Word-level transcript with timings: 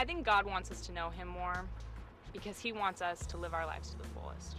I 0.00 0.04
think 0.06 0.24
God 0.24 0.46
wants 0.46 0.70
us 0.70 0.80
to 0.86 0.92
know 0.92 1.10
Him 1.10 1.28
more 1.28 1.66
because 2.32 2.58
He 2.58 2.72
wants 2.72 3.02
us 3.02 3.26
to 3.26 3.36
live 3.36 3.52
our 3.52 3.66
lives 3.66 3.90
to 3.90 3.98
the 3.98 4.08
fullest. 4.14 4.56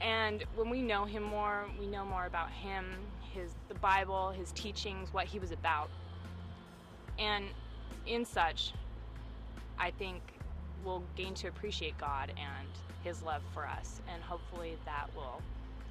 And 0.00 0.44
when 0.54 0.70
we 0.70 0.80
know 0.80 1.04
Him 1.04 1.24
more, 1.24 1.64
we 1.76 1.88
know 1.88 2.04
more 2.04 2.26
about 2.26 2.52
Him, 2.52 2.86
His 3.34 3.50
the 3.66 3.74
Bible, 3.74 4.30
His 4.30 4.52
teachings, 4.52 5.12
what 5.12 5.26
He 5.26 5.40
was 5.40 5.50
about. 5.50 5.90
And 7.18 7.46
in 8.06 8.24
such, 8.24 8.74
I 9.76 9.90
think 9.90 10.22
we'll 10.84 11.02
gain 11.16 11.34
to 11.34 11.48
appreciate 11.48 11.98
God 11.98 12.32
and 12.36 12.68
His 13.02 13.24
love 13.24 13.42
for 13.52 13.66
us, 13.66 14.00
and 14.08 14.22
hopefully 14.22 14.78
that 14.84 15.08
will 15.16 15.42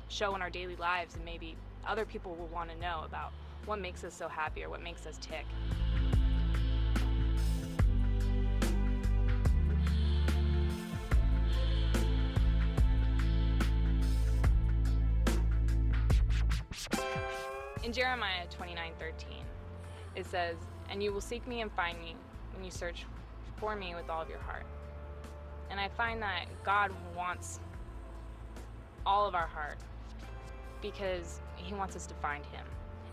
show 0.07 0.35
in 0.35 0.41
our 0.41 0.49
daily 0.49 0.77
lives, 0.77 1.15
and 1.15 1.25
maybe 1.25 1.57
other 1.85 2.05
people 2.05 2.33
will 2.35 2.47
want 2.47 2.69
to 2.69 2.77
know 2.77 3.01
about 3.03 3.33
what 3.65 3.81
makes 3.81 4.05
us 4.05 4.13
so 4.13 4.29
happy 4.29 4.63
or 4.63 4.69
what 4.69 4.81
makes 4.81 5.05
us 5.05 5.17
tick. 5.17 5.45
In 17.89 17.93
Jeremiah 17.93 18.45
29 18.51 18.91
13, 18.99 19.29
it 20.15 20.23
says, 20.27 20.57
And 20.91 21.01
you 21.01 21.11
will 21.11 21.21
seek 21.21 21.47
me 21.47 21.61
and 21.61 21.71
find 21.71 21.99
me 21.99 22.15
when 22.53 22.63
you 22.63 22.69
search 22.69 23.07
for 23.57 23.75
me 23.75 23.95
with 23.95 24.11
all 24.11 24.21
of 24.21 24.29
your 24.29 24.37
heart. 24.37 24.67
And 25.71 25.79
I 25.79 25.87
find 25.87 26.21
that 26.21 26.45
God 26.63 26.91
wants 27.17 27.59
all 29.07 29.25
of 29.25 29.33
our 29.33 29.47
heart 29.47 29.79
because 30.83 31.41
He 31.55 31.73
wants 31.73 31.95
us 31.95 32.05
to 32.05 32.13
find 32.13 32.45
Him. 32.45 32.63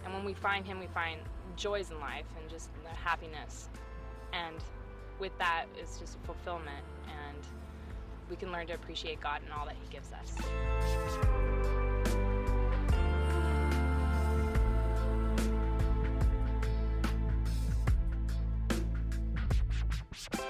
And 0.05 0.13
when 0.13 0.27
we 0.27 0.35
find 0.35 0.67
Him, 0.67 0.79
we 0.79 0.89
find 0.89 1.21
joys 1.57 1.91
in 1.91 1.99
life 1.99 2.27
and 2.39 2.51
just 2.51 2.69
the 2.83 2.91
happiness. 2.91 3.71
And 4.35 4.57
with 5.19 5.33
that 5.39 5.65
is 5.83 5.97
just 5.99 6.19
fulfillment, 6.25 6.85
and 7.07 7.39
we 8.29 8.37
can 8.37 8.53
learn 8.53 8.67
to 8.67 8.75
appreciate 8.75 9.23
God 9.23 9.41
and 9.43 9.55
all 9.55 9.65
that 9.65 9.77
He 9.83 9.89
gives 9.89 10.13
us. 10.13 11.56
Well, 20.33 20.47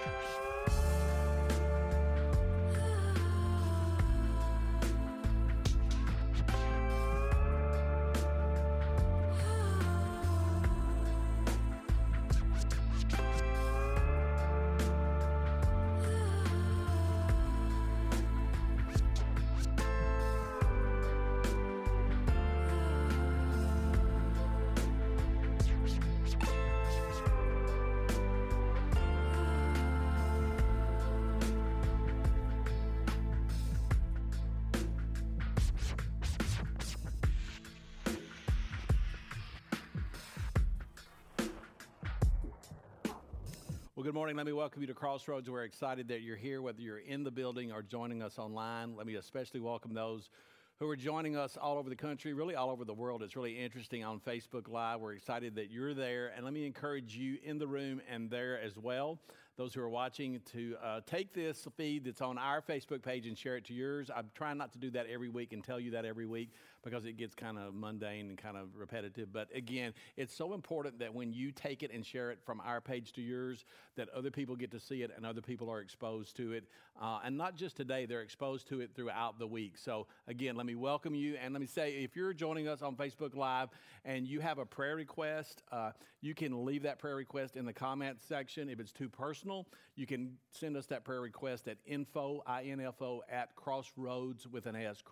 good 44.07 44.15
morning. 44.15 44.37
Let 44.37 44.47
me 44.47 44.53
welcome 44.53 44.83
you 44.83 44.87
to 44.87 44.95
Crossroads. 44.95 45.51
We're 45.51 45.65
excited 45.65 46.07
that 46.07 46.21
you're 46.21 46.37
here, 46.37 46.63
whether 46.63 46.81
you're 46.81 46.99
in 46.99 47.25
the 47.25 47.31
building 47.33 47.73
or 47.73 47.83
joining 47.83 48.23
us 48.23 48.39
online. 48.39 48.95
Let 48.95 49.05
me 49.05 49.17
especially 49.17 49.59
welcome 49.59 49.95
those 49.95 50.31
who 50.79 50.89
are 50.89 50.95
joining 50.95 51.37
us 51.37 51.57
all 51.61 51.77
over 51.77 51.91
the 51.91 51.97
country, 51.97 52.33
really 52.33 52.55
all 52.55 52.71
over 52.71 52.85
the 52.85 52.95
world. 52.95 53.25
It's 53.25 53.35
really 53.35 53.59
interesting 53.59 54.05
on 54.05 54.21
Facebook 54.21 54.69
Live. 54.69 55.01
We're 55.01 55.15
excited 55.15 55.57
that 55.57 55.73
you're 55.73 55.93
there. 55.93 56.33
And 56.37 56.45
let 56.45 56.55
me 56.55 56.67
encourage 56.67 57.17
you 57.17 57.39
in 57.43 57.59
the 57.59 57.67
room 57.67 58.01
and 58.09 58.31
there 58.31 58.61
as 58.61 58.79
well 58.79 59.19
those 59.57 59.73
who 59.73 59.81
are 59.81 59.89
watching 59.89 60.41
to 60.53 60.77
uh, 60.85 61.01
take 61.07 61.33
this 61.33 61.67
feed 61.77 62.05
that's 62.05 62.21
on 62.21 62.37
our 62.37 62.61
Facebook 62.61 63.03
page 63.03 63.27
and 63.27 63.39
share 63.39 63.57
it 63.57 63.65
to 63.65 63.73
yours. 63.73 64.11
I'm 64.15 64.31
trying 64.35 64.59
not 64.59 64.73
to 64.73 64.79
do 64.79 64.91
that 64.91 65.07
every 65.07 65.31
week 65.31 65.55
and 65.55 65.65
tell 65.65 65.81
you 65.81 65.93
that 65.93 66.05
every 66.05 66.27
week 66.27 66.51
because 66.87 67.05
it 67.05 67.17
gets 67.17 67.35
kind 67.35 67.59
of 67.59 67.75
mundane 67.75 68.29
and 68.29 68.39
kind 68.39 68.57
of 68.57 68.69
repetitive. 68.77 69.33
But 69.33 69.49
again, 69.53 69.93
it's 70.17 70.33
so 70.33 70.55
important 70.55 71.01
that 71.01 71.13
when 71.13 71.33
you 71.33 71.51
take 71.51 71.83
it 71.83 71.91
and 71.93 72.07
share 72.07 72.31
it 72.31 72.39
from 72.47 72.63
our 72.65 72.81
page 72.81 73.13
to 73.15 73.21
yours, 73.21 73.65
that 73.97 74.09
other 74.11 74.31
people 74.31 74.55
get 74.55 74.71
to 74.71 74.79
see 74.79 75.03
it 75.03 75.11
and 75.17 75.27
other 75.27 75.41
people 75.43 75.69
are 75.69 75.81
exposed 75.81 76.37
to 76.37 76.53
it. 76.53 76.65
Uh, 77.03 77.19
and 77.25 77.37
not 77.37 77.57
just 77.57 77.77
today, 77.77 78.07
they're 78.07 78.23
exposed 78.23 78.69
to 78.69 78.81
it 78.81 78.91
throughout 78.95 79.37
the 79.41 79.47
week. 79.47 79.77
So 79.77 80.07
again, 80.29 80.55
let 80.55 80.65
me 80.65 80.77
welcome 80.77 81.13
you 81.13 81.35
and 81.43 81.53
let 81.53 81.61
me 81.61 81.67
say 81.67 81.95
if 82.05 82.15
you're 82.15 82.33
joining 82.33 82.69
us 82.69 82.83
on 82.83 82.95
Facebook 82.95 83.35
Live 83.35 83.69
and 84.05 84.29
you 84.29 84.39
have 84.39 84.59
a 84.59 84.65
prayer 84.65 84.95
request, 84.95 85.65
uh, 85.73 85.91
you 86.21 86.35
can 86.35 86.65
leave 86.65 86.85
that 86.85 87.01
prayer 87.01 87.17
request 87.17 87.57
in 87.57 87.65
the 87.67 87.73
comments 87.73 88.25
section. 88.25 88.71
If 88.71 88.79
it's 88.79 88.93
too 88.93 89.09
personal, 89.09 89.67
you 89.97 90.07
can 90.07 90.37
send 90.53 90.77
us 90.77 90.87
that 90.87 91.05
prayer 91.05 91.21
request 91.21 91.67
at 91.67 91.79
info, 91.85 92.45
I-N-F-O, 92.47 93.23
at 93.29 93.57
crossroads 93.57 94.47
with 94.47 94.67
an 94.67 94.77
S, 94.77 95.03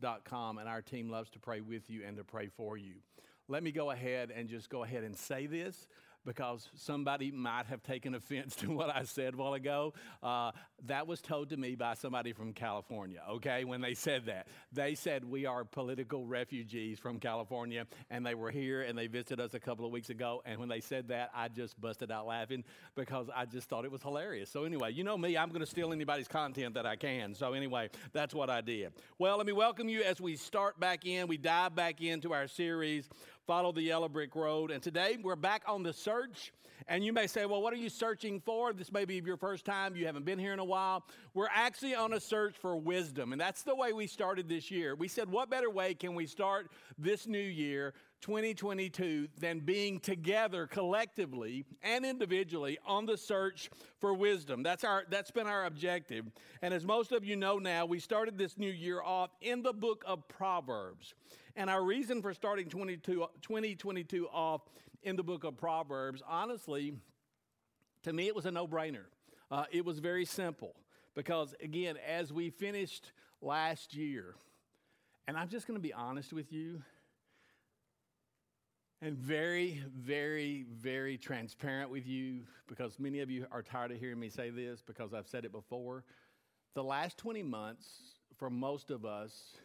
crossroadslebanon.com, 0.00 0.58
and 0.58 0.68
our 0.68 0.82
team 0.82 1.10
loves 1.10 1.30
to 1.30 1.38
pray 1.38 1.60
with 1.60 1.88
you 1.90 2.02
and 2.06 2.16
to 2.16 2.24
pray 2.24 2.48
for 2.48 2.76
you. 2.76 2.94
Let 3.48 3.62
me 3.62 3.72
go 3.72 3.90
ahead 3.90 4.30
and 4.34 4.48
just 4.48 4.70
go 4.70 4.84
ahead 4.84 5.02
and 5.02 5.16
say 5.16 5.46
this 5.46 5.86
because 6.24 6.68
somebody 6.74 7.30
might 7.30 7.66
have 7.66 7.82
taken 7.82 8.14
offense 8.14 8.54
to 8.56 8.70
what 8.70 8.94
I 8.94 9.04
said 9.04 9.34
a 9.34 9.36
while 9.36 9.54
ago. 9.54 9.94
Uh, 10.22 10.52
that 10.86 11.06
was 11.06 11.20
told 11.20 11.50
to 11.50 11.56
me 11.56 11.74
by 11.74 11.94
somebody 11.94 12.32
from 12.32 12.52
California, 12.52 13.22
okay, 13.28 13.64
when 13.64 13.80
they 13.80 13.94
said 13.94 14.26
that. 14.26 14.46
They 14.72 14.94
said 14.94 15.24
we 15.24 15.46
are 15.46 15.64
political 15.64 16.26
refugees 16.26 16.98
from 16.98 17.18
California, 17.18 17.86
and 18.10 18.24
they 18.24 18.34
were 18.34 18.50
here 18.50 18.82
and 18.82 18.96
they 18.96 19.06
visited 19.06 19.40
us 19.40 19.54
a 19.54 19.60
couple 19.60 19.84
of 19.84 19.92
weeks 19.92 20.10
ago. 20.10 20.42
And 20.44 20.58
when 20.58 20.68
they 20.68 20.80
said 20.80 21.08
that, 21.08 21.30
I 21.34 21.48
just 21.48 21.80
busted 21.80 22.10
out 22.10 22.26
laughing 22.26 22.64
because 22.94 23.28
I 23.34 23.44
just 23.44 23.68
thought 23.68 23.84
it 23.84 23.90
was 23.90 24.02
hilarious. 24.02 24.50
So, 24.50 24.64
anyway, 24.64 24.92
you 24.92 25.04
know 25.04 25.18
me, 25.18 25.36
I'm 25.36 25.48
going 25.48 25.60
to 25.60 25.66
steal 25.66 25.92
anybody's 25.92 26.28
content 26.28 26.74
that 26.74 26.86
I 26.86 26.96
can. 26.96 27.34
So, 27.34 27.52
anyway, 27.52 27.90
that's 28.12 28.34
what 28.34 28.50
I 28.50 28.60
did. 28.60 28.92
Well, 29.18 29.36
let 29.36 29.46
me 29.46 29.52
welcome 29.52 29.88
you 29.88 30.02
as 30.02 30.20
we 30.20 30.36
start 30.36 30.78
back 30.80 31.06
in, 31.06 31.26
we 31.26 31.36
dive 31.36 31.74
back 31.74 32.00
into 32.00 32.32
our 32.32 32.46
series 32.48 33.08
follow 33.50 33.72
the 33.72 33.82
yellow 33.82 34.08
brick 34.08 34.36
road. 34.36 34.70
And 34.70 34.80
today 34.80 35.18
we're 35.20 35.34
back 35.34 35.64
on 35.66 35.82
the 35.82 35.92
search. 35.92 36.52
And 36.86 37.04
you 37.04 37.12
may 37.12 37.26
say, 37.26 37.46
well, 37.46 37.60
what 37.60 37.72
are 37.72 37.78
you 37.78 37.88
searching 37.88 38.38
for? 38.38 38.72
This 38.72 38.92
may 38.92 39.04
be 39.04 39.16
your 39.16 39.36
first 39.36 39.64
time, 39.64 39.96
you 39.96 40.06
haven't 40.06 40.24
been 40.24 40.38
here 40.38 40.52
in 40.52 40.60
a 40.60 40.64
while. 40.64 41.04
We're 41.34 41.48
actually 41.52 41.96
on 41.96 42.12
a 42.12 42.20
search 42.20 42.54
for 42.56 42.76
wisdom. 42.76 43.32
And 43.32 43.40
that's 43.40 43.64
the 43.64 43.74
way 43.74 43.92
we 43.92 44.06
started 44.06 44.48
this 44.48 44.70
year. 44.70 44.94
We 44.94 45.08
said, 45.08 45.28
what 45.28 45.50
better 45.50 45.68
way 45.68 45.94
can 45.94 46.14
we 46.14 46.26
start 46.26 46.70
this 46.96 47.26
new 47.26 47.40
year 47.40 47.92
2022 48.20 49.28
than 49.38 49.60
being 49.60 49.98
together 49.98 50.66
collectively 50.66 51.64
and 51.82 52.04
individually 52.04 52.78
on 52.86 53.06
the 53.06 53.16
search 53.16 53.70
for 53.98 54.14
wisdom. 54.14 54.62
That's 54.62 54.84
our 54.84 55.04
that's 55.08 55.30
been 55.30 55.46
our 55.46 55.64
objective. 55.64 56.26
And 56.62 56.74
as 56.74 56.84
most 56.84 57.12
of 57.12 57.24
you 57.24 57.36
know 57.36 57.58
now, 57.58 57.86
we 57.86 57.98
started 57.98 58.38
this 58.38 58.58
new 58.58 58.70
year 58.70 59.02
off 59.02 59.30
in 59.40 59.62
the 59.62 59.72
book 59.72 60.04
of 60.06 60.28
Proverbs. 60.28 61.14
And 61.56 61.68
our 61.68 61.82
reason 61.82 62.22
for 62.22 62.32
starting 62.32 62.68
2022 62.68 64.28
off 64.28 64.62
in 65.02 65.16
the 65.16 65.22
book 65.22 65.44
of 65.44 65.56
Proverbs, 65.56 66.22
honestly, 66.28 66.94
to 68.04 68.12
me, 68.12 68.26
it 68.26 68.36
was 68.36 68.46
a 68.46 68.50
no 68.50 68.66
brainer. 68.66 69.04
Uh, 69.50 69.64
it 69.72 69.84
was 69.84 69.98
very 69.98 70.24
simple 70.24 70.74
because, 71.14 71.54
again, 71.62 71.96
as 72.06 72.32
we 72.32 72.50
finished 72.50 73.12
last 73.42 73.94
year, 73.94 74.34
and 75.26 75.36
I'm 75.36 75.48
just 75.48 75.66
going 75.66 75.76
to 75.76 75.82
be 75.82 75.92
honest 75.92 76.32
with 76.32 76.52
you, 76.52 76.82
and 79.02 79.16
very, 79.16 79.82
very, 79.96 80.66
very 80.70 81.16
transparent 81.16 81.90
with 81.90 82.06
you 82.06 82.42
because 82.66 82.98
many 82.98 83.20
of 83.20 83.30
you 83.30 83.46
are 83.50 83.62
tired 83.62 83.90
of 83.92 83.98
hearing 83.98 84.20
me 84.20 84.28
say 84.28 84.50
this 84.50 84.82
because 84.82 85.14
I've 85.14 85.26
said 85.26 85.44
it 85.44 85.52
before. 85.52 86.04
The 86.74 86.84
last 86.84 87.16
20 87.16 87.42
months, 87.42 87.88
for 88.36 88.50
most 88.50 88.90
of 88.90 89.04
us, 89.06 89.56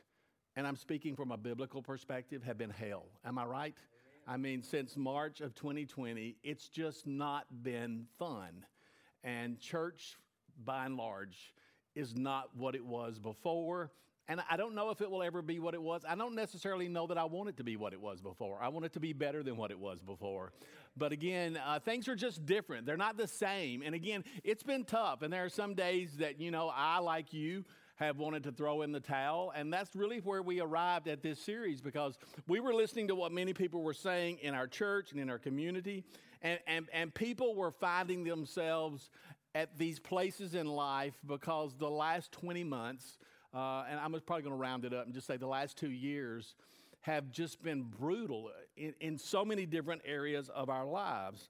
and 0.56 0.66
I'm 0.66 0.78
speaking 0.78 1.16
from 1.16 1.32
a 1.32 1.38
biblical 1.38 1.82
perspective, 1.82 2.44
have 2.44 2.58
been 2.58 2.70
hell. 2.70 3.08
Am 3.26 3.38
I 3.38 3.46
right? 3.46 3.76
I 4.26 4.38
mean, 4.38 4.64
since 4.64 4.96
March 4.96 5.42
of 5.42 5.54
2020, 5.54 6.38
it's 6.42 6.70
just 6.70 7.06
not 7.06 7.46
been 7.62 8.06
fun. 8.18 8.66
And 9.24 9.60
church, 9.60 10.16
by 10.64 10.86
and 10.86 10.96
large, 10.96 11.54
is 11.94 12.16
not 12.16 12.50
what 12.56 12.74
it 12.74 12.86
was 12.86 13.20
before. 13.20 13.92
And 14.28 14.42
I 14.50 14.58
don't 14.58 14.74
know 14.74 14.90
if 14.90 15.02
it 15.02 15.10
will 15.10 15.22
ever 15.22 15.42
be 15.42 15.60
what 15.60 15.74
it 15.74 15.82
was. 15.82 16.04
I 16.08 16.16
don't 16.16 16.36
necessarily 16.36 16.88
know 16.88 17.06
that 17.08 17.18
I 17.18 17.26
want 17.26 17.50
it 17.50 17.58
to 17.58 17.64
be 17.64 17.76
what 17.76 17.94
it 17.94 18.02
was 18.02 18.22
before. 18.22 18.58
I 18.62 18.70
want 18.70 18.86
it 18.86 18.94
to 18.94 19.00
be 19.00 19.14
better 19.14 19.44
than 19.44 19.56
what 19.56 19.70
it 19.70 19.80
was 19.80 20.02
before. 20.02 20.52
But 20.98 21.12
again, 21.12 21.60
uh, 21.64 21.80
things 21.80 22.08
are 22.08 22.16
just 22.16 22.46
different. 22.46 22.86
They're 22.86 22.98
not 22.98 23.18
the 23.18 23.28
same. 23.28 23.84
And 23.84 23.94
again, 23.94 24.24
it's 24.44 24.64
been 24.64 24.84
tough. 24.84 25.22
And 25.22 25.32
there 25.32 25.46
are 25.46 25.50
some 25.50 25.76
days 25.76 26.18
that, 26.18 26.40
you 26.40 26.50
know, 26.50 26.72
I, 26.74 27.00
like 27.00 27.34
you, 27.34 27.66
have 27.96 28.18
wanted 28.18 28.44
to 28.44 28.52
throw 28.52 28.82
in 28.82 28.92
the 28.92 29.00
towel. 29.00 29.54
And 29.56 29.72
that's 29.72 29.96
really 29.96 30.20
where 30.20 30.42
we 30.42 30.60
arrived 30.60 31.08
at 31.08 31.24
this 31.24 31.40
series 31.40 31.82
because 31.82 32.18
we 32.48 32.60
were 32.60 32.74
listening 32.74 33.08
to 33.08 33.16
what 33.16 33.32
many 33.32 33.54
people 33.54 33.82
were 33.82 33.94
saying 33.94 34.40
in 34.42 34.54
our 34.54 34.68
church 34.68 35.12
and 35.12 35.20
in 35.20 35.30
our 35.30 35.40
community. 35.40 36.04
And, 36.42 36.60
and, 36.68 36.88
and 36.94 37.14
people 37.14 37.56
were 37.56 37.72
finding 37.72 38.24
themselves 38.24 39.10
at 39.54 39.78
these 39.78 40.00
places 40.00 40.54
in 40.54 40.68
life 40.68 41.14
because 41.26 41.76
the 41.78 41.90
last 41.90 42.34
20 42.34 42.66
months, 42.66 43.18
uh, 43.56 43.86
and 43.90 44.00
I'm 44.00 44.12
probably 44.12 44.44
going 44.44 44.56
to 44.56 44.62
round 44.62 44.84
it 44.84 44.94
up 44.94 45.06
and 45.06 45.14
just 45.14 45.28
say 45.28 45.38
the 45.38 45.48
last 45.48 45.78
two 45.78 45.92
years, 45.92 46.56
have 47.06 47.30
just 47.30 47.62
been 47.62 47.84
brutal 47.84 48.50
in, 48.76 48.94
in 49.00 49.18
so 49.18 49.46
many 49.46 49.68
different 49.68 50.02
areas 50.06 50.50
of 50.50 50.70
our 50.70 50.86
lives. 50.86 51.50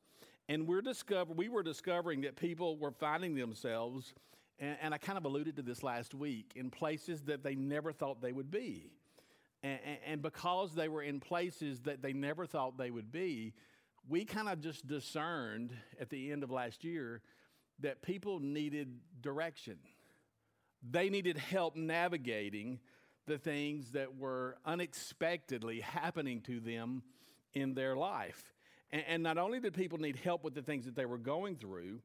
And 0.50 0.68
we're 0.68 0.81
discover, 0.81 1.34
we 1.34 1.48
were 1.48 1.63
discovering 1.63 2.22
that 2.22 2.36
people 2.36 2.78
were 2.78 2.92
finding 2.92 3.36
themselves, 3.36 4.13
and, 4.60 4.78
and 4.81 4.94
I 4.94 4.98
kind 4.98 5.18
of 5.18 5.25
alluded 5.25 5.56
to 5.56 5.62
this 5.62 5.81
last 5.81 6.13
week, 6.13 6.52
in 6.56 6.69
places 6.69 7.22
that 7.24 7.42
they 7.42 7.56
never 7.56 7.94
thought 7.94 8.22
they 8.22 8.34
would 8.34 8.52
be. 8.52 8.92
And, 9.63 9.80
and, 10.06 10.22
because 10.22 10.75
they 10.75 10.90
were 10.90 11.02
in 11.02 11.19
places 11.19 11.80
that 11.81 12.02
they 12.04 12.13
never 12.13 12.46
thought 12.46 12.78
they 12.78 12.92
would 12.92 13.12
be, 13.12 13.54
we 14.07 14.25
kind 14.25 14.48
of 14.50 14.60
just 14.60 14.86
discerned 14.86 15.72
at 16.00 16.10
the 16.10 16.31
end 16.31 16.44
of 16.44 16.52
last 16.52 16.84
year 16.84 17.22
that 17.80 18.04
people 18.04 18.40
needed 18.40 19.00
direction. 19.22 19.78
They 20.89 21.09
needed 21.09 21.37
help 21.37 21.75
navigating 21.75 22.79
the 23.27 23.37
things 23.37 23.91
that 23.91 24.17
were 24.17 24.57
unexpectedly 24.65 25.81
happening 25.81 26.41
to 26.41 26.59
them 26.59 27.03
in 27.53 27.73
their 27.73 27.95
life. 27.95 28.53
And, 28.91 29.03
and, 29.07 29.23
not 29.23 29.37
only 29.37 29.59
did 29.59 29.73
people 29.73 29.97
need 29.97 30.17
help 30.17 30.43
with 30.43 30.53
the 30.53 30.61
things 30.61 30.85
that 30.85 30.95
they 30.95 31.05
were 31.05 31.17
going 31.17 31.55
through, 31.55 32.01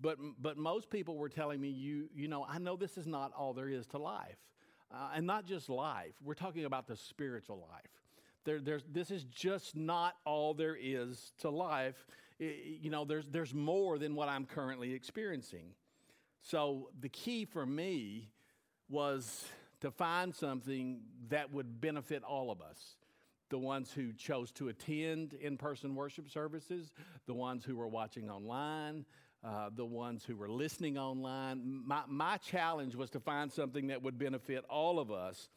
but, 0.00 0.18
but 0.40 0.56
most 0.56 0.90
people 0.90 1.16
were 1.16 1.28
telling 1.28 1.60
me, 1.60 1.68
you, 1.68 2.08
you 2.14 2.28
know, 2.28 2.44
I 2.48 2.58
know 2.58 2.76
this 2.76 2.98
is 2.98 3.06
not 3.06 3.32
all 3.32 3.52
there 3.52 3.68
is 3.68 3.86
to 3.88 3.98
life. 3.98 4.36
Uh, 4.92 5.10
and 5.14 5.26
not 5.26 5.46
just 5.46 5.68
life, 5.68 6.14
we're 6.22 6.34
talking 6.34 6.64
about 6.64 6.86
the 6.88 6.96
spiritual 6.96 7.66
life. 7.70 7.90
There, 8.44 8.60
there's, 8.60 8.84
this 8.90 9.10
is 9.10 9.24
just 9.24 9.76
not 9.76 10.16
all 10.24 10.54
there 10.54 10.76
is 10.80 11.32
to 11.40 11.50
life. 11.50 12.06
It, 12.38 12.80
you 12.82 12.90
know, 12.90 13.04
there's, 13.04 13.26
there's 13.30 13.54
more 13.54 13.98
than 13.98 14.14
what 14.14 14.28
I'm 14.28 14.46
currently 14.46 14.92
experiencing. 14.92 15.74
So 16.42 16.90
the 17.00 17.08
key 17.08 17.44
for 17.44 17.64
me 17.64 18.30
was 18.88 19.44
to 19.80 19.90
find 19.90 20.34
something 20.34 21.00
that 21.28 21.52
would 21.52 21.80
benefit 21.80 22.22
all 22.22 22.50
of 22.50 22.60
us 22.60 22.96
the 23.50 23.58
ones 23.58 23.92
who 23.92 24.12
chose 24.12 24.50
to 24.52 24.68
attend 24.68 25.34
in 25.34 25.56
person 25.56 25.94
worship 25.94 26.30
services, 26.30 26.92
the 27.26 27.34
ones 27.34 27.64
who 27.64 27.76
were 27.76 27.88
watching 27.88 28.30
online, 28.30 29.04
uh, 29.44 29.70
the 29.74 29.84
ones 29.84 30.24
who 30.24 30.36
were 30.36 30.48
listening 30.48 30.96
online. 30.96 31.82
My, 31.84 32.02
my 32.06 32.36
challenge 32.38 32.94
was 32.94 33.10
to 33.10 33.20
find 33.20 33.52
something 33.52 33.88
that 33.88 34.02
would 34.02 34.18
benefit 34.18 34.64
all 34.70 34.98
of 34.98 35.10
us. 35.10 35.48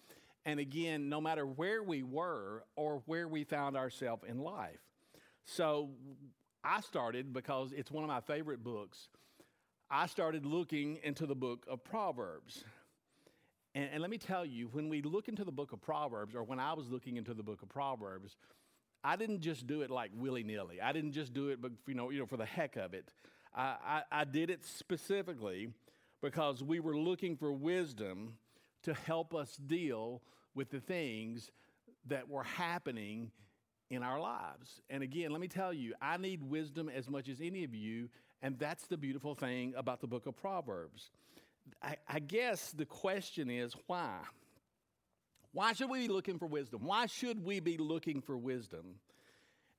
And 0.45 0.59
again, 0.59 1.07
no 1.07 1.21
matter 1.21 1.45
where 1.45 1.83
we 1.83 2.03
were 2.03 2.63
or 2.75 3.03
where 3.05 3.27
we 3.27 3.43
found 3.43 3.77
ourselves 3.77 4.23
in 4.27 4.39
life. 4.39 4.81
So 5.45 5.91
I 6.63 6.81
started 6.81 7.31
because 7.31 7.71
it's 7.71 7.91
one 7.91 8.03
of 8.03 8.09
my 8.09 8.21
favorite 8.21 8.63
books. 8.63 9.07
I 9.95 10.07
started 10.07 10.43
looking 10.43 10.97
into 11.03 11.27
the 11.27 11.35
book 11.35 11.67
of 11.69 11.83
Proverbs. 11.83 12.63
And, 13.75 13.89
and, 13.93 14.01
let 14.01 14.09
me 14.09 14.17
tell 14.17 14.43
you, 14.43 14.67
when 14.71 14.89
we 14.89 15.03
look 15.03 15.27
into 15.27 15.43
the 15.43 15.51
book 15.51 15.71
of 15.71 15.81
Proverbs, 15.81 16.33
or 16.33 16.41
when 16.41 16.59
I 16.59 16.73
was 16.73 16.89
looking 16.89 17.15
into 17.15 17.35
the 17.35 17.43
book 17.43 17.61
of 17.61 17.69
Proverbs, 17.69 18.35
I 19.03 19.15
didn't 19.17 19.41
just 19.41 19.67
do 19.67 19.83
it 19.83 19.91
like 19.91 20.09
willy 20.15 20.41
nilly. 20.41 20.81
I 20.81 20.93
didn't 20.93 21.11
just 21.11 21.31
do 21.31 21.49
it, 21.49 21.61
but 21.61 21.73
you 21.85 21.93
know, 21.93 22.09
you 22.09 22.17
know, 22.17 22.25
for 22.25 22.37
the 22.37 22.45
heck 22.45 22.75
of 22.75 22.95
it. 22.95 23.13
I, 23.53 23.75
I, 23.85 24.01
I 24.11 24.23
did 24.23 24.49
it 24.49 24.65
specifically 24.65 25.69
because 26.23 26.63
we 26.63 26.79
were 26.79 26.97
looking 26.97 27.37
for 27.37 27.53
wisdom 27.53 28.39
to 28.83 28.95
help 28.95 29.35
us 29.35 29.55
deal 29.57 30.23
with 30.55 30.71
the 30.71 30.79
things 30.79 31.51
that 32.07 32.27
were 32.27 32.43
happening 32.43 33.29
in 33.91 34.01
our 34.01 34.19
lives. 34.19 34.81
And 34.89 35.03
again, 35.03 35.29
let 35.29 35.39
me 35.39 35.47
tell 35.47 35.71
you, 35.71 35.93
I 36.01 36.17
need 36.17 36.41
wisdom 36.41 36.89
as 36.89 37.07
much 37.07 37.29
as 37.29 37.39
any 37.39 37.63
of 37.63 37.75
you, 37.75 38.09
and 38.43 38.59
that's 38.59 38.85
the 38.87 38.97
beautiful 38.97 39.33
thing 39.33 39.73
about 39.75 40.01
the 40.01 40.07
book 40.07 40.27
of 40.27 40.35
Proverbs. 40.35 41.09
I, 41.81 41.95
I 42.07 42.19
guess 42.19 42.71
the 42.71 42.85
question 42.85 43.49
is 43.49 43.73
why? 43.87 44.17
Why 45.53 45.71
should 45.71 45.89
we 45.89 46.07
be 46.07 46.13
looking 46.13 46.37
for 46.37 46.45
wisdom? 46.45 46.81
Why 46.83 47.05
should 47.05 47.43
we 47.43 47.61
be 47.61 47.77
looking 47.77 48.21
for 48.21 48.37
wisdom? 48.37 48.95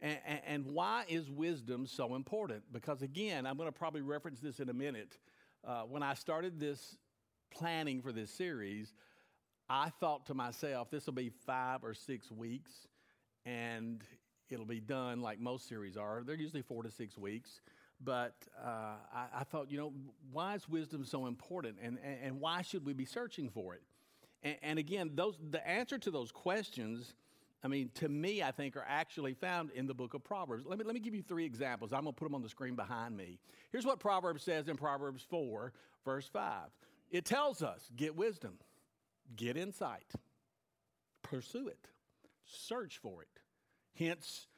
And, 0.00 0.18
and, 0.26 0.40
and 0.46 0.66
why 0.66 1.04
is 1.08 1.30
wisdom 1.30 1.86
so 1.86 2.14
important? 2.14 2.62
Because 2.72 3.02
again, 3.02 3.44
I'm 3.46 3.56
going 3.58 3.68
to 3.68 3.78
probably 3.78 4.00
reference 4.00 4.40
this 4.40 4.60
in 4.60 4.70
a 4.70 4.74
minute. 4.74 5.18
Uh, 5.62 5.82
when 5.82 6.02
I 6.02 6.14
started 6.14 6.58
this 6.58 6.96
planning 7.52 8.00
for 8.00 8.12
this 8.12 8.30
series, 8.30 8.94
I 9.68 9.90
thought 10.00 10.26
to 10.26 10.34
myself, 10.34 10.90
this 10.90 11.04
will 11.04 11.12
be 11.12 11.30
five 11.46 11.84
or 11.84 11.92
six 11.92 12.30
weeks, 12.30 12.72
and 13.44 14.02
it'll 14.48 14.64
be 14.64 14.80
done 14.80 15.20
like 15.20 15.38
most 15.38 15.68
series 15.68 15.96
are. 15.96 16.22
They're 16.24 16.34
usually 16.34 16.62
four 16.62 16.82
to 16.82 16.90
six 16.90 17.18
weeks. 17.18 17.60
But 18.04 18.34
uh, 18.62 18.96
I, 19.14 19.26
I, 19.40 19.44
thought, 19.44 19.70
you 19.70 19.78
know, 19.78 19.92
why 20.32 20.54
is 20.54 20.68
wisdom 20.68 21.04
so 21.04 21.26
important, 21.26 21.78
and, 21.82 21.98
and, 22.04 22.18
and 22.22 22.40
why 22.40 22.62
should 22.62 22.84
we 22.84 22.92
be 22.92 23.04
searching 23.04 23.48
for 23.48 23.74
it? 23.74 23.82
And, 24.42 24.56
and, 24.62 24.78
again, 24.78 25.12
those 25.14 25.38
the 25.50 25.66
answer 25.66 25.96
to 25.98 26.10
those 26.10 26.30
questions, 26.30 27.14
I 27.62 27.68
mean, 27.68 27.90
to 27.94 28.08
me, 28.08 28.42
I 28.42 28.50
think 28.50 28.76
are 28.76 28.84
actually 28.86 29.34
found 29.34 29.70
in 29.70 29.86
the 29.86 29.94
book 29.94 30.14
of 30.14 30.22
Proverbs. 30.22 30.64
Let 30.66 30.78
me 30.78 30.84
let 30.84 30.94
me 30.94 31.00
give 31.00 31.14
you 31.14 31.22
three 31.22 31.46
examples. 31.46 31.92
I'm 31.92 32.02
going 32.02 32.14
to 32.14 32.18
put 32.18 32.26
them 32.26 32.34
on 32.34 32.42
the 32.42 32.48
screen 32.48 32.74
behind 32.74 33.16
me. 33.16 33.38
Here's 33.72 33.86
what 33.86 34.00
Proverbs 34.00 34.42
says 34.42 34.68
in 34.68 34.76
Proverbs 34.76 35.22
four, 35.22 35.72
verse 36.04 36.28
five. 36.30 36.68
It 37.10 37.24
tells 37.24 37.62
us, 37.62 37.90
get 37.96 38.16
wisdom, 38.16 38.58
get 39.36 39.56
insight, 39.56 40.12
pursue 41.22 41.68
it, 41.68 41.88
search 42.44 42.98
for 42.98 43.22
it. 43.22 43.28
Hence 43.96 44.48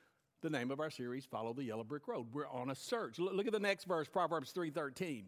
the 0.47 0.59
name 0.59 0.71
of 0.71 0.79
our 0.79 0.91
series, 0.91 1.25
Follow 1.25 1.53
the 1.53 1.65
Yellow 1.65 1.83
Brick 1.83 2.07
Road. 2.07 2.29
We're 2.33 2.47
on 2.47 2.71
a 2.71 2.75
search. 2.77 3.19
Look 3.19 3.49
at 3.49 3.53
the 3.53 3.59
next 3.59 3.83
verse, 3.83 4.07
Proverbs 4.07 4.53
3:13. 4.53 5.25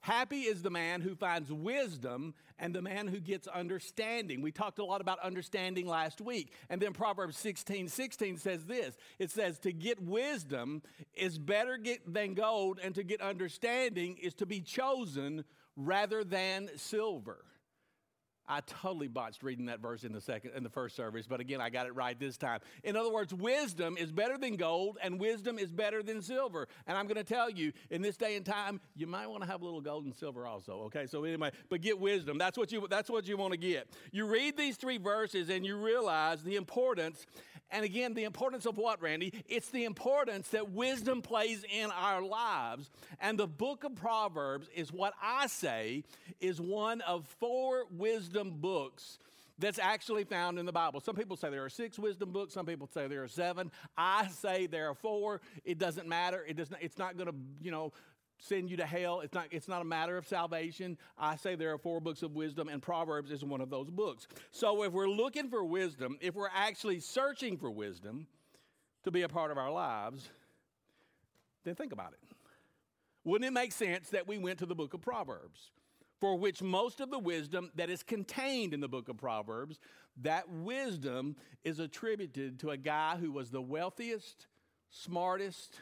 Happy 0.00 0.44
is 0.44 0.62
the 0.62 0.70
man 0.70 1.02
who 1.02 1.14
finds 1.14 1.52
wisdom 1.52 2.32
and 2.58 2.74
the 2.74 2.80
man 2.80 3.06
who 3.06 3.20
gets 3.20 3.46
understanding. 3.46 4.40
We 4.40 4.52
talked 4.52 4.78
a 4.78 4.84
lot 4.84 5.02
about 5.02 5.18
understanding 5.18 5.86
last 5.86 6.22
week. 6.22 6.54
And 6.70 6.80
then 6.80 6.94
Proverbs 6.94 7.36
16 7.36 7.88
16 7.88 8.38
says 8.38 8.64
this 8.64 8.96
it 9.18 9.30
says, 9.30 9.58
To 9.58 9.72
get 9.72 10.00
wisdom 10.00 10.80
is 11.12 11.36
better 11.38 11.76
get, 11.76 12.10
than 12.10 12.32
gold, 12.32 12.80
and 12.82 12.94
to 12.94 13.02
get 13.02 13.20
understanding 13.20 14.16
is 14.16 14.32
to 14.34 14.46
be 14.46 14.62
chosen 14.62 15.44
rather 15.76 16.24
than 16.24 16.70
silver. 16.76 17.44
I 18.48 18.60
totally 18.60 19.08
botched 19.08 19.42
reading 19.42 19.66
that 19.66 19.80
verse 19.80 20.04
in 20.04 20.12
the 20.12 20.20
second 20.20 20.52
in 20.54 20.62
the 20.62 20.70
first 20.70 20.96
service, 20.96 21.26
but 21.26 21.40
again, 21.40 21.60
I 21.60 21.70
got 21.70 21.86
it 21.86 21.94
right 21.94 22.18
this 22.18 22.36
time. 22.36 22.60
In 22.82 22.96
other 22.96 23.12
words, 23.12 23.32
wisdom 23.32 23.96
is 23.96 24.12
better 24.12 24.36
than 24.36 24.56
gold, 24.56 24.98
and 25.02 25.18
wisdom 25.18 25.58
is 25.58 25.70
better 25.70 26.02
than 26.02 26.20
silver. 26.20 26.68
And 26.86 26.98
I'm 26.98 27.06
going 27.06 27.16
to 27.16 27.24
tell 27.24 27.48
you, 27.48 27.72
in 27.90 28.02
this 28.02 28.16
day 28.16 28.36
and 28.36 28.44
time, 28.44 28.80
you 28.94 29.06
might 29.06 29.28
want 29.28 29.42
to 29.42 29.48
have 29.48 29.62
a 29.62 29.64
little 29.64 29.80
gold 29.80 30.04
and 30.04 30.14
silver 30.14 30.46
also. 30.46 30.82
Okay, 30.86 31.06
so 31.06 31.24
anyway, 31.24 31.50
but 31.68 31.80
get 31.80 31.98
wisdom. 31.98 32.38
That's 32.38 32.58
what 32.58 32.70
you 32.72 32.86
that's 32.88 33.10
what 33.10 33.26
you 33.26 33.36
want 33.36 33.52
to 33.52 33.58
get. 33.58 33.88
You 34.12 34.26
read 34.26 34.56
these 34.56 34.76
three 34.76 34.98
verses, 34.98 35.48
and 35.48 35.64
you 35.64 35.76
realize 35.76 36.42
the 36.42 36.56
importance 36.56 37.26
and 37.70 37.84
again, 37.84 38.14
the 38.14 38.22
importance 38.22 38.66
of 38.66 38.76
what, 38.76 39.02
Randy? 39.02 39.32
It's 39.48 39.68
the 39.70 39.84
importance 39.84 40.48
that 40.48 40.70
wisdom 40.70 41.22
plays 41.22 41.64
in 41.68 41.90
our 41.90 42.22
lives. 42.22 42.88
And 43.20 43.36
the 43.36 43.48
book 43.48 43.82
of 43.82 43.96
Proverbs 43.96 44.68
is 44.76 44.92
what 44.92 45.12
I 45.20 45.48
say 45.48 46.04
is 46.40 46.60
one 46.60 47.00
of 47.00 47.26
four 47.40 47.86
wisdom 47.90 48.33
books 48.42 49.18
that's 49.58 49.78
actually 49.78 50.24
found 50.24 50.58
in 50.58 50.66
the 50.66 50.72
Bible. 50.72 51.00
Some 51.00 51.14
people 51.14 51.36
say 51.36 51.50
there 51.50 51.64
are 51.64 51.70
six 51.70 51.98
wisdom 51.98 52.32
books, 52.32 52.54
some 52.54 52.66
people 52.66 52.88
say 52.92 53.06
there 53.06 53.22
are 53.22 53.28
seven. 53.28 53.70
I 53.96 54.28
say 54.28 54.66
there 54.66 54.90
are 54.90 54.94
four. 54.94 55.40
It 55.64 55.78
doesn't 55.78 56.08
matter. 56.08 56.44
It 56.46 56.56
does 56.56 56.70
not, 56.70 56.82
it's 56.82 56.98
not 56.98 57.16
going 57.16 57.28
to, 57.28 57.34
you 57.60 57.70
know, 57.70 57.92
send 58.38 58.68
you 58.68 58.76
to 58.78 58.86
hell. 58.86 59.20
It's 59.20 59.32
not, 59.32 59.46
it's 59.50 59.68
not 59.68 59.80
a 59.80 59.84
matter 59.84 60.16
of 60.16 60.26
salvation. 60.26 60.98
I 61.16 61.36
say 61.36 61.54
there 61.54 61.72
are 61.72 61.78
four 61.78 62.00
books 62.00 62.22
of 62.22 62.32
wisdom, 62.32 62.68
and 62.68 62.82
Proverbs 62.82 63.30
is 63.30 63.44
one 63.44 63.60
of 63.60 63.70
those 63.70 63.90
books. 63.90 64.26
So 64.50 64.82
if 64.82 64.92
we're 64.92 65.08
looking 65.08 65.48
for 65.48 65.64
wisdom, 65.64 66.18
if 66.20 66.34
we're 66.34 66.48
actually 66.52 67.00
searching 67.00 67.56
for 67.56 67.70
wisdom 67.70 68.26
to 69.04 69.10
be 69.10 69.22
a 69.22 69.28
part 69.28 69.50
of 69.50 69.58
our 69.58 69.70
lives, 69.70 70.28
then 71.64 71.74
think 71.74 71.92
about 71.92 72.12
it. 72.12 72.18
Wouldn't 73.24 73.48
it 73.48 73.52
make 73.52 73.72
sense 73.72 74.10
that 74.10 74.26
we 74.26 74.36
went 74.36 74.58
to 74.58 74.66
the 74.66 74.74
book 74.74 74.94
of 74.94 75.00
Proverbs? 75.00 75.70
For 76.24 76.36
which 76.36 76.62
most 76.62 77.02
of 77.02 77.10
the 77.10 77.18
wisdom 77.18 77.70
that 77.74 77.90
is 77.90 78.02
contained 78.02 78.72
in 78.72 78.80
the 78.80 78.88
book 78.88 79.10
of 79.10 79.18
Proverbs, 79.18 79.78
that 80.22 80.48
wisdom 80.48 81.36
is 81.64 81.80
attributed 81.80 82.60
to 82.60 82.70
a 82.70 82.78
guy 82.78 83.16
who 83.16 83.30
was 83.30 83.50
the 83.50 83.60
wealthiest, 83.60 84.46
smartest, 84.88 85.78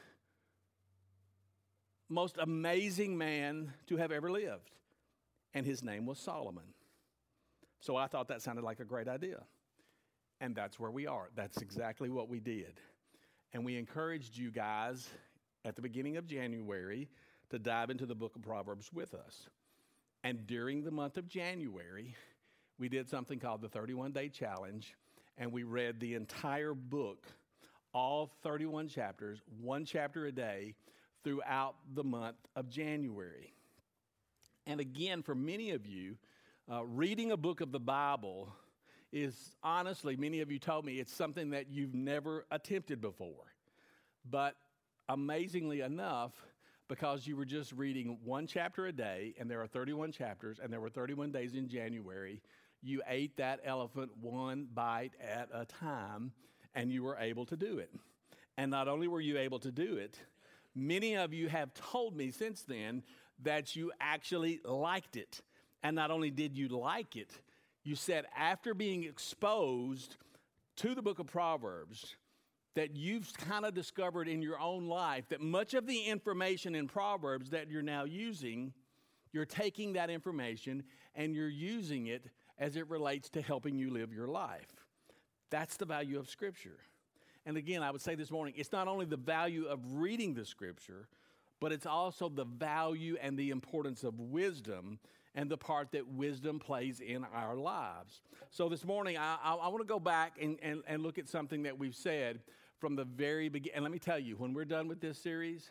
most 2.09 2.39
amazing 2.41 3.17
man 3.17 3.73
to 3.87 3.99
have 3.99 4.11
ever 4.11 4.33
lived. 4.33 4.73
And 5.55 5.65
his 5.65 5.81
name 5.81 6.07
was 6.07 6.19
Solomon. 6.19 6.75
So 7.79 7.95
I 7.95 8.09
thought 8.09 8.27
that 8.27 8.43
sounded 8.43 8.65
like 8.65 8.81
a 8.81 8.85
great 8.85 9.07
idea. 9.07 9.45
And 10.41 10.57
that's 10.57 10.81
where 10.81 10.91
we 10.91 11.07
are. 11.07 11.29
That's 11.37 11.59
exactly 11.59 12.11
what 12.11 12.29
we 12.29 12.41
did. 12.41 12.81
And 13.53 13.65
we 13.65 13.79
encouraged 13.79 14.37
you 14.37 14.51
guys 14.51 15.09
at 15.65 15.77
the 15.77 15.83
beginning 15.83 16.17
of 16.17 16.27
January 16.27 17.09
to 17.51 17.61
dive 17.61 17.91
into 17.91 18.07
the 18.07 18.17
book 18.17 18.35
of 18.35 18.43
Proverbs 18.43 18.93
with 18.93 19.15
us. 19.15 19.49
And 20.25 20.47
during 20.47 20.85
the 20.85 20.91
month 20.91 21.17
of 21.17 21.29
January, 21.29 22.15
we 22.79 22.89
did 22.89 23.09
something 23.09 23.39
called 23.39 23.61
the 23.61 23.69
31 23.69 24.13
Day 24.13 24.29
Challenge, 24.29 24.95
and 25.37 25.53
we 25.53 25.65
read 25.65 25.99
the 25.99 26.15
entire 26.15 26.75
book 26.75 27.27
all 27.95 28.31
31 28.43 28.89
chapters, 28.89 29.41
one 29.61 29.85
chapter 29.85 30.27
a 30.27 30.33
day, 30.33 30.75
throughout 31.25 31.75
the 31.95 32.05
month 32.05 32.37
of 32.57 32.69
January. 32.69 33.53
And 34.67 34.81
again, 34.81 35.23
for 35.23 35.35
many 35.35 35.73
of 35.73 35.87
you, 35.87 36.17
uh, 36.71 36.85
reading 36.85 37.33
a 37.33 37.37
book 37.37 37.61
of 37.61 37.73
the 37.73 37.81
Bible 37.81 38.49
is 39.13 39.55
honestly, 39.63 40.17
many 40.17 40.41
of 40.41 40.51
you 40.51 40.59
told 40.59 40.85
me 40.85 40.95
it's 40.95 41.15
something 41.15 41.51
that 41.51 41.71
you've 41.71 41.95
never 41.95 42.47
attempted 42.51 43.01
before. 43.01 43.53
But 44.29 44.57
amazingly 45.09 45.81
enough, 45.81 46.33
because 46.93 47.27
you 47.27 47.39
were 47.39 47.47
just 47.47 47.73
reading 47.73 48.19
one 48.23 48.47
chapter 48.47 48.87
a 48.87 48.93
day, 48.93 49.33
and 49.41 49.51
there 49.51 49.63
are 49.63 49.67
31 49.67 50.13
chapters, 50.13 50.61
and 50.63 50.71
there 50.71 50.79
were 50.79 50.91
31 50.91 51.33
days 51.33 51.55
in 51.55 51.67
January, 51.67 52.43
you 52.83 53.01
ate 53.09 53.35
that 53.39 53.61
elephant 53.65 54.11
one 54.21 54.69
bite 54.75 55.13
at 55.19 55.49
a 55.55 55.65
time, 55.65 56.33
and 56.75 56.93
you 56.93 57.03
were 57.03 57.17
able 57.17 57.47
to 57.47 57.57
do 57.57 57.79
it. 57.79 57.91
And 58.59 58.71
not 58.71 58.89
only 58.89 59.09
were 59.09 59.23
you 59.23 59.39
able 59.39 59.59
to 59.61 59.73
do 59.73 59.97
it, 59.97 60.19
many 60.75 61.17
of 61.17 61.33
you 61.33 61.49
have 61.49 61.73
told 61.73 62.15
me 62.15 62.31
since 62.31 62.61
then 62.61 63.03
that 63.43 63.75
you 63.75 63.91
actually 63.99 64.61
liked 64.63 65.17
it. 65.17 65.41
And 65.83 65.97
not 65.97 66.11
only 66.11 66.31
did 66.31 66.59
you 66.59 66.69
like 66.69 67.17
it, 67.17 67.31
you 67.85 67.95
said 67.95 68.27
after 68.37 68.75
being 68.75 69.05
exposed 69.05 70.17
to 70.77 70.95
the 70.95 71.01
book 71.01 71.21
of 71.21 71.27
Proverbs, 71.27 72.17
that 72.75 72.97
you've 72.97 73.33
kind 73.35 73.65
of 73.65 73.75
discovered 73.75 74.29
in 74.29 74.43
your 74.43 74.59
own 74.59 74.87
life 74.87 75.29
that 75.29 75.41
much 75.41 75.75
of 75.75 75.87
the 75.87 76.03
information 76.03 76.75
in 76.75 76.89
Proverbs 76.89 77.51
that 77.51 77.71
you're 77.71 77.83
now 77.83 78.05
using, 78.05 78.73
you're 79.33 79.45
taking 79.45 79.93
that 79.95 80.11
information 80.11 80.83
and 81.15 81.35
you're 81.35 81.49
using 81.49 82.07
it 82.07 82.27
as 82.59 82.77
it 82.77 82.89
relates 82.89 83.29
to 83.31 83.43
helping 83.43 83.77
you 83.77 83.91
live 83.91 84.13
your 84.13 84.29
life. 84.29 84.87
That's 85.51 85.77
the 85.77 85.85
value 85.85 86.19
of 86.19 86.31
Scripture. 86.31 86.79
And 87.45 87.57
again, 87.57 87.83
I 87.83 87.91
would 87.91 88.01
say 88.01 88.15
this 88.15 88.31
morning, 88.31 88.55
it's 88.57 88.73
not 88.73 88.89
only 88.89 89.05
the 89.05 89.17
value 89.17 89.67
of 89.67 89.81
reading 89.95 90.35
the 90.35 90.47
Scripture, 90.47 91.09
but 91.61 91.73
it's 91.73 91.87
also 91.87 92.29
the 92.29 92.45
value 92.45 93.17
and 93.21 93.39
the 93.39 93.51
importance 93.51 94.03
of 94.05 94.19
wisdom 94.19 94.99
and 95.35 95.51
the 95.51 95.57
part 95.57 95.93
that 95.93 96.07
wisdom 96.09 96.59
plays 96.59 97.01
in 97.01 97.25
our 97.35 97.57
lives. 97.57 98.21
So 98.51 98.69
this 98.69 98.85
morning, 98.85 99.17
I, 99.17 99.37
I, 99.43 99.55
I 99.55 99.69
want 99.69 99.81
to 99.81 99.87
go 99.87 99.99
back 99.99 100.37
and, 100.41 100.59
and, 100.63 100.83
and 100.87 101.03
look 101.03 101.19
at 101.19 101.29
something 101.29 101.63
that 101.63 101.79
we've 101.79 101.95
said 101.95 102.41
from 102.83 102.97
the 102.97 103.05
very 103.05 103.49
beginning. 103.49 103.77
And 103.77 103.85
let 103.85 103.93
me 103.93 104.01
tell 104.01 104.19
you, 104.19 104.35
when 104.35 104.53
we're 104.55 104.65
done 104.65 104.89
with 104.89 105.01
this 105.01 105.17
series, 105.17 105.71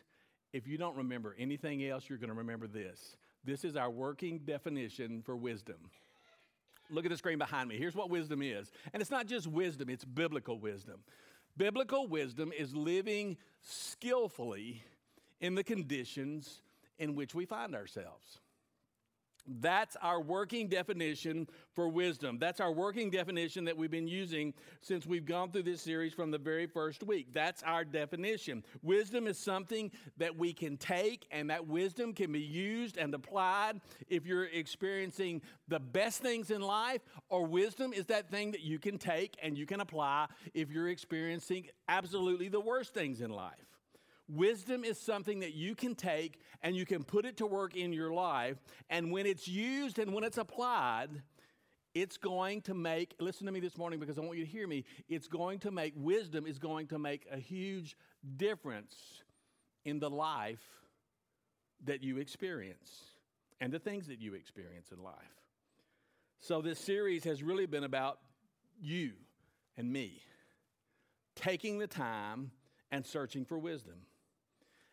if 0.53 0.65
you 0.65 0.77
don't 0.77 0.95
remember 0.95 1.35
anything 1.37 1.85
else, 1.85 2.07
you're 2.07 2.17
going 2.17 2.29
to 2.29 2.35
remember 2.35 2.67
this. 2.67 3.17
This 3.43 3.65
is 3.65 3.75
our 3.75 3.89
working 3.89 4.39
definition 4.45 5.21
for 5.21 5.35
wisdom. 5.35 5.75
Look 6.89 7.03
at 7.03 7.11
the 7.11 7.17
screen 7.17 7.37
behind 7.37 7.67
me. 7.67 7.77
Here's 7.77 7.95
what 7.95 8.09
wisdom 8.09 8.41
is. 8.41 8.71
And 8.93 9.01
it's 9.01 9.11
not 9.11 9.27
just 9.27 9.45
wisdom, 9.45 9.89
it's 9.89 10.05
biblical 10.05 10.57
wisdom. 10.57 11.01
Biblical 11.57 12.07
wisdom 12.07 12.53
is 12.57 12.73
living 12.73 13.35
skillfully 13.61 14.81
in 15.41 15.55
the 15.55 15.65
conditions 15.65 16.61
in 16.97 17.13
which 17.15 17.35
we 17.35 17.43
find 17.43 17.75
ourselves. 17.75 18.39
That's 19.47 19.95
our 20.01 20.21
working 20.21 20.67
definition 20.67 21.47
for 21.73 21.89
wisdom. 21.89 22.37
That's 22.39 22.59
our 22.59 22.71
working 22.71 23.09
definition 23.09 23.65
that 23.65 23.75
we've 23.75 23.91
been 23.91 24.07
using 24.07 24.53
since 24.81 25.05
we've 25.05 25.25
gone 25.25 25.51
through 25.51 25.63
this 25.63 25.81
series 25.81 26.13
from 26.13 26.31
the 26.31 26.37
very 26.37 26.67
first 26.67 27.03
week. 27.03 27.33
That's 27.33 27.63
our 27.63 27.83
definition. 27.83 28.63
Wisdom 28.81 29.27
is 29.27 29.37
something 29.37 29.91
that 30.17 30.37
we 30.37 30.53
can 30.53 30.77
take, 30.77 31.25
and 31.31 31.49
that 31.49 31.67
wisdom 31.67 32.13
can 32.13 32.31
be 32.31 32.39
used 32.39 32.97
and 32.97 33.13
applied 33.13 33.81
if 34.09 34.25
you're 34.25 34.45
experiencing 34.45 35.41
the 35.67 35.79
best 35.79 36.21
things 36.21 36.51
in 36.51 36.61
life, 36.61 37.01
or 37.29 37.45
wisdom 37.45 37.93
is 37.93 38.05
that 38.07 38.29
thing 38.29 38.51
that 38.51 38.61
you 38.61 38.79
can 38.79 38.97
take 38.97 39.35
and 39.41 39.57
you 39.57 39.65
can 39.65 39.81
apply 39.81 40.27
if 40.53 40.71
you're 40.71 40.89
experiencing 40.89 41.67
absolutely 41.87 42.49
the 42.49 42.59
worst 42.59 42.93
things 42.93 43.21
in 43.21 43.31
life. 43.31 43.70
Wisdom 44.33 44.85
is 44.85 44.97
something 44.97 45.39
that 45.39 45.53
you 45.53 45.75
can 45.75 45.93
take 45.93 46.39
and 46.61 46.75
you 46.75 46.85
can 46.85 47.03
put 47.03 47.25
it 47.25 47.37
to 47.37 47.45
work 47.45 47.75
in 47.75 47.91
your 47.91 48.13
life. 48.13 48.57
And 48.89 49.11
when 49.11 49.25
it's 49.25 49.47
used 49.47 49.99
and 49.99 50.13
when 50.13 50.23
it's 50.23 50.37
applied, 50.37 51.09
it's 51.93 52.15
going 52.15 52.61
to 52.61 52.73
make, 52.73 53.13
listen 53.19 53.45
to 53.45 53.51
me 53.51 53.59
this 53.59 53.77
morning 53.77 53.99
because 53.99 54.17
I 54.17 54.21
want 54.21 54.37
you 54.37 54.45
to 54.45 54.49
hear 54.49 54.67
me. 54.67 54.85
It's 55.09 55.27
going 55.27 55.59
to 55.59 55.71
make, 55.71 55.93
wisdom 55.97 56.47
is 56.47 56.59
going 56.59 56.87
to 56.87 56.99
make 56.99 57.27
a 57.29 57.37
huge 57.37 57.97
difference 58.37 58.95
in 59.83 59.99
the 59.99 60.09
life 60.09 60.63
that 61.83 62.01
you 62.01 62.17
experience 62.17 63.01
and 63.59 63.73
the 63.73 63.79
things 63.79 64.07
that 64.07 64.19
you 64.19 64.33
experience 64.33 64.91
in 64.91 65.03
life. 65.03 65.13
So, 66.39 66.61
this 66.61 66.79
series 66.79 67.23
has 67.25 67.43
really 67.43 67.65
been 67.65 67.83
about 67.83 68.19
you 68.79 69.11
and 69.77 69.91
me 69.91 70.21
taking 71.35 71.77
the 71.77 71.87
time 71.87 72.51
and 72.91 73.05
searching 73.05 73.45
for 73.45 73.57
wisdom. 73.59 73.95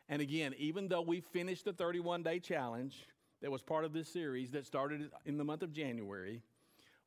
And 0.09 0.23
again, 0.23 0.55
even 0.59 0.88
though 0.88 1.03
we 1.03 1.21
finished 1.21 1.65
the 1.65 1.73
31 1.73 2.23
day 2.23 2.41
challenge 2.41 3.07
that 3.43 3.50
was 3.50 3.62
part 3.62 3.85
of 3.85 3.93
this 3.93 4.09
series 4.09 4.50
that 4.53 4.67
started 4.67 5.11
in 5.27 5.37
the 5.37 5.45
month 5.45 5.62
of 5.62 5.73
January, 5.73 6.43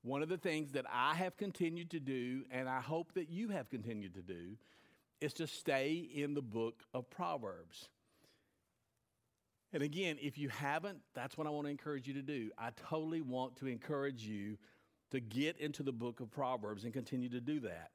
one 0.04 0.22
of 0.22 0.30
the 0.30 0.38
things 0.38 0.72
that 0.72 0.86
I 0.92 1.16
have 1.16 1.38
continued 1.38 1.92
to 1.92 2.00
do, 2.00 2.44
and 2.52 2.68
I 2.70 2.80
hope 2.80 3.14
that 3.14 3.30
you 3.30 3.50
have 3.50 3.70
continued 3.70 4.16
to 4.16 4.22
do, 4.22 4.58
is 5.20 5.34
to 5.36 5.48
stay 5.48 6.10
in 6.14 6.34
the 6.34 6.42
book 6.42 6.84
of 6.94 7.10
Proverbs. 7.10 7.90
And 9.74 9.84
again, 9.84 10.18
if 10.22 10.38
you 10.38 10.50
haven't, 10.50 11.00
that's 11.14 11.38
what 11.38 11.48
I 11.48 11.50
want 11.50 11.68
to 11.68 11.72
encourage 11.72 12.08
you 12.08 12.16
to 12.16 12.22
do. 12.22 12.50
I 12.58 12.72
totally 12.90 13.22
want 13.22 13.56
to 13.58 13.68
encourage 13.68 14.24
you 14.24 14.58
to 15.12 15.20
get 15.20 15.58
into 15.58 15.84
the 15.84 15.92
book 15.92 16.20
of 16.20 16.32
Proverbs 16.32 16.84
and 16.84 16.94
continue 16.94 17.30
to 17.30 17.40
do 17.40 17.60
that. 17.62 17.92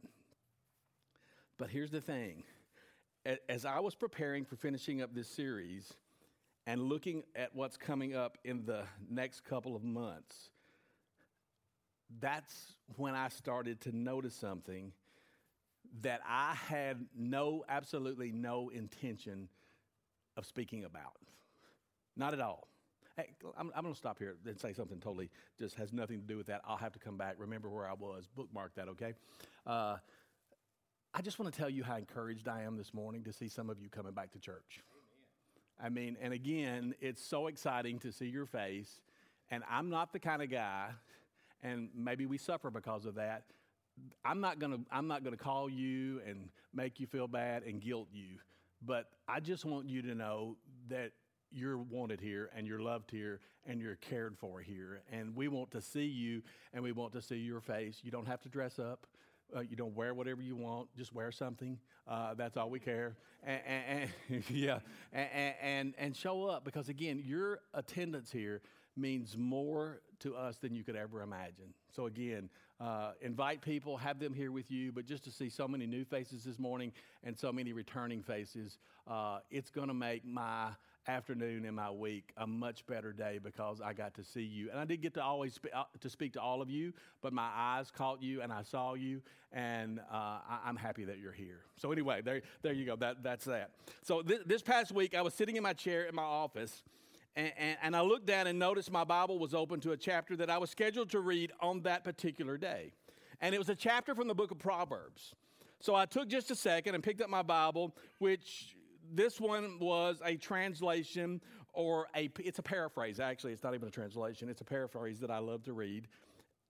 But 1.58 1.70
here's 1.70 1.90
the 1.90 2.00
thing 2.00 2.44
as 3.49 3.64
I 3.64 3.80
was 3.80 3.95
preparing 3.95 4.45
for 4.45 4.56
finishing 4.56 5.02
up 5.02 5.14
this 5.14 5.28
series 5.28 5.92
and 6.66 6.83
looking 6.83 7.25
at 7.35 7.54
what's 7.54 7.76
coming 7.76 8.14
up 8.14 8.38
in 8.45 8.64
the 8.64 8.83
next 9.11 9.45
couple 9.45 9.75
of 9.75 9.83
months, 9.83 10.50
that's 12.21 12.75
when 12.97 13.14
I 13.14 13.28
started 13.28 13.80
to 13.83 13.97
notice 13.97 14.35
something 14.35 14.92
that 16.02 16.21
I 16.26 16.54
had 16.54 17.06
no, 17.16 17.64
absolutely 17.68 18.33
no 18.33 18.68
intention 18.68 19.49
of 20.37 20.47
speaking 20.47 20.85
about. 20.85 21.16
Not 22.16 22.33
at 22.33 22.40
all. 22.40 22.68
Hey, 23.16 23.30
I'm, 23.56 23.73
I'm 23.75 23.83
going 23.83 23.95
to 23.95 23.99
stop 23.99 24.18
here 24.18 24.37
and 24.47 24.61
say 24.61 24.73
something 24.73 25.00
totally 25.00 25.30
just 25.59 25.75
has 25.76 25.92
nothing 25.92 26.21
to 26.21 26.26
do 26.26 26.37
with 26.37 26.47
that. 26.49 26.61
I'll 26.66 26.76
have 26.76 26.92
to 26.92 26.99
come 26.99 27.16
back. 27.16 27.37
Remember 27.38 27.71
where 27.71 27.88
I 27.88 27.95
was. 27.95 28.28
Bookmark 28.37 28.75
that, 28.75 28.88
okay? 28.88 29.14
Uh, 29.66 29.97
I 31.18 31.23
just 31.23 31.38
want 31.38 31.50
to 31.50 31.58
tell 31.58 31.70
you 31.70 31.82
how 31.82 31.96
encouraged 31.96 32.46
I 32.46 32.64
am 32.64 32.76
this 32.76 32.92
morning 32.92 33.25
to 33.25 33.32
see 33.32 33.49
some 33.49 33.70
of 33.70 33.80
you 33.80 33.88
coming 33.88 34.12
back 34.12 34.32
to 34.32 34.38
church. 34.38 34.82
Amen. 35.80 35.87
I 35.87 35.88
mean, 35.88 36.18
and 36.20 36.35
again, 36.35 36.94
it's 37.00 37.25
so 37.25 37.46
exciting 37.46 37.99
to 38.00 38.12
see 38.12 38.26
your 38.26 38.44
face. 38.44 39.00
And 39.50 39.64
I'm 39.70 39.88
not 39.88 40.12
the 40.12 40.18
kind 40.18 40.42
of 40.42 40.50
guy, 40.50 40.90
and 41.62 41.88
maybe 41.94 42.26
we 42.26 42.37
suffer 42.37 42.70
because 42.70 43.06
of 43.06 43.14
that. 43.14 43.44
I'm 44.26 44.42
not 44.42 44.58
gonna 44.58 44.80
I'm 44.90 45.08
not 45.08 45.25
gonna 45.25 45.38
call 45.38 45.70
you 45.70 46.20
and 46.28 46.50
make 46.75 47.00
you 47.00 47.06
feel 47.06 47.28
bad 47.28 47.62
and 47.62 47.80
guilt 47.80 48.08
you, 48.12 48.37
but 48.85 49.06
I 49.26 49.40
just 49.40 49.64
want 49.64 49.88
you 49.88 50.02
to 50.02 50.14
know 50.14 50.58
that 50.90 51.12
you're 51.50 51.78
wanted 51.78 52.20
here 52.20 52.50
and 52.54 52.66
you're 52.66 52.82
loved 52.82 53.11
here 53.11 53.40
and 53.64 53.80
you're 53.80 53.96
cared 53.96 54.37
for 54.37 54.61
here. 54.61 55.00
And 55.11 55.35
we 55.35 55.49
want 55.49 55.70
to 55.70 55.80
see 55.80 56.04
you 56.04 56.42
and 56.75 56.85
we 56.85 56.92
want 56.92 57.14
to 57.14 57.23
see 57.23 57.37
your 57.37 57.62
face. 57.62 58.00
You 58.02 58.11
don't 58.11 58.26
have 58.26 58.42
to 58.42 58.50
dress 58.50 58.78
up. 58.78 59.06
Uh, 59.54 59.60
you 59.60 59.76
don't 59.76 59.94
wear 59.94 60.14
whatever 60.14 60.42
you 60.42 60.56
want, 60.56 60.88
just 60.96 61.14
wear 61.14 61.30
something. 61.30 61.78
Uh, 62.08 62.34
that's 62.34 62.56
all 62.56 62.70
we 62.70 62.80
care. 62.80 63.16
And, 63.44 63.60
and, 63.66 64.10
and 64.28 64.44
yeah, 64.50 64.78
and, 65.12 65.54
and, 65.62 65.94
and 65.98 66.16
show 66.16 66.44
up 66.46 66.64
because, 66.64 66.88
again, 66.88 67.22
your 67.24 67.60
attendance 67.74 68.32
here 68.32 68.62
means 68.96 69.36
more 69.36 70.00
to 70.20 70.34
us 70.34 70.56
than 70.56 70.74
you 70.74 70.82
could 70.82 70.96
ever 70.96 71.22
imagine. 71.22 71.74
So, 71.94 72.06
again, 72.06 72.48
uh, 72.80 73.12
invite 73.20 73.62
people, 73.62 73.96
have 73.96 74.18
them 74.18 74.34
here 74.34 74.50
with 74.50 74.70
you, 74.70 74.92
but 74.92 75.06
just 75.06 75.24
to 75.24 75.30
see 75.30 75.48
so 75.48 75.68
many 75.68 75.86
new 75.86 76.04
faces 76.04 76.44
this 76.44 76.58
morning 76.58 76.92
and 77.24 77.38
so 77.38 77.52
many 77.52 77.72
returning 77.72 78.22
faces, 78.22 78.78
uh, 79.06 79.38
it's 79.50 79.70
going 79.70 79.88
to 79.88 79.94
make 79.94 80.24
my 80.24 80.70
afternoon 81.08 81.64
in 81.64 81.75
my 81.75 81.90
week 81.90 82.32
a 82.36 82.46
much 82.46 82.86
better 82.86 83.12
day 83.12 83.38
because 83.42 83.80
I 83.80 83.92
got 83.92 84.14
to 84.14 84.25
see 84.25 84.42
you. 84.42 84.70
And 84.70 84.78
I 84.78 84.84
did 84.84 85.00
get 85.02 85.14
to 85.14 85.22
always 85.22 85.54
spe- 85.54 85.75
uh, 85.75 85.84
to 86.00 86.10
speak 86.10 86.32
to 86.34 86.40
all 86.40 86.60
of 86.60 86.70
you, 86.70 86.92
but 87.22 87.32
my 87.32 87.48
eyes 87.54 87.90
caught 87.90 88.22
you 88.22 88.42
and 88.42 88.52
I 88.52 88.62
saw 88.62 88.94
you, 88.94 89.22
and 89.52 90.00
uh, 90.12 90.38
I- 90.48 90.68
am 90.68 90.76
happy 90.76 91.04
that 91.04 91.18
you're 91.18 91.32
here. 91.32 91.60
So 91.76 91.92
anyway, 91.92 92.22
there, 92.22 92.42
there 92.62 92.72
you 92.72 92.84
go. 92.84 92.96
That, 92.96 93.22
that's 93.22 93.44
that. 93.44 93.70
So 94.02 94.22
th- 94.22 94.42
this 94.46 94.62
past 94.62 94.92
week, 94.92 95.14
I 95.14 95.22
was 95.22 95.34
sitting 95.34 95.56
in 95.56 95.62
my 95.62 95.72
chair 95.72 96.04
in 96.04 96.14
my 96.14 96.22
office. 96.22 96.82
And, 97.36 97.52
and, 97.58 97.76
and 97.82 97.96
I 97.96 98.00
looked 98.00 98.26
down 98.26 98.46
and 98.46 98.58
noticed 98.58 98.90
my 98.90 99.04
Bible 99.04 99.38
was 99.38 99.52
open 99.52 99.78
to 99.80 99.92
a 99.92 99.96
chapter 99.96 100.36
that 100.36 100.48
I 100.48 100.56
was 100.56 100.70
scheduled 100.70 101.10
to 101.10 101.20
read 101.20 101.52
on 101.60 101.82
that 101.82 102.02
particular 102.02 102.56
day. 102.56 102.92
And 103.42 103.54
it 103.54 103.58
was 103.58 103.68
a 103.68 103.75
chapter 103.75 104.14
from 104.14 104.26
the 104.26 104.34
book 104.34 104.50
of 104.50 104.58
Proverbs. 104.58 105.34
So 105.80 105.94
I 105.94 106.06
took 106.06 106.28
just 106.28 106.50
a 106.50 106.56
second 106.56 106.94
and 106.94 107.04
picked 107.04 107.20
up 107.20 107.28
my 107.28 107.42
Bible, 107.42 107.94
which 108.18 108.75
this 109.12 109.40
one 109.40 109.78
was 109.78 110.20
a 110.25 110.36
translation 110.36 111.40
or 111.72 112.06
a 112.16 112.30
it's 112.38 112.58
a 112.58 112.62
paraphrase 112.62 113.20
actually 113.20 113.52
it's 113.52 113.62
not 113.62 113.75
even 113.75 113.88
a 113.88 113.90
translation 113.90 114.48
it's 114.48 114.60
a 114.60 114.64
paraphrase 114.64 115.20
that 115.20 115.30
i 115.30 115.38
love 115.38 115.62
to 115.62 115.72
read 115.72 116.08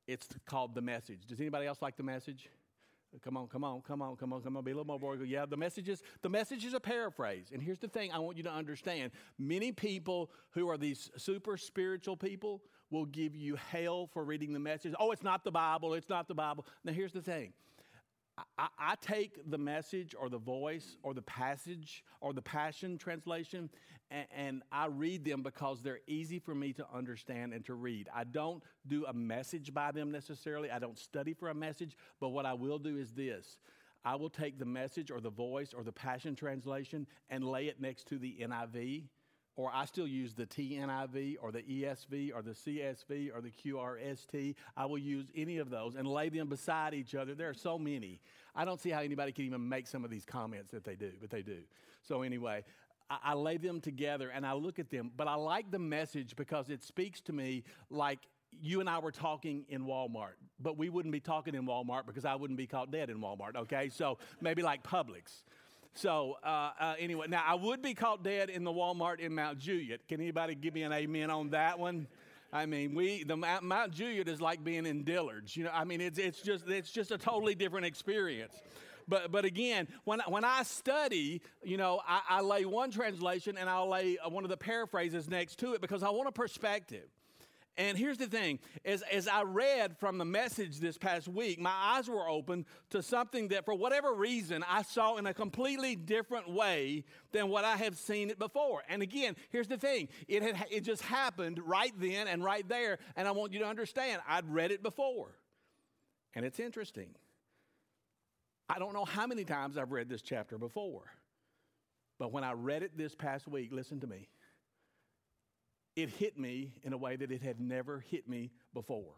it's 0.06 0.28
called 0.46 0.74
the 0.74 0.82
message 0.82 1.26
does 1.26 1.40
anybody 1.40 1.66
else 1.66 1.82
like 1.82 1.96
the 1.96 2.02
message 2.02 2.48
Come 3.22 3.36
on, 3.36 3.46
come 3.46 3.64
on, 3.64 3.80
come 3.82 4.02
on, 4.02 4.16
come 4.16 4.32
on, 4.32 4.42
come 4.42 4.56
on. 4.56 4.64
Be 4.64 4.72
a 4.72 4.74
little 4.74 4.86
more 4.86 4.98
boring. 4.98 5.24
Yeah, 5.26 5.46
the 5.46 5.56
message 5.56 5.88
is 5.88 6.02
the 6.22 6.28
message 6.28 6.64
is 6.64 6.74
a 6.74 6.80
paraphrase. 6.80 7.46
And 7.52 7.62
here's 7.62 7.78
the 7.78 7.88
thing: 7.88 8.12
I 8.12 8.18
want 8.18 8.36
you 8.36 8.42
to 8.42 8.52
understand. 8.52 9.12
Many 9.38 9.72
people 9.72 10.30
who 10.50 10.68
are 10.68 10.76
these 10.76 11.10
super 11.16 11.56
spiritual 11.56 12.16
people 12.16 12.62
will 12.90 13.06
give 13.06 13.34
you 13.34 13.56
hell 13.70 14.06
for 14.06 14.24
reading 14.24 14.52
the 14.52 14.58
message. 14.58 14.94
Oh, 14.98 15.12
it's 15.12 15.22
not 15.22 15.44
the 15.44 15.50
Bible. 15.50 15.94
It's 15.94 16.08
not 16.08 16.28
the 16.28 16.34
Bible. 16.34 16.66
Now, 16.84 16.92
here's 16.92 17.12
the 17.12 17.22
thing. 17.22 17.52
I, 18.58 18.68
I, 18.78 18.94
take 19.00 19.50
the 19.50 19.56
message 19.56 20.14
or 20.18 20.28
the 20.28 20.38
voice 20.38 20.98
or 21.02 21.14
the 21.14 21.22
passage 21.22 22.04
or 22.20 22.34
the 22.34 22.42
passion 22.42 22.98
translation 22.98 23.70
and, 24.10 24.26
and, 24.36 24.62
I 24.70 24.86
read 24.86 25.24
them 25.24 25.42
because 25.42 25.82
they're 25.82 26.00
easy 26.06 26.38
for 26.38 26.54
me 26.54 26.72
to 26.74 26.86
understand 26.94 27.54
and 27.54 27.64
to 27.64 27.74
read. 27.74 28.08
I 28.14 28.24
don't 28.24 28.62
do 28.86 29.04
a 29.06 29.12
message 29.12 29.72
by 29.72 29.90
them 29.90 30.12
necessarily, 30.12 30.70
I 30.70 30.78
don't 30.78 30.98
study 30.98 31.32
for 31.32 31.48
a 31.48 31.54
message, 31.54 31.96
but 32.20 32.28
what 32.28 32.46
I 32.46 32.52
will 32.52 32.78
do 32.78 32.98
is 32.98 33.12
this 33.12 33.58
I 34.04 34.14
will 34.14 34.30
take 34.30 34.58
the 34.58 34.66
message 34.66 35.10
or 35.10 35.20
the 35.20 35.30
voice 35.30 35.74
or 35.74 35.82
the 35.82 35.92
passion 35.92 36.36
translation 36.36 37.06
and 37.28 37.42
lay 37.42 37.66
it 37.66 37.80
next 37.80 38.06
to 38.08 38.18
the 38.18 38.36
NIV. 38.40 39.04
Or 39.56 39.70
I 39.72 39.86
still 39.86 40.06
use 40.06 40.34
the 40.34 40.44
TNIV 40.46 41.36
or 41.40 41.50
the 41.50 41.62
ESV 41.62 42.30
or 42.34 42.42
the 42.42 42.50
CSB 42.50 43.34
or 43.34 43.40
the 43.40 43.50
QRST. 43.50 44.54
I 44.76 44.84
will 44.86 44.98
use 44.98 45.26
any 45.34 45.58
of 45.58 45.70
those 45.70 45.94
and 45.94 46.06
lay 46.06 46.28
them 46.28 46.48
beside 46.48 46.92
each 46.92 47.14
other. 47.14 47.34
There 47.34 47.48
are 47.48 47.54
so 47.54 47.78
many. 47.78 48.20
I 48.54 48.66
don't 48.66 48.80
see 48.80 48.90
how 48.90 49.00
anybody 49.00 49.32
can 49.32 49.46
even 49.46 49.66
make 49.66 49.86
some 49.86 50.04
of 50.04 50.10
these 50.10 50.26
comments 50.26 50.70
that 50.72 50.84
they 50.84 50.94
do, 50.94 51.12
but 51.20 51.30
they 51.30 51.42
do. 51.42 51.60
So, 52.02 52.22
anyway, 52.22 52.64
I, 53.08 53.18
I 53.24 53.34
lay 53.34 53.56
them 53.56 53.80
together 53.80 54.30
and 54.30 54.46
I 54.46 54.52
look 54.52 54.78
at 54.78 54.90
them, 54.90 55.10
but 55.16 55.26
I 55.26 55.34
like 55.34 55.70
the 55.70 55.78
message 55.78 56.36
because 56.36 56.68
it 56.68 56.82
speaks 56.82 57.20
to 57.22 57.32
me 57.32 57.64
like 57.90 58.20
you 58.60 58.80
and 58.80 58.88
I 58.88 58.98
were 58.98 59.12
talking 59.12 59.64
in 59.68 59.84
Walmart, 59.84 60.34
but 60.60 60.76
we 60.78 60.88
wouldn't 60.88 61.12
be 61.12 61.20
talking 61.20 61.54
in 61.54 61.66
Walmart 61.66 62.06
because 62.06 62.24
I 62.24 62.34
wouldn't 62.34 62.56
be 62.56 62.66
caught 62.66 62.90
dead 62.90 63.10
in 63.10 63.18
Walmart, 63.18 63.56
okay? 63.56 63.88
So 63.88 64.18
maybe 64.40 64.62
like 64.62 64.82
Publix. 64.82 65.42
So 65.96 66.36
uh, 66.44 66.70
uh, 66.78 66.94
anyway, 66.98 67.26
now 67.28 67.42
I 67.46 67.54
would 67.54 67.80
be 67.80 67.94
caught 67.94 68.22
dead 68.22 68.50
in 68.50 68.64
the 68.64 68.72
Walmart 68.72 69.18
in 69.18 69.34
Mount 69.34 69.58
Juliet. 69.58 70.06
Can 70.08 70.20
anybody 70.20 70.54
give 70.54 70.74
me 70.74 70.82
an 70.82 70.92
amen 70.92 71.30
on 71.30 71.50
that 71.50 71.78
one? 71.78 72.06
I 72.52 72.66
mean, 72.66 72.94
we 72.94 73.24
the 73.24 73.36
Mount 73.36 73.92
Juliet 73.92 74.28
is 74.28 74.40
like 74.40 74.62
being 74.62 74.86
in 74.86 75.04
Dillard's. 75.04 75.56
You 75.56 75.64
know, 75.64 75.70
I 75.72 75.84
mean, 75.84 76.00
it's 76.00 76.18
it's 76.18 76.40
just 76.42 76.68
it's 76.68 76.90
just 76.90 77.10
a 77.12 77.18
totally 77.18 77.54
different 77.54 77.86
experience. 77.86 78.54
But, 79.08 79.30
but 79.30 79.44
again, 79.44 79.86
when, 80.04 80.20
when 80.26 80.44
I 80.44 80.64
study, 80.64 81.40
you 81.62 81.76
know, 81.76 82.00
I, 82.06 82.22
I 82.28 82.40
lay 82.40 82.64
one 82.64 82.90
translation 82.90 83.56
and 83.56 83.70
I'll 83.70 83.88
lay 83.88 84.18
one 84.28 84.42
of 84.42 84.50
the 84.50 84.56
paraphrases 84.56 85.28
next 85.28 85.60
to 85.60 85.74
it 85.74 85.80
because 85.80 86.02
I 86.02 86.10
want 86.10 86.28
a 86.28 86.32
perspective. 86.32 87.08
And 87.78 87.98
here's 87.98 88.16
the 88.16 88.26
thing 88.26 88.58
as, 88.86 89.02
as 89.02 89.28
I 89.28 89.42
read 89.42 89.98
from 89.98 90.16
the 90.16 90.24
message 90.24 90.78
this 90.78 90.96
past 90.96 91.28
week, 91.28 91.60
my 91.60 91.70
eyes 91.70 92.08
were 92.08 92.26
open 92.26 92.64
to 92.90 93.02
something 93.02 93.48
that, 93.48 93.66
for 93.66 93.74
whatever 93.74 94.14
reason, 94.14 94.64
I 94.66 94.82
saw 94.82 95.16
in 95.16 95.26
a 95.26 95.34
completely 95.34 95.94
different 95.94 96.50
way 96.50 97.04
than 97.32 97.48
what 97.48 97.64
I 97.64 97.76
have 97.76 97.98
seen 97.98 98.30
it 98.30 98.38
before. 98.38 98.82
And 98.88 99.02
again, 99.02 99.36
here's 99.50 99.68
the 99.68 99.76
thing 99.76 100.08
it, 100.26 100.42
had, 100.42 100.66
it 100.70 100.80
just 100.84 101.02
happened 101.02 101.60
right 101.64 101.92
then 101.98 102.28
and 102.28 102.42
right 102.42 102.66
there. 102.66 102.98
And 103.14 103.28
I 103.28 103.32
want 103.32 103.52
you 103.52 103.58
to 103.58 103.66
understand, 103.66 104.22
I'd 104.26 104.50
read 104.50 104.70
it 104.70 104.82
before. 104.82 105.36
And 106.34 106.46
it's 106.46 106.58
interesting. 106.58 107.14
I 108.68 108.78
don't 108.78 108.94
know 108.94 109.04
how 109.04 109.26
many 109.26 109.44
times 109.44 109.76
I've 109.76 109.92
read 109.92 110.08
this 110.08 110.22
chapter 110.22 110.58
before, 110.58 111.04
but 112.18 112.32
when 112.32 112.42
I 112.42 112.52
read 112.52 112.82
it 112.82 112.96
this 112.96 113.14
past 113.14 113.46
week, 113.46 113.70
listen 113.70 114.00
to 114.00 114.06
me, 114.06 114.28
it 115.96 116.10
hit 116.10 116.38
me 116.38 116.74
in 116.82 116.92
a 116.92 116.96
way 116.96 117.16
that 117.16 117.32
it 117.32 117.42
had 117.42 117.58
never 117.58 118.00
hit 118.00 118.28
me 118.28 118.52
before. 118.74 119.14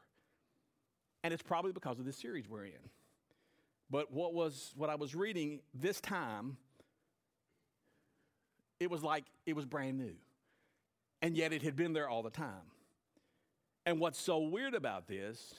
And 1.25 1.35
it's 1.35 1.42
probably 1.42 1.73
because 1.73 1.99
of 1.99 2.04
this 2.04 2.16
series 2.16 2.49
we're 2.49 2.66
in. 2.66 2.90
But 3.90 4.12
what 4.12 4.32
was 4.32 4.73
what 4.76 4.88
I 4.88 4.94
was 4.94 5.14
reading 5.14 5.61
this 5.75 6.00
time, 6.00 6.56
it 8.78 8.90
was 8.90 9.02
like 9.02 9.25
it 9.44 9.56
was 9.56 9.64
brand 9.64 9.99
new. 9.99 10.14
And 11.20 11.37
yet 11.37 11.52
it 11.52 11.62
had 11.62 11.75
been 11.75 11.92
there 11.92 12.08
all 12.08 12.23
the 12.23 12.30
time. 12.30 12.70
And 13.85 13.99
what's 13.99 14.20
so 14.20 14.38
weird 14.38 14.74
about 14.74 15.09
this 15.09 15.55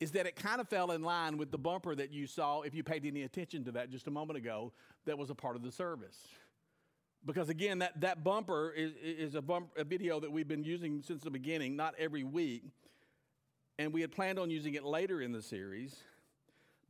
is 0.00 0.12
that 0.12 0.26
it 0.26 0.36
kind 0.36 0.60
of 0.60 0.68
fell 0.68 0.92
in 0.92 1.02
line 1.02 1.36
with 1.36 1.50
the 1.50 1.58
bumper 1.58 1.94
that 1.94 2.12
you 2.12 2.26
saw, 2.26 2.62
if 2.62 2.74
you 2.74 2.84
paid 2.84 3.04
any 3.04 3.24
attention 3.24 3.64
to 3.64 3.72
that 3.72 3.90
just 3.90 4.06
a 4.06 4.10
moment 4.10 4.38
ago, 4.38 4.72
that 5.04 5.18
was 5.18 5.28
a 5.28 5.34
part 5.34 5.56
of 5.56 5.62
the 5.62 5.72
service. 5.72 6.16
Because 7.24 7.48
again, 7.48 7.80
that, 7.80 8.00
that 8.00 8.24
bumper 8.24 8.72
is, 8.72 8.92
is 9.02 9.34
a, 9.34 9.42
bump, 9.42 9.70
a 9.76 9.84
video 9.84 10.20
that 10.20 10.30
we've 10.30 10.48
been 10.48 10.64
using 10.64 11.02
since 11.02 11.22
the 11.22 11.30
beginning, 11.30 11.76
not 11.76 11.94
every 11.98 12.24
week. 12.24 12.64
And 13.78 13.92
we 13.92 14.00
had 14.00 14.12
planned 14.12 14.38
on 14.38 14.50
using 14.50 14.74
it 14.74 14.84
later 14.84 15.20
in 15.20 15.32
the 15.32 15.42
series. 15.42 15.96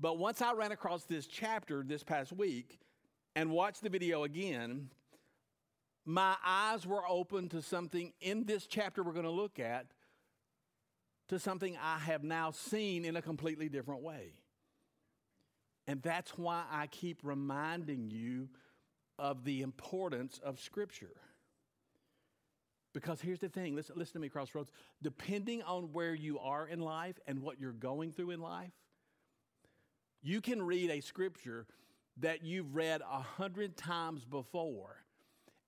But 0.00 0.18
once 0.18 0.40
I 0.40 0.52
ran 0.52 0.72
across 0.72 1.04
this 1.04 1.26
chapter 1.26 1.82
this 1.82 2.04
past 2.04 2.32
week 2.32 2.78
and 3.34 3.50
watched 3.50 3.82
the 3.82 3.88
video 3.88 4.24
again, 4.24 4.90
my 6.04 6.36
eyes 6.44 6.86
were 6.86 7.02
open 7.06 7.48
to 7.50 7.60
something 7.60 8.12
in 8.20 8.44
this 8.44 8.66
chapter 8.66 9.02
we're 9.02 9.12
going 9.12 9.24
to 9.24 9.30
look 9.30 9.58
at 9.58 9.86
to 11.28 11.38
something 11.38 11.76
I 11.82 11.98
have 11.98 12.24
now 12.24 12.50
seen 12.50 13.04
in 13.04 13.16
a 13.16 13.22
completely 13.22 13.68
different 13.68 14.02
way. 14.02 14.32
And 15.86 16.00
that's 16.02 16.30
why 16.38 16.64
I 16.70 16.86
keep 16.86 17.20
reminding 17.22 18.10
you 18.10 18.48
of 19.18 19.44
the 19.44 19.62
importance 19.62 20.40
of 20.42 20.60
Scripture. 20.60 21.16
Because 22.94 23.20
here's 23.20 23.38
the 23.40 23.48
thing 23.48 23.76
listen, 23.76 23.94
listen 23.96 24.14
to 24.14 24.18
me, 24.18 24.28
Crossroads. 24.28 24.72
Depending 25.02 25.62
on 25.62 25.92
where 25.92 26.14
you 26.14 26.38
are 26.38 26.66
in 26.66 26.80
life 26.80 27.18
and 27.26 27.42
what 27.42 27.60
you're 27.60 27.72
going 27.72 28.12
through 28.12 28.30
in 28.30 28.40
life, 28.40 28.72
you 30.22 30.40
can 30.40 30.60
read 30.62 30.90
a 30.90 31.00
scripture 31.00 31.66
that 32.20 32.42
you've 32.42 32.74
read 32.74 33.00
a 33.02 33.20
hundred 33.20 33.76
times 33.76 34.24
before. 34.24 34.96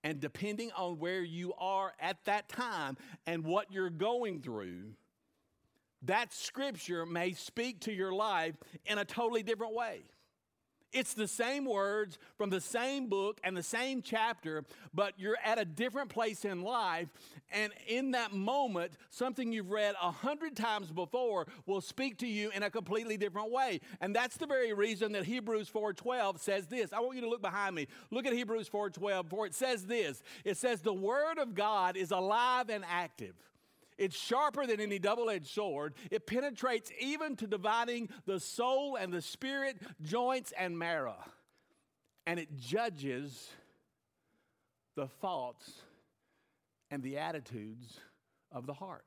And 0.03 0.19
depending 0.19 0.71
on 0.75 0.99
where 0.99 1.21
you 1.21 1.53
are 1.57 1.93
at 1.99 2.23
that 2.25 2.49
time 2.49 2.97
and 3.25 3.45
what 3.45 3.71
you're 3.71 3.89
going 3.89 4.41
through, 4.41 4.95
that 6.01 6.33
scripture 6.33 7.05
may 7.05 7.33
speak 7.33 7.81
to 7.81 7.93
your 7.93 8.11
life 8.11 8.55
in 8.85 8.97
a 8.97 9.05
totally 9.05 9.43
different 9.43 9.75
way. 9.75 10.01
It's 10.93 11.13
the 11.13 11.27
same 11.27 11.65
words 11.65 12.17
from 12.37 12.49
the 12.49 12.61
same 12.61 13.07
book 13.07 13.39
and 13.43 13.55
the 13.55 13.63
same 13.63 14.01
chapter, 14.01 14.63
but 14.93 15.13
you're 15.17 15.37
at 15.43 15.59
a 15.59 15.65
different 15.65 16.09
place 16.09 16.43
in 16.45 16.61
life. 16.61 17.07
And 17.51 17.71
in 17.87 18.11
that 18.11 18.33
moment, 18.33 18.93
something 19.09 19.51
you've 19.51 19.71
read 19.71 19.95
a 20.01 20.11
hundred 20.11 20.55
times 20.55 20.91
before 20.91 21.47
will 21.65 21.81
speak 21.81 22.17
to 22.19 22.27
you 22.27 22.51
in 22.51 22.63
a 22.63 22.69
completely 22.69 23.17
different 23.17 23.51
way. 23.51 23.79
And 23.99 24.15
that's 24.15 24.37
the 24.37 24.47
very 24.47 24.73
reason 24.73 25.11
that 25.13 25.25
Hebrews 25.25 25.69
4:12 25.69 26.39
says 26.39 26.67
this. 26.67 26.93
I 26.93 26.99
want 26.99 27.15
you 27.15 27.21
to 27.21 27.29
look 27.29 27.41
behind 27.41 27.75
me. 27.75 27.87
Look 28.09 28.25
at 28.25 28.33
Hebrews 28.33 28.69
4:12, 28.69 29.29
for 29.29 29.45
it 29.45 29.53
says 29.53 29.85
this. 29.85 30.21
It 30.43 30.57
says, 30.57 30.81
The 30.81 30.93
word 30.93 31.37
of 31.37 31.55
God 31.55 31.95
is 31.95 32.11
alive 32.11 32.69
and 32.69 32.83
active. 32.89 33.35
It's 34.01 34.17
sharper 34.17 34.65
than 34.65 34.79
any 34.79 34.97
double 34.97 35.29
edged 35.29 35.45
sword. 35.45 35.93
It 36.09 36.25
penetrates 36.25 36.91
even 36.99 37.35
to 37.35 37.45
dividing 37.45 38.09
the 38.25 38.39
soul 38.39 38.95
and 38.95 39.13
the 39.13 39.21
spirit, 39.21 39.77
joints 40.01 40.51
and 40.57 40.79
marrow. 40.79 41.19
And 42.25 42.39
it 42.39 42.57
judges 42.57 43.51
the 44.95 45.05
thoughts 45.05 45.71
and 46.89 47.03
the 47.03 47.19
attitudes 47.19 47.99
of 48.51 48.65
the 48.65 48.73
heart. 48.73 49.05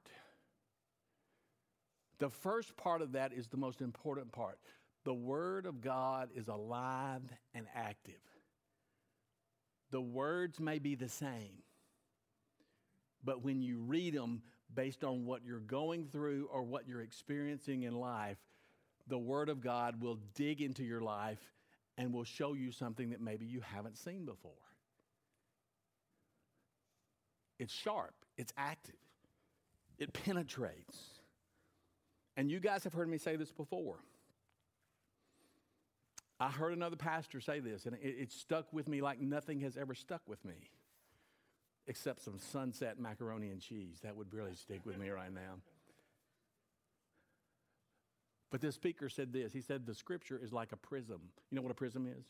The 2.20 2.30
first 2.30 2.76
part 2.76 3.02
of 3.02 3.12
that 3.12 3.33
is 3.33 3.48
the 3.48 3.57
most 3.57 3.80
important 3.80 4.30
part. 4.30 4.61
The 5.02 5.12
Word 5.12 5.66
of 5.66 5.80
God 5.80 6.28
is 6.37 6.46
alive 6.46 7.22
and 7.52 7.66
active. 7.74 8.14
The 9.90 10.00
words 10.00 10.61
may 10.61 10.78
be 10.78 10.94
the 10.94 11.09
same, 11.09 11.64
but 13.24 13.42
when 13.42 13.61
you 13.61 13.80
read 13.80 14.14
them, 14.14 14.42
based 14.72 15.05
on 15.05 15.24
what 15.24 15.42
you're 15.44 15.61
going 15.61 16.07
through 16.07 16.48
or 16.53 16.62
what 16.62 16.88
you're 16.88 17.03
experiencing 17.03 17.83
in 17.83 17.94
life, 17.94 18.38
the 19.07 19.18
Word 19.18 19.48
of 19.48 19.61
God 19.61 20.00
will 20.00 20.18
dig 20.35 20.61
into 20.61 20.83
your 20.83 21.00
life 21.00 21.40
and 21.98 22.12
will 22.12 22.24
show 22.24 22.55
you 22.55 22.72
something 22.72 23.11
that 23.11 23.20
maybe 23.20 23.44
you 23.44 23.61
haven't 23.61 23.98
seen 23.98 24.24
before. 24.24 24.53
It's 27.59 27.72
sharp, 27.72 28.14
it's 28.37 28.53
active, 28.57 28.94
it 29.98 30.12
penetrates. 30.12 30.98
And 32.37 32.50
you 32.50 32.59
guys 32.59 32.83
have 32.85 32.92
heard 32.92 33.09
me 33.09 33.18
say 33.18 33.37
this 33.37 33.53
before. 33.53 33.98
I 36.40 36.48
heard 36.50 36.72
another 36.72 36.96
pastor 36.96 37.40
say 37.40 37.61
this, 37.61 37.87
and 37.87 37.94
it, 38.03 38.16
it 38.18 38.33
stuck 38.33 38.72
with 38.72 38.88
me 38.88 39.00
like 39.00 39.20
nothing 39.20 39.61
has 39.61 39.77
ever 39.77 39.94
stuck 39.94 40.22
with 40.27 40.44
me 40.44 40.55
except 41.87 42.23
some 42.23 42.38
sunset 42.38 42.99
macaroni 42.99 43.51
and 43.51 43.61
cheese. 43.61 43.99
That 44.03 44.16
would 44.16 44.33
really 44.33 44.55
stick 44.55 44.81
with 44.85 44.99
me 44.99 45.11
right 45.11 45.33
now. 45.33 45.59
But 48.51 48.61
this 48.61 48.75
speaker 48.77 49.09
said 49.09 49.33
this. 49.33 49.53
He 49.53 49.61
said, 49.61 49.87
The 49.87 49.94
scripture 49.94 50.40
is 50.42 50.53
like 50.53 50.73
a 50.73 50.77
prism. 50.77 51.20
You 51.51 51.57
know 51.57 51.62
what 51.62 51.73
a 51.73 51.75
prism 51.75 52.07
is? 52.07 52.25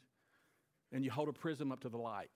And 0.93 1.05
you 1.05 1.11
hold 1.11 1.29
a 1.29 1.33
prism 1.33 1.71
up 1.71 1.81
to 1.81 1.88
the 1.88 1.99
light. 1.99 2.31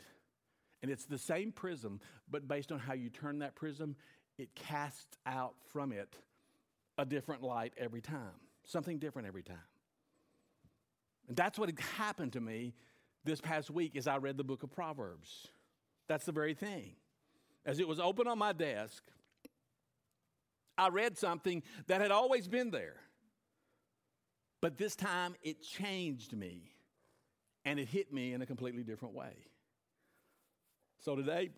And 0.82 0.90
it's 0.90 1.06
the 1.06 1.18
same 1.18 1.52
prism, 1.52 2.00
but 2.30 2.46
based 2.46 2.70
on 2.70 2.78
how 2.78 2.92
you 2.92 3.08
turn 3.08 3.40
that 3.40 3.56
prism, 3.56 3.96
it 4.36 4.54
casts 4.54 5.16
out 5.26 5.54
from 5.72 5.92
it 5.92 6.16
a 6.98 7.04
different 7.04 7.42
light 7.42 7.72
every 7.76 8.00
time, 8.00 8.38
something 8.64 8.98
different 8.98 9.26
every 9.26 9.42
time. 9.42 9.56
And 11.26 11.36
that's 11.36 11.58
what 11.58 11.70
happened 11.96 12.34
to 12.34 12.40
me 12.40 12.74
this 13.24 13.40
past 13.40 13.70
week 13.70 13.96
as 13.96 14.06
I 14.06 14.18
read 14.18 14.36
the 14.36 14.44
book 14.44 14.62
of 14.62 14.70
Proverbs. 14.70 15.48
That's 16.08 16.24
the 16.24 16.32
very 16.32 16.54
thing. 16.54 16.92
As 17.68 17.80
it 17.80 17.86
was 17.86 18.00
open 18.00 18.26
on 18.26 18.38
my 18.38 18.54
desk, 18.54 19.04
I 20.78 20.88
read 20.88 21.18
something 21.18 21.62
that 21.86 22.00
had 22.00 22.10
always 22.10 22.48
been 22.48 22.70
there. 22.70 22.96
But 24.62 24.78
this 24.78 24.96
time 24.96 25.34
it 25.42 25.62
changed 25.62 26.32
me 26.32 26.62
and 27.66 27.78
it 27.78 27.86
hit 27.86 28.10
me 28.10 28.32
in 28.32 28.40
a 28.40 28.46
completely 28.46 28.84
different 28.84 29.14
way. 29.14 29.34
So 31.00 31.14
today, 31.14 31.50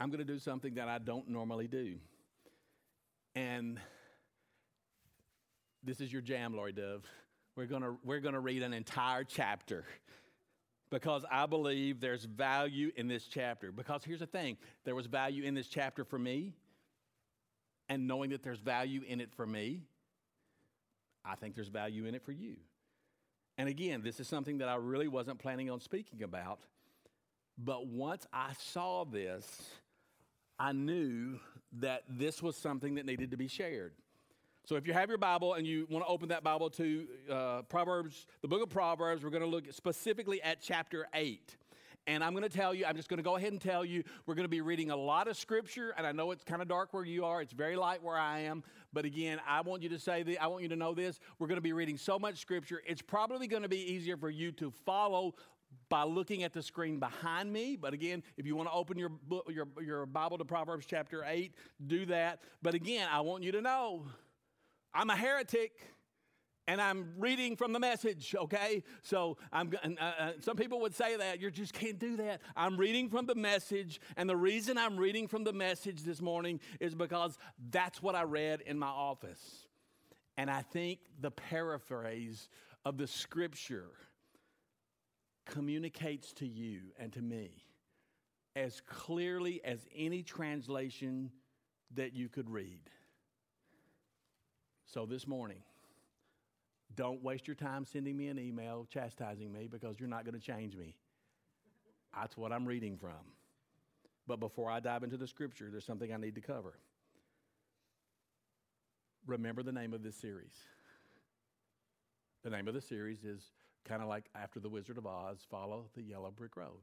I'm 0.00 0.08
going 0.08 0.24
to 0.26 0.32
do 0.32 0.38
something 0.38 0.74
that 0.74 0.88
I 0.88 0.96
don't 0.96 1.28
normally 1.28 1.68
do. 1.68 1.96
And 3.34 3.78
this 5.84 6.00
is 6.00 6.10
your 6.10 6.22
jam, 6.22 6.56
Lori 6.56 6.72
Dove. 6.72 7.04
We're 7.56 7.66
going 7.66 7.82
to 7.82 7.98
we're 8.02 8.20
going 8.20 8.34
to 8.34 8.40
read 8.40 8.62
an 8.62 8.72
entire 8.72 9.22
chapter 9.22 9.84
because 10.92 11.24
I 11.30 11.46
believe 11.46 12.00
there's 12.00 12.26
value 12.26 12.92
in 12.96 13.08
this 13.08 13.24
chapter. 13.24 13.72
Because 13.72 14.04
here's 14.04 14.20
the 14.20 14.26
thing 14.26 14.58
there 14.84 14.94
was 14.94 15.06
value 15.06 15.42
in 15.42 15.54
this 15.54 15.66
chapter 15.66 16.04
for 16.04 16.18
me, 16.18 16.52
and 17.88 18.06
knowing 18.06 18.30
that 18.30 18.42
there's 18.42 18.60
value 18.60 19.00
in 19.08 19.20
it 19.20 19.32
for 19.34 19.46
me, 19.46 19.80
I 21.24 21.34
think 21.34 21.54
there's 21.54 21.68
value 21.68 22.04
in 22.04 22.14
it 22.14 22.22
for 22.22 22.32
you. 22.32 22.56
And 23.56 23.70
again, 23.70 24.02
this 24.02 24.20
is 24.20 24.28
something 24.28 24.58
that 24.58 24.68
I 24.68 24.74
really 24.74 25.08
wasn't 25.08 25.38
planning 25.38 25.70
on 25.70 25.80
speaking 25.80 26.22
about. 26.22 26.60
But 27.56 27.86
once 27.86 28.26
I 28.30 28.52
saw 28.58 29.04
this, 29.04 29.46
I 30.58 30.72
knew 30.72 31.38
that 31.80 32.02
this 32.06 32.42
was 32.42 32.54
something 32.54 32.96
that 32.96 33.06
needed 33.06 33.30
to 33.30 33.36
be 33.38 33.48
shared. 33.48 33.92
So 34.64 34.76
if 34.76 34.86
you 34.86 34.92
have 34.92 35.08
your 35.08 35.18
Bible 35.18 35.54
and 35.54 35.66
you 35.66 35.88
want 35.90 36.04
to 36.04 36.08
open 36.08 36.28
that 36.28 36.44
Bible 36.44 36.70
to 36.70 37.06
uh, 37.28 37.62
Proverbs, 37.62 38.26
the 38.42 38.48
book 38.48 38.62
of 38.62 38.68
Proverbs, 38.68 39.24
we're 39.24 39.30
going 39.30 39.42
to 39.42 39.48
look 39.48 39.64
specifically 39.72 40.40
at 40.40 40.60
chapter 40.60 41.08
8. 41.12 41.56
And 42.06 42.22
I'm 42.22 42.32
going 42.32 42.44
to 42.44 42.48
tell 42.48 42.72
you, 42.72 42.84
I'm 42.84 42.96
just 42.96 43.08
going 43.08 43.18
to 43.18 43.24
go 43.24 43.36
ahead 43.36 43.50
and 43.50 43.60
tell 43.60 43.84
you, 43.84 44.04
we're 44.24 44.36
going 44.36 44.44
to 44.44 44.48
be 44.50 44.60
reading 44.60 44.90
a 44.90 44.96
lot 44.96 45.26
of 45.26 45.36
scripture. 45.36 45.94
And 45.96 46.06
I 46.06 46.12
know 46.12 46.30
it's 46.30 46.44
kind 46.44 46.62
of 46.62 46.68
dark 46.68 46.94
where 46.94 47.04
you 47.04 47.24
are, 47.24 47.42
it's 47.42 47.52
very 47.52 47.74
light 47.74 48.04
where 48.04 48.16
I 48.16 48.40
am. 48.40 48.62
But 48.92 49.04
again, 49.04 49.40
I 49.48 49.62
want 49.62 49.82
you 49.82 49.88
to 49.88 49.98
say 49.98 50.22
that, 50.22 50.40
I 50.40 50.46
want 50.46 50.62
you 50.62 50.68
to 50.68 50.76
know 50.76 50.94
this. 50.94 51.18
We're 51.40 51.48
going 51.48 51.56
to 51.56 51.62
be 51.62 51.72
reading 51.72 51.96
so 51.96 52.18
much 52.18 52.38
scripture, 52.38 52.82
it's 52.86 53.02
probably 53.02 53.48
going 53.48 53.62
to 53.62 53.68
be 53.68 53.92
easier 53.92 54.16
for 54.16 54.30
you 54.30 54.52
to 54.52 54.70
follow 54.84 55.34
by 55.88 56.04
looking 56.04 56.42
at 56.42 56.52
the 56.52 56.62
screen 56.62 56.98
behind 56.98 57.52
me. 57.52 57.76
But 57.76 57.94
again, 57.94 58.22
if 58.36 58.46
you 58.46 58.56
want 58.56 58.68
to 58.68 58.72
open 58.72 58.96
your, 58.96 59.08
book, 59.08 59.50
your, 59.52 59.66
your 59.80 60.06
Bible 60.06 60.38
to 60.38 60.44
Proverbs 60.44 60.86
chapter 60.86 61.24
8, 61.26 61.52
do 61.86 62.06
that. 62.06 62.40
But 62.62 62.74
again, 62.74 63.08
I 63.10 63.20
want 63.20 63.42
you 63.42 63.52
to 63.52 63.60
know 63.60 64.06
I'm 64.94 65.10
a 65.10 65.16
heretic 65.16 65.72
and 66.68 66.80
I'm 66.80 67.14
reading 67.18 67.56
from 67.56 67.72
the 67.72 67.80
message, 67.80 68.34
okay? 68.38 68.84
So 69.02 69.36
I'm. 69.52 69.72
Uh, 69.84 70.02
uh, 70.02 70.32
some 70.40 70.56
people 70.56 70.80
would 70.80 70.94
say 70.94 71.16
that 71.16 71.40
you 71.40 71.50
just 71.50 71.72
can't 71.72 71.98
do 71.98 72.16
that. 72.18 72.40
I'm 72.56 72.76
reading 72.76 73.08
from 73.08 73.26
the 73.26 73.34
message, 73.34 74.00
and 74.16 74.28
the 74.28 74.36
reason 74.36 74.78
I'm 74.78 74.96
reading 74.96 75.26
from 75.26 75.44
the 75.44 75.52
message 75.52 76.02
this 76.02 76.20
morning 76.20 76.60
is 76.78 76.94
because 76.94 77.36
that's 77.70 78.00
what 78.02 78.14
I 78.14 78.22
read 78.22 78.60
in 78.60 78.78
my 78.78 78.86
office, 78.86 79.66
and 80.36 80.48
I 80.48 80.62
think 80.62 81.00
the 81.20 81.32
paraphrase 81.32 82.48
of 82.84 82.96
the 82.96 83.06
scripture 83.06 83.90
communicates 85.46 86.32
to 86.34 86.46
you 86.46 86.80
and 86.98 87.12
to 87.12 87.20
me 87.20 87.50
as 88.54 88.80
clearly 88.86 89.60
as 89.64 89.86
any 89.96 90.22
translation 90.22 91.30
that 91.94 92.14
you 92.14 92.28
could 92.28 92.48
read. 92.48 92.80
So 94.92 95.06
this 95.06 95.26
morning, 95.26 95.62
don't 96.96 97.22
waste 97.22 97.48
your 97.48 97.54
time 97.54 97.86
sending 97.86 98.14
me 98.14 98.28
an 98.28 98.38
email 98.38 98.86
chastising 98.90 99.50
me 99.50 99.66
because 99.66 99.98
you're 99.98 100.08
not 100.08 100.26
going 100.26 100.38
to 100.38 100.46
change 100.46 100.76
me. 100.76 100.94
That's 102.14 102.36
what 102.36 102.52
I'm 102.52 102.66
reading 102.66 102.98
from. 102.98 103.24
But 104.26 104.38
before 104.38 104.70
I 104.70 104.80
dive 104.80 105.02
into 105.02 105.16
the 105.16 105.26
scripture, 105.26 105.68
there's 105.70 105.86
something 105.86 106.12
I 106.12 106.18
need 106.18 106.34
to 106.34 106.42
cover. 106.42 106.74
Remember 109.26 109.62
the 109.62 109.72
name 109.72 109.94
of 109.94 110.02
this 110.02 110.14
series. 110.14 110.58
The 112.44 112.50
name 112.50 112.68
of 112.68 112.74
the 112.74 112.82
series 112.82 113.24
is 113.24 113.40
kind 113.88 114.02
of 114.02 114.08
like 114.08 114.26
after 114.34 114.60
the 114.60 114.68
Wizard 114.68 114.98
of 114.98 115.06
Oz, 115.06 115.38
follow 115.50 115.86
the 115.96 116.02
yellow 116.02 116.30
brick 116.30 116.54
road. 116.54 116.82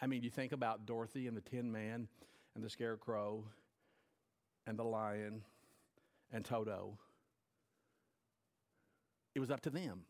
I 0.00 0.06
mean, 0.06 0.22
you 0.22 0.30
think 0.30 0.52
about 0.52 0.86
Dorothy 0.86 1.26
and 1.26 1.36
the 1.36 1.40
Tin 1.40 1.72
Man 1.72 2.06
and 2.54 2.62
the 2.62 2.70
Scarecrow 2.70 3.42
and 4.64 4.78
the 4.78 4.84
lion 4.84 5.42
and 6.32 6.44
Toto. 6.44 6.98
Oh, 6.98 6.98
it 9.34 9.40
was 9.40 9.50
up 9.50 9.60
to 9.62 9.70
them. 9.70 10.02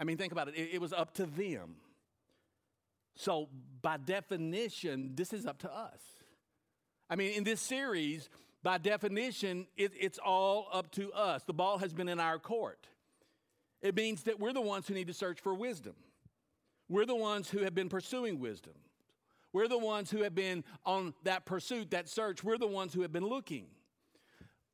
I 0.00 0.04
mean, 0.04 0.16
think 0.16 0.32
about 0.32 0.48
it. 0.48 0.54
It, 0.56 0.70
it 0.74 0.80
was 0.80 0.92
up 0.92 1.14
to 1.14 1.26
them. 1.26 1.76
So, 3.16 3.48
by 3.80 3.96
definition, 3.96 5.12
this 5.14 5.32
is 5.32 5.46
up 5.46 5.58
to 5.58 5.72
us. 5.72 6.00
I 7.08 7.16
mean, 7.16 7.32
in 7.32 7.44
this 7.44 7.60
series, 7.60 8.28
by 8.62 8.78
definition, 8.78 9.66
it, 9.76 9.92
it's 9.98 10.18
all 10.18 10.68
up 10.72 10.90
to 10.92 11.12
us. 11.12 11.42
The 11.44 11.54
ball 11.54 11.78
has 11.78 11.92
been 11.92 12.08
in 12.08 12.20
our 12.20 12.38
court. 12.38 12.88
It 13.80 13.94
means 13.94 14.24
that 14.24 14.40
we're 14.40 14.52
the 14.52 14.60
ones 14.60 14.88
who 14.88 14.94
need 14.94 15.06
to 15.06 15.14
search 15.14 15.40
for 15.40 15.54
wisdom. 15.54 15.94
We're 16.88 17.06
the 17.06 17.14
ones 17.14 17.48
who 17.48 17.60
have 17.60 17.74
been 17.74 17.88
pursuing 17.88 18.38
wisdom. 18.38 18.74
We're 19.52 19.68
the 19.68 19.78
ones 19.78 20.10
who 20.10 20.22
have 20.22 20.34
been 20.34 20.64
on 20.84 21.14
that 21.24 21.46
pursuit, 21.46 21.92
that 21.92 22.08
search. 22.08 22.44
We're 22.44 22.58
the 22.58 22.66
ones 22.66 22.92
who 22.92 23.02
have 23.02 23.12
been 23.12 23.26
looking. 23.26 23.66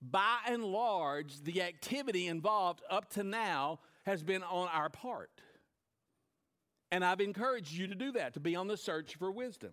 By 0.03 0.39
and 0.49 0.65
large, 0.65 1.41
the 1.45 1.63
activity 1.63 2.27
involved 2.27 2.83
up 2.91 3.11
to 3.11 3.23
now 3.23 3.79
has 4.05 4.23
been 4.25 4.43
on 4.43 4.69
our 4.69 4.89
part. 4.89 5.31
And 6.91 7.05
I've 7.05 7.21
encouraged 7.21 7.73
you 7.73 7.87
to 7.87 7.95
do 7.95 8.13
that, 8.13 8.35
to 8.35 8.41
be 8.41 8.57
on 8.57 8.67
the 8.67 8.77
search 8.77 9.15
for 9.15 9.31
wisdom. 9.31 9.71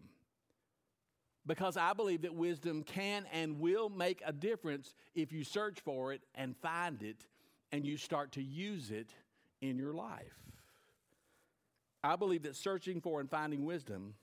Because 1.47 1.77
I 1.77 1.93
believe 1.93 2.21
that 2.21 2.35
wisdom 2.35 2.83
can 2.83 3.25
and 3.33 3.59
will 3.59 3.89
make 3.89 4.21
a 4.23 4.31
difference 4.31 4.93
if 5.15 5.31
you 5.31 5.43
search 5.43 5.79
for 5.79 6.13
it 6.13 6.21
and 6.35 6.55
find 6.57 7.01
it 7.01 7.25
and 7.71 7.85
you 7.85 7.97
start 7.97 8.33
to 8.33 8.43
use 8.43 8.91
it 8.91 9.09
in 9.61 9.77
your 9.77 9.93
life. 9.93 10.33
I 12.03 12.15
believe 12.15 12.43
that 12.43 12.55
searching 12.55 13.01
for 13.01 13.19
and 13.19 13.29
finding 13.29 13.65
wisdom 13.65 14.13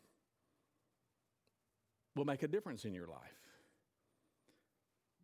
will 2.14 2.24
make 2.24 2.42
a 2.42 2.48
difference 2.48 2.84
in 2.84 2.94
your 2.94 3.08
life. 3.08 3.45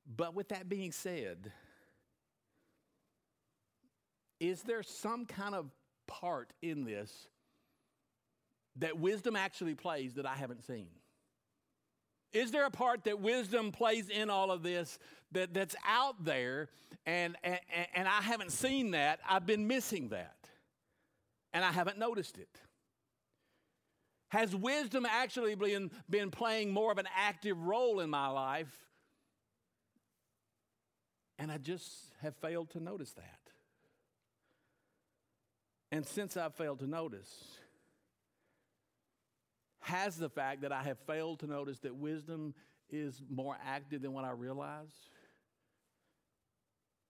But 0.07 0.35
with 0.35 0.49
that 0.49 0.69
being 0.69 0.93
said, 0.93 1.53
is 4.41 4.63
there 4.63 4.83
some 4.83 5.27
kind 5.27 5.55
of 5.55 5.71
part 6.07 6.53
in 6.61 6.85
this 6.85 7.29
that 8.77 8.99
wisdom 8.99 9.37
actually 9.37 9.75
plays 9.75 10.15
that 10.15 10.27
I 10.27 10.35
haven't 10.35 10.65
seen? 10.65 10.89
Is 12.33 12.51
there 12.51 12.65
a 12.65 12.71
part 12.71 13.05
that 13.05 13.21
wisdom 13.21 13.73
plays 13.73 14.09
in 14.09 14.31
all 14.31 14.51
of 14.51 14.63
this 14.63 14.99
that, 15.33 15.53
that's 15.53 15.77
out 15.87 16.25
there 16.25 16.69
and, 17.05 17.37
and, 17.45 17.61
and 17.95 18.09
I 18.09 18.23
haven't 18.23 18.53
seen 18.53 18.93
that? 18.93 19.21
I've 19.29 19.47
been 19.47 19.67
missing 19.67 20.09
that 20.09 20.37
and 21.53 21.65
I 21.65 21.73
haven't 21.73 21.99
noticed 21.99 22.39
it. 22.39 22.49
Has 24.29 24.57
wisdom 24.57 25.07
actually 25.07 25.55
been, 25.55 25.91
been 26.09 26.31
playing 26.31 26.73
more 26.73 26.91
of 26.91 26.97
an 26.97 27.09
active 27.15 27.63
role 27.63 28.01
in 28.01 28.09
my 28.09 28.29
life? 28.29 28.75
And 31.43 31.51
I 31.51 31.59
just 31.59 31.91
have 32.23 32.37
failed 32.37 32.71
to 32.71 32.81
notice 32.81 33.11
that. 33.15 33.41
And 35.91 36.07
since 36.07 36.37
I've 36.37 36.55
failed 36.55 36.79
to 36.79 36.87
notice, 36.87 37.59
has 39.81 40.17
the 40.17 40.29
fact 40.29 40.63
that 40.63 40.71
I 40.71 40.85
have 40.85 40.99
failed 41.01 41.41
to 41.41 41.49
notice 41.49 41.81
that 41.81 41.97
wisdom 41.97 42.55
is 42.91 43.21
more 43.29 43.57
active 43.67 44.03
than 44.03 44.13
what 44.13 44.25
I 44.25 44.31
realize? 44.31 44.93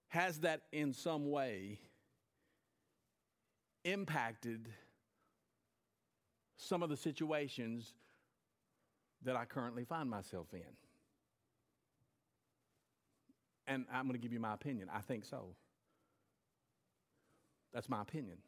Has 0.09 0.39
that 0.41 0.63
in 0.73 0.95
some 0.95 1.31
way 1.31 1.79
impacted 3.85 4.67
some 6.57 6.83
of 6.83 6.89
the 6.89 6.97
situations 6.97 7.93
that 9.25 9.37
I 9.37 9.45
currently 9.45 9.85
find 9.85 10.09
myself 10.09 10.47
in? 10.55 10.63
And 13.67 13.87
I'm 13.93 14.05
going 14.07 14.15
to 14.15 14.23
give 14.23 14.33
you 14.33 14.41
my 14.41 14.55
opinion. 14.55 14.89
I 14.93 15.01
think 15.01 15.25
so. 15.25 15.55
That's 17.73 17.89
my 17.89 18.03
opinion. 18.03 18.39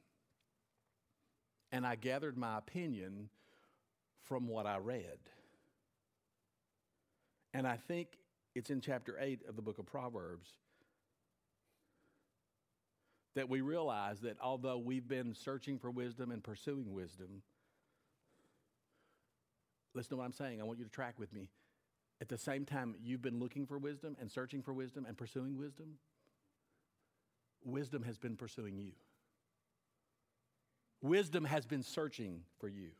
And 1.72 1.87
I 1.87 1.94
gathered 1.96 2.37
my 2.37 2.59
opinion 2.59 3.29
from 4.22 4.48
what 4.48 4.66
I 4.66 4.79
read. 4.79 5.18
And 7.53 7.66
I 7.66 7.77
think 7.77 8.09
it's 8.55 8.70
in 8.70 8.81
chapter 8.81 9.16
8 9.20 9.40
of 9.48 9.57
the 9.57 9.62
book 9.62 9.79
of 9.79 9.87
Proverbs 9.87 10.48
that 13.35 13.48
we 13.48 13.61
realize 13.61 14.20
that 14.20 14.37
although 14.40 14.79
we've 14.79 15.09
been 15.09 15.35
searching 15.35 15.79
for 15.79 15.90
wisdom 15.90 16.31
and 16.31 16.42
pursuing 16.42 16.92
wisdom, 16.92 17.42
listen 19.94 20.11
to 20.11 20.16
what 20.16 20.24
I'm 20.24 20.33
saying. 20.33 20.61
I 20.61 20.64
want 20.64 20.79
you 20.79 20.85
to 20.85 20.90
track 20.90 21.18
with 21.18 21.33
me. 21.33 21.48
At 22.24 22.30
the 22.30 22.38
same 22.38 22.64
time, 22.64 22.94
you've 23.02 23.20
been 23.20 23.38
looking 23.38 23.66
for 23.66 23.76
wisdom 23.76 24.16
and 24.18 24.30
searching 24.30 24.62
for 24.62 24.72
wisdom 24.72 25.04
and 25.06 25.14
pursuing 25.14 25.58
wisdom, 25.58 25.98
wisdom 27.62 28.02
has 28.02 28.16
been 28.16 28.34
pursuing 28.34 28.78
you. 28.78 28.92
Wisdom 31.02 31.44
has 31.44 31.66
been 31.66 31.82
searching 31.82 32.40
for 32.58 32.66
you. 32.66 32.92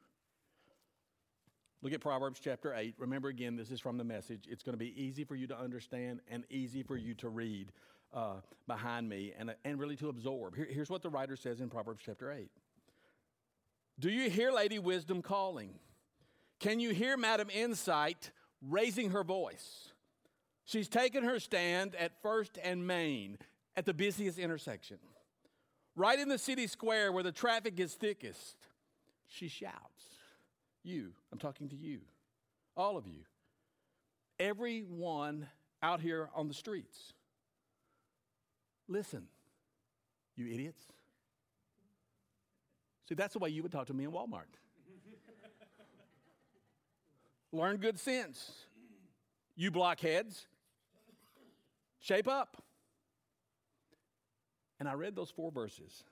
Look 1.81 1.95
at 1.95 2.03
Proverbs 2.03 2.39
chapter 2.39 2.75
8. 2.75 2.97
Remember 2.99 3.31
again, 3.31 3.57
this 3.57 3.71
is 3.71 3.81
from 3.81 3.97
the 3.97 4.05
message. 4.05 4.45
It's 4.47 4.63
going 4.63 4.75
to 4.75 4.79
be 4.79 4.93
easy 5.03 5.25
for 5.25 5.37
you 5.37 5.47
to 5.47 5.59
understand 5.59 6.21
and 6.29 6.45
easy 6.51 6.83
for 6.83 6.99
you 6.99 7.15
to 7.15 7.31
read 7.31 7.73
uh, 8.13 8.41
behind 8.67 9.09
me 9.09 9.33
and, 9.39 9.55
and 9.65 9.81
really 9.81 9.97
to 9.97 10.11
absorb. 10.11 10.55
Here, 10.55 10.69
here's 10.71 10.91
what 10.91 11.01
the 11.01 11.09
writer 11.09 11.37
says 11.37 11.63
in 11.63 11.71
Proverbs 11.71 12.03
chapter 12.05 12.31
8 12.31 12.51
Do 13.99 14.11
you 14.11 14.29
hear 14.29 14.53
Lady 14.53 14.79
Wisdom 14.79 15.23
calling? 15.23 15.71
Can 16.61 16.79
you 16.79 16.91
hear 16.91 17.17
Madam 17.17 17.49
Insight 17.49 18.31
raising 18.69 19.11
her 19.11 19.25
voice? 19.25 19.89
She's 20.65 20.89
taken 20.89 21.25
her 21.25 21.39
stand 21.39 21.95
at 21.95 22.23
First 22.23 22.59
and 22.63 22.87
Main 22.87 23.39
at 23.77 23.85
the 23.85 23.95
busiest 23.95 24.39
intersection. 24.39 24.99
Right 25.97 26.19
in 26.19 26.29
the 26.29 26.39
city 26.39 26.67
square 26.67 27.13
where 27.13 27.23
the 27.23 27.33
traffic 27.33 27.79
is 27.79 27.95
thickest, 27.95 28.57
she 29.29 29.49
shouts. 29.49 30.05
You, 30.83 31.13
I'm 31.33 31.39
talking 31.39 31.69
to 31.69 31.77
you, 31.77 32.01
all 32.77 32.97
of 32.97 33.07
you, 33.07 33.21
everyone 34.39 35.47
out 35.83 36.01
here 36.01 36.31
on 36.35 36.49
the 36.49 36.55
streets. 36.55 37.13
Listen, 38.89 39.27
you 40.37 40.53
idiots. 40.53 40.83
See, 43.09 43.15
that's 43.15 43.35
the 43.35 43.39
way 43.39 43.51
you 43.51 43.63
would 43.63 43.73
talk 43.73 43.87
to 43.87 43.95
me 43.95 44.05
in 44.05 44.11
Walmart. 44.11 44.51
Learn 47.55 47.77
good 47.77 48.01
sense. 48.01 48.53
You 49.55 49.71
blockheads, 49.71 50.49
shape 52.01 52.27
up. 52.27 52.61
And 54.81 54.89
I 54.89 54.95
read 54.95 55.15
those 55.15 55.31
four 55.31 55.53
verses. 55.53 56.03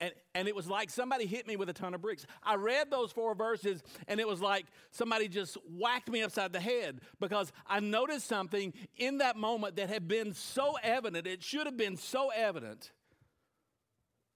And, 0.00 0.12
and 0.34 0.46
it 0.46 0.54
was 0.54 0.68
like 0.68 0.90
somebody 0.90 1.24
hit 1.24 1.46
me 1.46 1.56
with 1.56 1.70
a 1.70 1.72
ton 1.72 1.94
of 1.94 2.02
bricks. 2.02 2.26
I 2.42 2.56
read 2.56 2.90
those 2.90 3.12
four 3.12 3.34
verses 3.34 3.82
and 4.06 4.20
it 4.20 4.28
was 4.28 4.42
like 4.42 4.66
somebody 4.90 5.26
just 5.26 5.56
whacked 5.70 6.10
me 6.10 6.22
upside 6.22 6.52
the 6.52 6.60
head 6.60 7.00
because 7.18 7.50
I 7.66 7.80
noticed 7.80 8.26
something 8.26 8.74
in 8.96 9.18
that 9.18 9.36
moment 9.38 9.76
that 9.76 9.88
had 9.88 10.06
been 10.06 10.34
so 10.34 10.76
evident. 10.82 11.26
It 11.26 11.42
should 11.42 11.64
have 11.64 11.78
been 11.78 11.96
so 11.96 12.28
evident. 12.28 12.92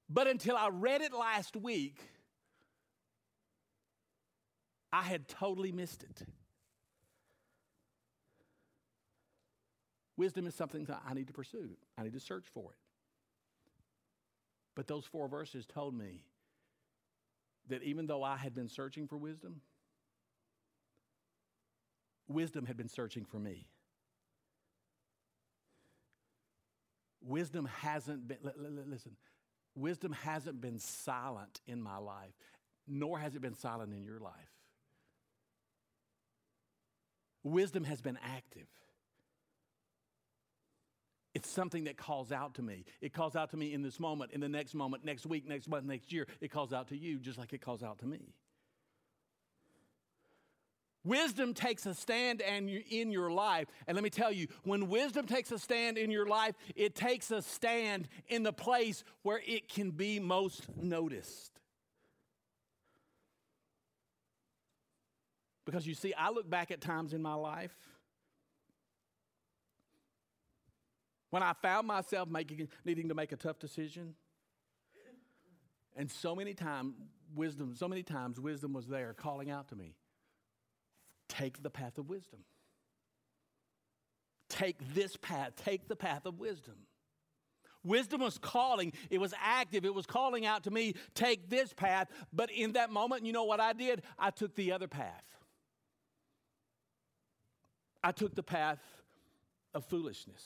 But 0.09 0.28
until 0.28 0.57
I 0.57 0.68
read 0.68 1.02
it 1.02 1.12
last 1.12 1.57
week, 1.57 2.00
I 4.92 5.03
had 5.03 5.29
totally 5.29 5.72
missed 5.72 6.03
it. 6.03 6.22
Wisdom 10.16 10.46
is 10.46 10.55
something 10.55 10.85
that 10.87 11.01
I 11.09 11.14
need 11.14 11.29
to 11.29 11.33
pursue, 11.33 11.77
I 11.96 12.03
need 12.03 12.14
to 12.14 12.20
search 12.20 12.46
for 12.53 12.72
it. 12.72 12.79
But 14.74 14.87
those 14.87 15.05
four 15.05 15.29
verses 15.29 15.66
told 15.66 15.94
me 15.94 16.22
that 17.68 17.83
even 17.83 18.07
though 18.07 18.22
I 18.22 18.37
had 18.37 18.55
been 18.55 18.68
searching 18.68 19.07
for 19.07 19.16
wisdom, 19.16 19.61
wisdom 22.29 22.66
had 22.66 22.77
been 22.77 22.88
searching 22.88 23.24
for 23.24 23.38
me. 23.38 23.66
Wisdom 27.20 27.68
hasn't 27.81 28.27
been, 28.27 28.38
listen, 28.88 29.16
wisdom 29.74 30.12
hasn't 30.12 30.61
been 30.61 30.79
silent 30.79 31.61
in 31.66 31.83
my 31.83 31.98
life, 31.98 32.35
nor 32.87 33.18
has 33.18 33.35
it 33.35 33.42
been 33.42 33.55
silent 33.55 33.92
in 33.92 34.03
your 34.03 34.20
life. 34.20 34.58
Wisdom 37.42 37.85
has 37.85 38.01
been 38.01 38.18
active. 38.22 38.66
It's 41.35 41.48
something 41.48 41.85
that 41.85 41.96
calls 41.96 42.33
out 42.33 42.55
to 42.55 42.62
me. 42.62 42.85
It 43.01 43.12
calls 43.12 43.37
out 43.37 43.51
to 43.51 43.57
me 43.57 43.72
in 43.72 43.83
this 43.83 44.01
moment, 44.01 44.33
in 44.33 44.40
the 44.40 44.48
next 44.48 44.74
moment, 44.74 45.05
next 45.05 45.27
week, 45.27 45.46
next 45.46 45.68
month, 45.68 45.85
next 45.85 46.12
year. 46.12 46.27
It 46.40 46.51
calls 46.51 46.72
out 46.72 46.88
to 46.88 46.96
you 46.96 47.18
just 47.18 47.38
like 47.38 47.53
it 47.53 47.61
calls 47.61 47.83
out 47.83 47.98
to 47.98 48.07
me. 48.07 48.35
Wisdom 51.05 51.55
takes 51.55 51.87
a 51.87 51.94
stand 51.94 52.42
and 52.42 52.68
in 52.68 53.11
your 53.11 53.31
life. 53.31 53.68
And 53.87 53.94
let 53.94 54.03
me 54.03 54.11
tell 54.11 54.33
you, 54.33 54.48
when 54.64 54.88
wisdom 54.88 55.27
takes 55.27 55.53
a 55.53 55.59
stand 55.59 55.96
in 55.96 56.11
your 56.11 56.27
life, 56.27 56.55
it 56.74 56.94
takes 56.94 57.31
a 57.31 57.40
stand 57.40 58.09
in 58.29 58.42
the 58.42 58.53
place 58.53 59.05
where 59.22 59.40
it 59.46 59.68
can 59.68 59.90
be 59.90 60.18
most 60.18 60.66
noticed. 60.77 61.53
Because 65.68 65.87
you 65.87 65.92
see, 65.94 66.14
I 66.14 66.31
look 66.31 66.48
back 66.48 66.70
at 66.70 66.81
times 66.81 67.12
in 67.12 67.20
my 67.20 67.35
life 67.35 67.76
When 71.31 71.42
I 71.42 71.52
found 71.52 71.87
myself 71.87 72.28
making, 72.28 72.68
needing 72.85 73.09
to 73.09 73.14
make 73.14 73.33
a 73.33 73.37
tough 73.37 73.59
decision, 73.59 74.14
and 75.96 76.11
so 76.11 76.35
many 76.35 76.54
times, 76.54 76.94
wisdom, 77.35 77.74
so 77.74 77.88
many 77.88 78.02
times, 78.02 78.40
wisdom 78.40 78.72
was 78.72 78.87
there 78.87 79.14
calling 79.14 79.50
out 79.50 79.68
to 79.68 79.76
me 79.76 79.94
take 81.28 81.62
the 81.62 81.70
path 81.70 81.98
of 81.98 82.09
wisdom. 82.09 82.40
Take 84.48 84.94
this 84.94 85.16
path, 85.16 85.52
take 85.62 85.88
the 85.88 85.96
path 85.96 86.24
of 86.24 86.38
wisdom. 86.38 86.74
Wisdom 87.85 88.22
was 88.22 88.38
calling, 88.38 88.92
it 89.11 89.20
was 89.20 89.35
active, 89.40 89.85
it 89.85 89.94
was 89.94 90.07
calling 90.07 90.46
out 90.46 90.64
to 90.64 90.70
me, 90.70 90.94
take 91.14 91.50
this 91.50 91.74
path. 91.74 92.09
But 92.33 92.50
in 92.50 92.72
that 92.72 92.90
moment, 92.90 93.26
you 93.26 93.33
know 93.33 93.44
what 93.44 93.61
I 93.61 93.74
did? 93.74 94.02
I 94.18 94.31
took 94.31 94.54
the 94.54 94.72
other 94.72 94.88
path. 94.88 95.22
I 98.09 98.11
took 98.11 98.35
the 98.35 98.42
path 98.42 98.79
of 99.75 99.85
foolishness. 99.85 100.42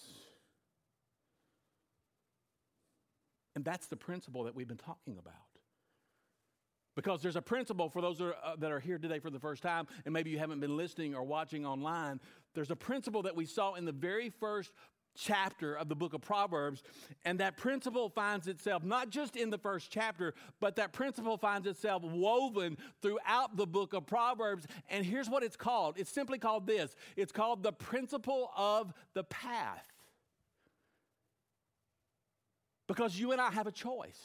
And 3.54 3.64
that's 3.64 3.86
the 3.86 3.94
principle 3.94 4.42
that 4.44 4.56
we've 4.56 4.66
been 4.66 4.76
talking 4.76 5.16
about. 5.16 5.34
Because 6.96 7.22
there's 7.22 7.36
a 7.36 7.42
principle 7.42 7.88
for 7.88 8.02
those 8.02 8.18
that 8.18 8.24
are, 8.24 8.36
uh, 8.44 8.56
that 8.58 8.72
are, 8.72 8.80
here 8.80 8.98
today 8.98 9.20
for 9.20 9.30
the 9.30 9.38
first 9.38 9.62
time, 9.62 9.86
and 10.04 10.12
maybe 10.12 10.30
you 10.30 10.40
haven't 10.40 10.58
been 10.58 10.76
listening 10.76 11.14
or 11.14 11.22
watching 11.22 11.64
online. 11.64 12.18
There's 12.52 12.72
a 12.72 12.76
principle 12.76 13.22
that 13.22 13.36
we 13.36 13.46
saw 13.46 13.74
in 13.74 13.84
the 13.84 13.92
very 13.92 14.28
first 14.28 14.72
chapter 15.14 15.74
of 15.74 15.88
the 15.88 15.94
book 15.94 16.14
of 16.14 16.20
Proverbs, 16.20 16.82
and 17.24 17.40
that 17.40 17.56
principle 17.56 18.08
finds 18.08 18.48
itself 18.48 18.84
not 18.84 19.10
just 19.10 19.36
in 19.36 19.50
the 19.50 19.58
first 19.58 19.90
chapter, 19.90 20.34
but 20.60 20.76
that 20.76 20.92
principle 20.92 21.36
finds 21.36 21.66
itself 21.66 22.02
woven 22.02 22.76
throughout 23.00 23.56
the 23.56 23.66
book 23.66 23.92
of 23.92 24.06
Proverbs. 24.06 24.66
And 24.90 25.04
here's 25.04 25.28
what 25.28 25.42
it's 25.42 25.56
called 25.56 25.98
it's 25.98 26.10
simply 26.10 26.38
called 26.38 26.66
this 26.66 26.94
it's 27.16 27.32
called 27.32 27.62
the 27.62 27.72
principle 27.72 28.50
of 28.56 28.92
the 29.14 29.24
path. 29.24 29.86
Because 32.88 33.18
you 33.18 33.32
and 33.32 33.40
I 33.40 33.50
have 33.50 33.66
a 33.66 33.72
choice. 33.72 34.20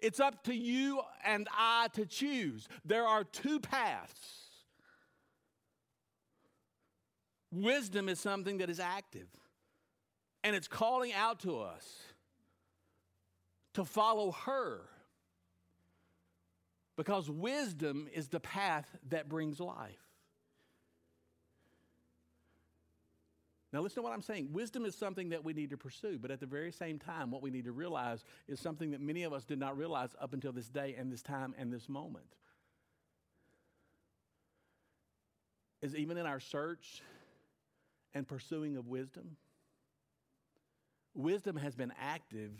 It's 0.00 0.18
up 0.18 0.42
to 0.44 0.54
you 0.54 1.00
and 1.24 1.48
I 1.56 1.86
to 1.92 2.04
choose. 2.04 2.68
There 2.84 3.06
are 3.06 3.22
two 3.22 3.60
paths. 3.60 4.41
Wisdom 7.52 8.08
is 8.08 8.18
something 8.18 8.58
that 8.58 8.70
is 8.70 8.80
active, 8.80 9.28
and 10.42 10.56
it's 10.56 10.68
calling 10.68 11.12
out 11.12 11.40
to 11.40 11.60
us 11.60 11.86
to 13.74 13.84
follow 13.84 14.32
her. 14.32 14.80
Because 16.96 17.28
wisdom 17.28 18.08
is 18.14 18.28
the 18.28 18.40
path 18.40 18.86
that 19.08 19.28
brings 19.28 19.60
life. 19.60 19.96
Now, 23.72 23.80
listen 23.80 23.96
to 23.96 24.02
what 24.02 24.12
I'm 24.12 24.22
saying. 24.22 24.50
Wisdom 24.52 24.84
is 24.84 24.94
something 24.94 25.30
that 25.30 25.42
we 25.42 25.54
need 25.54 25.70
to 25.70 25.78
pursue, 25.78 26.18
but 26.18 26.30
at 26.30 26.40
the 26.40 26.46
very 26.46 26.70
same 26.70 26.98
time, 26.98 27.30
what 27.30 27.40
we 27.40 27.50
need 27.50 27.64
to 27.64 27.72
realize 27.72 28.22
is 28.46 28.60
something 28.60 28.90
that 28.90 29.00
many 29.00 29.22
of 29.22 29.32
us 29.32 29.44
did 29.44 29.58
not 29.58 29.78
realize 29.78 30.10
up 30.20 30.34
until 30.34 30.52
this 30.52 30.68
day 30.68 30.94
and 30.98 31.10
this 31.10 31.22
time 31.22 31.54
and 31.56 31.72
this 31.72 31.88
moment. 31.88 32.36
Is 35.80 35.96
even 35.96 36.18
in 36.18 36.26
our 36.26 36.38
search 36.38 37.02
and 38.14 38.26
pursuing 38.26 38.76
of 38.76 38.88
wisdom, 38.88 39.36
wisdom 41.14 41.56
has 41.56 41.74
been 41.74 41.92
active 42.00 42.52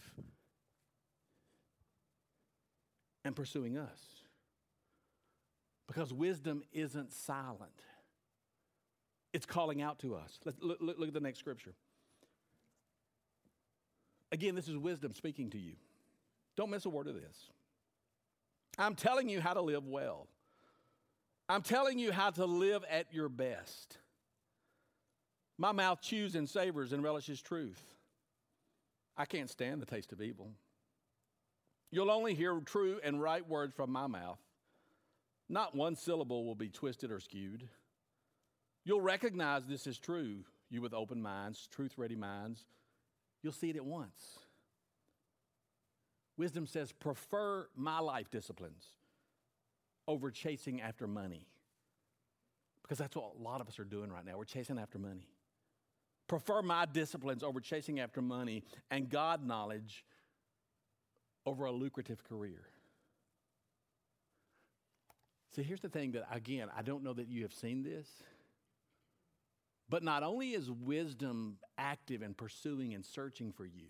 and 3.24 3.36
pursuing 3.36 3.78
us. 3.78 4.00
Because 5.86 6.12
wisdom 6.12 6.62
isn't 6.72 7.12
silent. 7.12 7.82
It's 9.32 9.46
calling 9.46 9.82
out 9.82 9.98
to 10.00 10.14
us. 10.14 10.38
Let's 10.44 10.58
look, 10.60 10.78
look, 10.80 10.98
look 10.98 11.08
at 11.08 11.14
the 11.14 11.20
next 11.20 11.38
scripture. 11.38 11.74
Again, 14.30 14.54
this 14.54 14.68
is 14.68 14.76
wisdom 14.76 15.12
speaking 15.12 15.50
to 15.50 15.58
you. 15.58 15.74
Don't 16.56 16.70
miss 16.70 16.86
a 16.86 16.88
word 16.88 17.06
of 17.06 17.14
this. 17.14 17.50
I'm 18.78 18.94
telling 18.94 19.28
you 19.28 19.40
how 19.40 19.52
to 19.54 19.60
live 19.60 19.86
well. 19.86 20.26
I'm 21.48 21.62
telling 21.62 21.98
you 21.98 22.12
how 22.12 22.30
to 22.30 22.46
live 22.46 22.84
at 22.88 23.12
your 23.12 23.28
best. 23.28 23.98
My 25.62 25.70
mouth 25.70 26.00
chews 26.00 26.34
and 26.34 26.48
savors 26.48 26.92
and 26.92 27.04
relishes 27.04 27.40
truth. 27.40 27.80
I 29.16 29.26
can't 29.26 29.48
stand 29.48 29.80
the 29.80 29.86
taste 29.86 30.12
of 30.12 30.20
evil. 30.20 30.50
You'll 31.92 32.10
only 32.10 32.34
hear 32.34 32.58
true 32.66 32.98
and 33.04 33.22
right 33.22 33.48
words 33.48 33.72
from 33.72 33.92
my 33.92 34.08
mouth. 34.08 34.40
Not 35.48 35.76
one 35.76 35.94
syllable 35.94 36.44
will 36.44 36.56
be 36.56 36.68
twisted 36.68 37.12
or 37.12 37.20
skewed. 37.20 37.68
You'll 38.84 39.02
recognize 39.02 39.64
this 39.64 39.86
is 39.86 40.00
true, 40.00 40.38
you 40.68 40.82
with 40.82 40.94
open 40.94 41.22
minds, 41.22 41.68
truth 41.70 41.92
ready 41.96 42.16
minds. 42.16 42.64
You'll 43.44 43.52
see 43.52 43.70
it 43.70 43.76
at 43.76 43.84
once. 43.84 44.40
Wisdom 46.36 46.66
says, 46.66 46.90
prefer 46.90 47.68
my 47.76 48.00
life 48.00 48.32
disciplines 48.32 48.84
over 50.08 50.32
chasing 50.32 50.80
after 50.80 51.06
money. 51.06 51.46
Because 52.82 52.98
that's 52.98 53.14
what 53.14 53.36
a 53.38 53.40
lot 53.40 53.60
of 53.60 53.68
us 53.68 53.78
are 53.78 53.84
doing 53.84 54.10
right 54.10 54.26
now. 54.26 54.36
We're 54.36 54.44
chasing 54.44 54.76
after 54.76 54.98
money. 54.98 55.28
Prefer 56.32 56.62
my 56.62 56.86
disciplines 56.86 57.42
over 57.42 57.60
chasing 57.60 58.00
after 58.00 58.22
money 58.22 58.64
and 58.90 59.10
God 59.10 59.46
knowledge 59.46 60.02
over 61.44 61.66
a 61.66 61.70
lucrative 61.70 62.24
career. 62.24 62.62
See, 65.54 65.62
here's 65.62 65.82
the 65.82 65.90
thing 65.90 66.12
that, 66.12 66.26
again, 66.32 66.70
I 66.74 66.80
don't 66.80 67.04
know 67.04 67.12
that 67.12 67.28
you 67.28 67.42
have 67.42 67.52
seen 67.52 67.82
this, 67.82 68.08
but 69.90 70.02
not 70.02 70.22
only 70.22 70.52
is 70.52 70.70
wisdom 70.70 71.58
active 71.76 72.22
in 72.22 72.32
pursuing 72.32 72.94
and 72.94 73.04
searching 73.04 73.52
for 73.52 73.66
you 73.66 73.88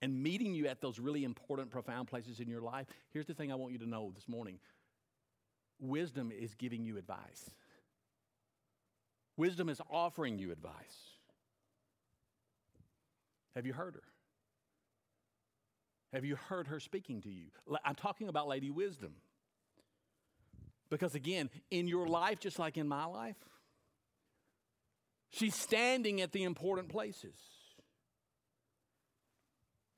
and 0.00 0.24
meeting 0.24 0.52
you 0.52 0.66
at 0.66 0.80
those 0.80 0.98
really 0.98 1.22
important, 1.22 1.70
profound 1.70 2.08
places 2.08 2.40
in 2.40 2.48
your 2.48 2.62
life, 2.62 2.88
here's 3.10 3.26
the 3.26 3.34
thing 3.34 3.52
I 3.52 3.54
want 3.54 3.72
you 3.72 3.78
to 3.78 3.88
know 3.88 4.10
this 4.12 4.26
morning 4.26 4.58
wisdom 5.78 6.32
is 6.32 6.56
giving 6.56 6.84
you 6.84 6.98
advice. 6.98 7.48
Wisdom 9.36 9.68
is 9.68 9.80
offering 9.90 10.38
you 10.38 10.52
advice. 10.52 10.72
Have 13.54 13.66
you 13.66 13.72
heard 13.72 13.94
her? 13.94 14.02
Have 16.12 16.24
you 16.24 16.36
heard 16.36 16.66
her 16.68 16.78
speaking 16.78 17.22
to 17.22 17.30
you? 17.30 17.46
I'm 17.84 17.94
talking 17.94 18.28
about 18.28 18.46
Lady 18.48 18.70
Wisdom. 18.70 19.14
Because 20.90 21.14
again, 21.14 21.48
in 21.70 21.88
your 21.88 22.06
life, 22.06 22.38
just 22.38 22.58
like 22.58 22.76
in 22.76 22.86
my 22.86 23.06
life, 23.06 23.36
she's 25.30 25.54
standing 25.54 26.20
at 26.20 26.32
the 26.32 26.42
important 26.42 26.90
places. 26.90 27.34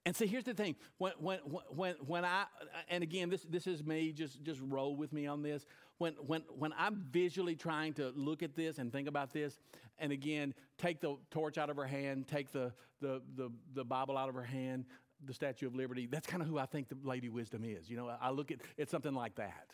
And 0.07 0.15
so 0.15 0.27
here's 0.27 0.45
the 0.45 0.55
thing. 0.55 0.77
When, 0.99 1.13
when, 1.19 1.39
when, 1.71 1.95
when 2.07 2.25
I, 2.25 2.45
and 2.89 3.03
again, 3.03 3.31
this, 3.31 3.43
this 3.43 3.67
is 3.67 3.83
me, 3.85 4.13
just, 4.13 4.43
just 4.43 4.61
roll 4.63 4.97
with 4.97 5.13
me 5.13 5.27
on 5.27 5.43
this. 5.43 5.67
When, 5.99 6.15
when, 6.15 6.43
when 6.59 6.73
I'm 6.77 7.07
visually 7.11 7.55
trying 7.55 7.95
to 7.95 8.13
look 8.17 8.43
at 8.43 8.57
this 8.57 8.79
and 8.79 8.93
think 8.93 9.09
about 9.09 9.33
this, 9.33 9.59
and 9.99 10.13
again, 10.13 10.55
take 10.77 11.01
the 11.01 11.17
torch 11.31 11.57
out 11.57 11.71
of 11.71 11.77
her 11.77 11.87
hand, 11.87 12.27
take 12.27 12.51
the, 12.53 12.73
the, 13.01 13.23
the, 13.37 13.51
the 13.75 13.85
Bible 13.85 14.19
out 14.19 14.29
of 14.29 14.35
her 14.35 14.43
hand, 14.43 14.87
the 15.25 15.33
Statue 15.33 15.67
of 15.67 15.75
Liberty, 15.75 16.07
that's 16.07 16.27
kind 16.27 16.43
of 16.43 16.49
who 16.49 16.59
I 16.59 16.67
think 16.67 16.89
the 16.89 16.97
Lady 17.03 17.29
Wisdom 17.29 17.65
is. 17.65 17.89
You 17.89 17.97
know, 17.97 18.11
I 18.21 18.31
look 18.31 18.51
at 18.51 18.59
it's 18.77 18.91
something 18.91 19.15
like 19.15 19.37
that. 19.37 19.71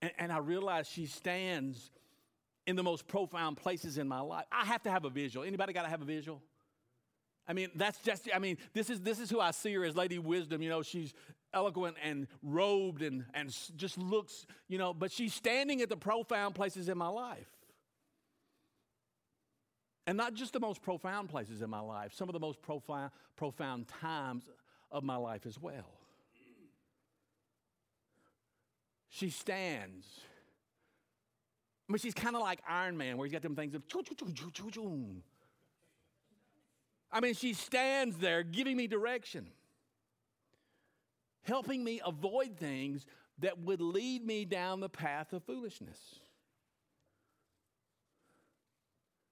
And, 0.00 0.12
and 0.18 0.32
I 0.32 0.38
realize 0.38 0.88
she 0.88 1.06
stands 1.06 1.90
in 2.66 2.76
the 2.76 2.82
most 2.82 3.08
profound 3.08 3.56
places 3.56 3.98
in 3.98 4.06
my 4.06 4.20
life. 4.20 4.44
I 4.52 4.64
have 4.64 4.82
to 4.84 4.90
have 4.90 5.04
a 5.04 5.10
visual. 5.10 5.44
Anybody 5.44 5.72
got 5.72 5.82
to 5.82 5.88
have 5.88 6.02
a 6.02 6.06
visual? 6.06 6.40
I 7.46 7.52
mean, 7.54 7.70
that's 7.74 7.98
just, 7.98 8.28
I 8.34 8.38
mean, 8.38 8.56
this 8.72 8.88
is, 8.88 9.00
this 9.00 9.18
is 9.18 9.28
who 9.28 9.40
I 9.40 9.50
see 9.50 9.72
her 9.74 9.84
as 9.84 9.96
Lady 9.96 10.18
Wisdom. 10.18 10.62
You 10.62 10.70
know, 10.70 10.82
she's 10.82 11.12
eloquent 11.52 11.96
and 12.02 12.26
robed 12.42 13.02
and, 13.02 13.24
and 13.34 13.54
just 13.76 13.98
looks, 13.98 14.46
you 14.68 14.78
know, 14.78 14.94
but 14.94 15.10
she's 15.10 15.34
standing 15.34 15.82
at 15.82 15.88
the 15.88 15.96
profound 15.96 16.54
places 16.54 16.88
in 16.88 16.96
my 16.96 17.08
life. 17.08 17.48
And 20.06 20.16
not 20.16 20.34
just 20.34 20.52
the 20.52 20.60
most 20.60 20.82
profound 20.82 21.28
places 21.28 21.62
in 21.62 21.70
my 21.70 21.80
life, 21.80 22.12
some 22.14 22.28
of 22.28 22.32
the 22.32 22.40
most 22.40 22.60
profound, 22.62 23.10
profound 23.36 23.88
times 23.88 24.44
of 24.90 25.04
my 25.04 25.16
life 25.16 25.46
as 25.46 25.60
well. 25.60 25.98
She 29.08 29.30
stands. 29.30 30.06
I 31.88 31.92
mean, 31.92 31.98
she's 31.98 32.14
kind 32.14 32.34
of 32.34 32.42
like 32.42 32.60
Iron 32.68 32.96
Man, 32.96 33.16
where 33.16 33.26
he's 33.26 33.32
got 33.32 33.42
them 33.42 33.54
things 33.54 33.74
of. 33.74 33.82
I 37.12 37.20
mean, 37.20 37.34
she 37.34 37.52
stands 37.52 38.16
there 38.18 38.42
giving 38.42 38.76
me 38.76 38.86
direction, 38.86 39.48
helping 41.42 41.84
me 41.84 42.00
avoid 42.04 42.56
things 42.56 43.04
that 43.40 43.58
would 43.58 43.80
lead 43.80 44.24
me 44.24 44.44
down 44.44 44.80
the 44.80 44.88
path 44.88 45.32
of 45.32 45.42
foolishness. 45.44 45.98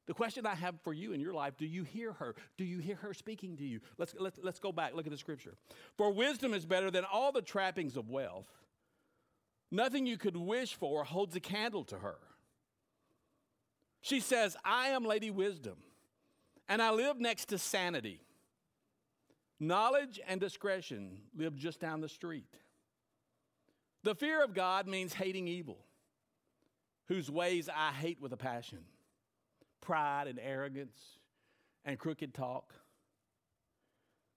The 0.06 0.14
question 0.14 0.44
I 0.44 0.56
have 0.56 0.74
for 0.82 0.92
you 0.92 1.12
in 1.12 1.20
your 1.20 1.32
life 1.32 1.54
do 1.56 1.66
you 1.66 1.84
hear 1.84 2.12
her? 2.14 2.34
Do 2.58 2.64
you 2.64 2.78
hear 2.78 2.96
her 2.96 3.14
speaking 3.14 3.56
to 3.58 3.64
you? 3.64 3.80
Let's, 3.96 4.14
let's, 4.18 4.38
let's 4.42 4.58
go 4.58 4.72
back, 4.72 4.94
look 4.94 5.06
at 5.06 5.12
the 5.12 5.18
scripture. 5.18 5.54
For 5.96 6.12
wisdom 6.12 6.52
is 6.52 6.66
better 6.66 6.90
than 6.90 7.04
all 7.04 7.30
the 7.30 7.42
trappings 7.42 7.96
of 7.96 8.10
wealth 8.10 8.48
Nothing 9.70 10.06
you 10.06 10.18
could 10.18 10.36
wish 10.36 10.74
for 10.74 11.04
holds 11.04 11.36
a 11.36 11.40
candle 11.40 11.84
to 11.84 11.98
her. 11.98 12.16
She 14.00 14.20
says, 14.20 14.56
I 14.64 14.88
am 14.88 15.04
Lady 15.04 15.30
Wisdom, 15.30 15.76
and 16.70 16.80
I 16.80 16.92
live 16.92 17.20
next 17.20 17.46
to 17.46 17.58
sanity. 17.58 18.20
Knowledge 19.58 20.20
and 20.26 20.40
discretion 20.40 21.18
live 21.36 21.56
just 21.56 21.80
down 21.80 22.00
the 22.00 22.08
street. 22.08 22.56
The 24.04 24.14
fear 24.14 24.42
of 24.42 24.54
God 24.54 24.86
means 24.86 25.12
hating 25.12 25.48
evil, 25.48 25.78
whose 27.08 27.28
ways 27.28 27.68
I 27.68 27.90
hate 27.90 28.22
with 28.22 28.32
a 28.32 28.36
passion. 28.36 28.78
Pride 29.82 30.28
and 30.28 30.38
arrogance 30.38 30.96
and 31.84 31.98
crooked 31.98 32.32
talk. 32.32 32.72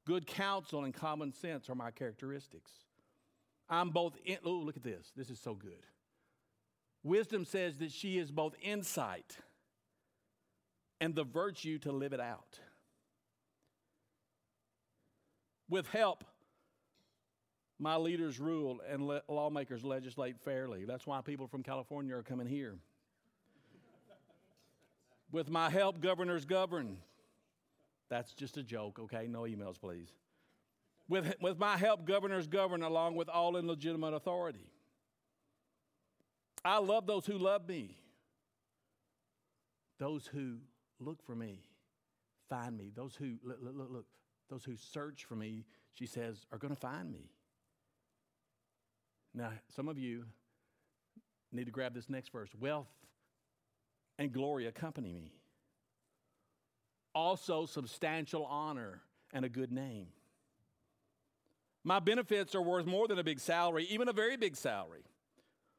Good 0.05 0.25
counsel 0.25 0.83
and 0.83 0.93
common 0.93 1.33
sense 1.33 1.69
are 1.69 1.75
my 1.75 1.91
characteristics. 1.91 2.71
I'm 3.69 3.91
both, 3.91 4.17
in, 4.25 4.37
oh, 4.43 4.51
look 4.53 4.75
at 4.75 4.83
this. 4.83 5.13
This 5.15 5.29
is 5.29 5.39
so 5.39 5.53
good. 5.53 5.85
Wisdom 7.03 7.45
says 7.45 7.77
that 7.77 7.91
she 7.91 8.17
is 8.17 8.31
both 8.31 8.55
insight 8.61 9.37
and 10.99 11.15
the 11.15 11.23
virtue 11.23 11.79
to 11.79 11.91
live 11.91 12.13
it 12.13 12.19
out. 12.19 12.59
With 15.69 15.87
help, 15.87 16.23
my 17.79 17.95
leaders 17.95 18.39
rule 18.39 18.79
and 18.89 19.07
le- 19.07 19.23
lawmakers 19.27 19.83
legislate 19.83 20.39
fairly. 20.39 20.85
That's 20.85 21.05
why 21.07 21.21
people 21.21 21.47
from 21.47 21.63
California 21.63 22.15
are 22.15 22.23
coming 22.23 22.47
here. 22.47 22.75
With 25.31 25.49
my 25.49 25.69
help, 25.69 25.99
governors 25.99 26.45
govern. 26.45 26.97
That's 28.09 28.33
just 28.33 28.57
a 28.57 28.63
joke, 28.63 28.99
okay? 28.99 29.27
No 29.27 29.41
emails, 29.41 29.79
please. 29.79 30.07
With, 31.09 31.33
with 31.41 31.57
my 31.57 31.75
help, 31.75 32.05
governors 32.05 32.47
govern 32.47 32.83
along 32.83 33.15
with 33.15 33.27
all 33.29 33.57
in 33.57 33.67
legitimate 33.67 34.13
authority. 34.13 34.69
I 36.63 36.77
love 36.77 37.07
those 37.07 37.25
who 37.25 37.37
love 37.37 37.67
me. 37.67 37.97
Those 39.99 40.27
who 40.27 40.57
look 41.03 41.23
for 41.23 41.35
me, 41.35 41.61
find 42.49 42.77
me. 42.77 42.91
Those 42.95 43.15
who, 43.15 43.35
look, 43.43 43.59
look, 43.61 43.89
look, 43.91 44.05
those 44.49 44.63
who 44.63 44.75
search 44.75 45.25
for 45.25 45.35
me, 45.35 45.65
she 45.93 46.05
says, 46.05 46.45
are 46.51 46.57
going 46.57 46.73
to 46.73 46.79
find 46.79 47.11
me. 47.11 47.29
Now, 49.33 49.51
some 49.75 49.87
of 49.87 49.97
you 49.97 50.25
need 51.51 51.65
to 51.65 51.71
grab 51.71 51.93
this 51.93 52.09
next 52.09 52.31
verse. 52.31 52.49
Wealth 52.59 52.87
and 54.19 54.31
glory 54.31 54.67
accompany 54.67 55.13
me. 55.13 55.33
Also, 57.15 57.65
substantial 57.65 58.45
honor 58.45 59.01
and 59.33 59.45
a 59.45 59.49
good 59.49 59.71
name. 59.71 60.07
My 61.83 61.99
benefits 61.99 62.55
are 62.55 62.61
worth 62.61 62.85
more 62.85 63.07
than 63.07 63.19
a 63.19 63.23
big 63.23 63.39
salary, 63.39 63.85
even 63.89 64.07
a 64.07 64.13
very 64.13 64.37
big 64.37 64.55
salary. 64.55 65.03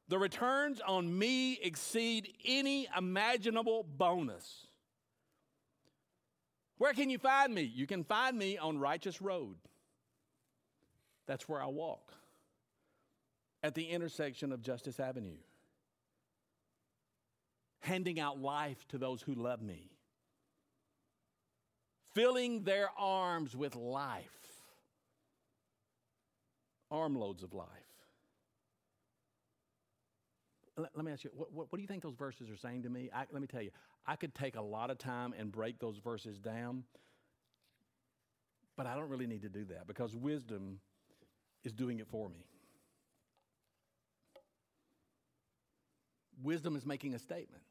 The 0.09 0.19
returns 0.19 0.81
on 0.87 1.19
me 1.19 1.59
exceed 1.63 2.35
any 2.45 2.89
imaginable 2.97 3.85
bonus. 3.85 4.67
Where 6.85 6.93
can 6.93 7.09
you 7.09 7.17
find 7.17 7.55
me? 7.55 7.63
You 7.63 7.87
can 7.87 8.05
find 8.05 8.37
me 8.37 8.59
on 8.59 8.79
Righteous 8.79 9.23
Road. 9.23 9.57
That's 11.27 11.49
where 11.49 11.63
I 11.63 11.67
walk, 11.69 12.13
at 13.63 13.75
the 13.75 13.89
intersection 13.89 14.53
of 14.53 14.61
Justice 14.61 15.01
Avenue, 15.01 15.39
handing 17.81 18.21
out 18.21 18.39
life 18.39 18.87
to 18.89 18.99
those 18.99 19.23
who 19.23 19.35
love 19.35 19.63
me, 19.63 19.93
filling 22.15 22.65
their 22.65 22.91
arms 22.99 23.57
with 23.57 23.75
life 23.77 24.29
armloads 26.91 27.43
of 27.43 27.55
life. 27.55 27.84
Let, 30.77 30.91
let 30.97 31.05
me 31.05 31.13
ask 31.13 31.25
you, 31.25 31.31
what, 31.35 31.53
what, 31.53 31.67
what, 31.71 31.77
do 31.77 31.83
you 31.83 31.87
think 31.87 32.03
those 32.03 32.17
verses 32.17 32.51
are 32.51 32.57
saying 32.57 32.83
to 32.83 32.91
me? 32.91 33.09
I, 33.15 33.25
let 33.31 33.41
me 33.41 33.47
tell 33.47 33.63
you, 33.63 33.71
I 34.07 34.17
could 34.17 34.35
take 34.35 34.57
a 34.57 34.63
lot 34.63 34.91
of 34.91 34.99
time 34.99 35.35
and 35.39 35.53
break 35.53 35.79
those 35.79 35.99
verses 35.99 36.39
down, 36.39 36.85
but 38.77 38.87
I 38.87 38.95
don't 38.95 39.09
really 39.09 39.27
need 39.27 39.43
to 39.43 39.49
do 39.49 39.65
that 39.67 39.87
because 39.87 40.17
wisdom 40.17 40.81
is 41.63 41.73
doing 41.73 42.01
it 42.01 42.09
for 42.09 42.29
me. 42.29 42.45
Wisdom 46.43 46.77
is 46.77 46.85
making 46.85 47.15
a 47.15 47.19
statement. 47.19 47.63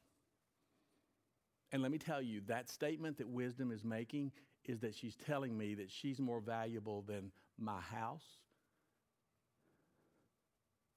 And 1.74 1.82
let 1.82 1.91
me 1.91 1.97
tell 1.97 2.22
you, 2.22 2.41
that 2.47 2.70
statement 2.70 3.18
that 3.18 3.28
wisdom 3.28 3.72
is 3.72 3.84
making 3.84 4.32
is 4.66 4.80
that 4.80 4.95
she's 4.95 5.16
telling 5.16 5.58
me 5.58 5.74
that 5.76 5.91
she's 5.91 6.20
more 6.20 6.39
valuable 6.39 7.01
than 7.01 7.32
my 7.60 7.82
house, 7.82 8.24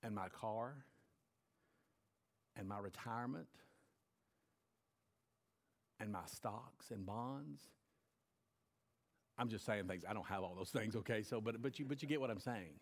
and 0.02 0.14
my 0.14 0.28
car 0.28 0.76
and 2.56 2.68
my 2.68 2.78
retirement 2.78 3.48
and 6.00 6.12
my 6.12 6.24
stocks 6.26 6.90
and 6.90 7.06
bonds. 7.06 7.60
I'm 9.38 9.48
just 9.48 9.66
saying 9.66 9.86
things. 9.86 10.04
I 10.08 10.14
don't 10.14 10.26
have 10.26 10.42
all 10.42 10.54
those 10.56 10.70
things, 10.70 10.96
okay? 10.96 11.22
So, 11.22 11.40
but, 11.40 11.60
but, 11.60 11.78
you, 11.78 11.84
but 11.84 12.02
you 12.02 12.08
get 12.08 12.20
what 12.20 12.30
I'm 12.30 12.40
saying. 12.40 12.80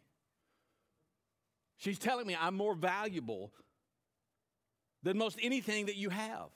She's 1.77 1.99
telling 1.99 2.27
me 2.27 2.37
I'm 2.41 2.55
more 2.55 2.75
valuable 2.75 3.53
than 5.03 5.19
most 5.19 5.39
anything 5.43 5.87
that 5.87 5.97
you 5.97 6.11
have. 6.11 6.49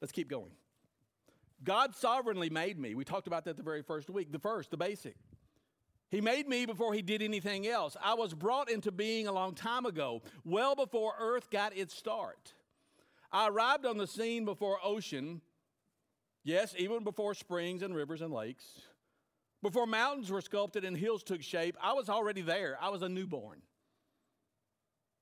Let's 0.00 0.12
keep 0.12 0.28
going. 0.28 0.52
God 1.62 1.94
sovereignly 1.94 2.50
made 2.50 2.78
me. 2.78 2.94
We 2.94 3.04
talked 3.04 3.26
about 3.26 3.44
that 3.44 3.56
the 3.56 3.62
very 3.62 3.82
first 3.82 4.10
week. 4.10 4.32
The 4.32 4.38
first, 4.38 4.70
the 4.70 4.76
basic. 4.76 5.16
He 6.14 6.20
made 6.20 6.48
me 6.48 6.64
before 6.64 6.94
he 6.94 7.02
did 7.02 7.22
anything 7.22 7.66
else. 7.66 7.96
I 8.00 8.14
was 8.14 8.32
brought 8.32 8.70
into 8.70 8.92
being 8.92 9.26
a 9.26 9.32
long 9.32 9.54
time 9.54 9.84
ago, 9.84 10.22
well 10.44 10.76
before 10.76 11.14
earth 11.18 11.50
got 11.50 11.76
its 11.76 11.94
start. 11.94 12.54
I 13.32 13.48
arrived 13.48 13.84
on 13.84 13.98
the 13.98 14.06
scene 14.06 14.44
before 14.44 14.78
ocean 14.84 15.40
Yes, 16.44 16.74
even 16.76 17.02
before 17.02 17.34
springs 17.34 17.82
and 17.82 17.96
rivers 17.96 18.20
and 18.20 18.32
lakes, 18.32 18.82
before 19.62 19.86
mountains 19.86 20.30
were 20.30 20.42
sculpted 20.42 20.84
and 20.84 20.94
hills 20.94 21.22
took 21.22 21.42
shape, 21.42 21.74
I 21.80 21.94
was 21.94 22.10
already 22.10 22.42
there. 22.42 22.76
I 22.80 22.90
was 22.90 23.00
a 23.00 23.08
newborn. 23.08 23.62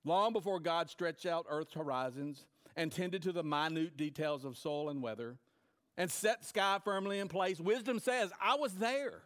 Long 0.05 0.33
before 0.33 0.59
God 0.59 0.91
stretched 0.91 1.27
out 1.27 1.47
earth's 1.49 1.75
horizons 1.75 2.45
and 2.75 2.91
tended 2.91 3.23
to 3.23 3.33
the 3.33 3.45
minute 3.45 3.97
details 3.97 4.45
of 4.45 4.59
soil 4.59 4.91
and 4.91 5.01
weather 5.01 5.39
and 5.97 6.11
set 6.11 6.45
sky 6.45 6.81
firmly 6.85 7.21
in 7.21 7.29
place, 7.29 7.61
wisdom 7.61 8.01
says, 8.01 8.33
I 8.43 8.57
was 8.57 8.75
there. 8.75 9.23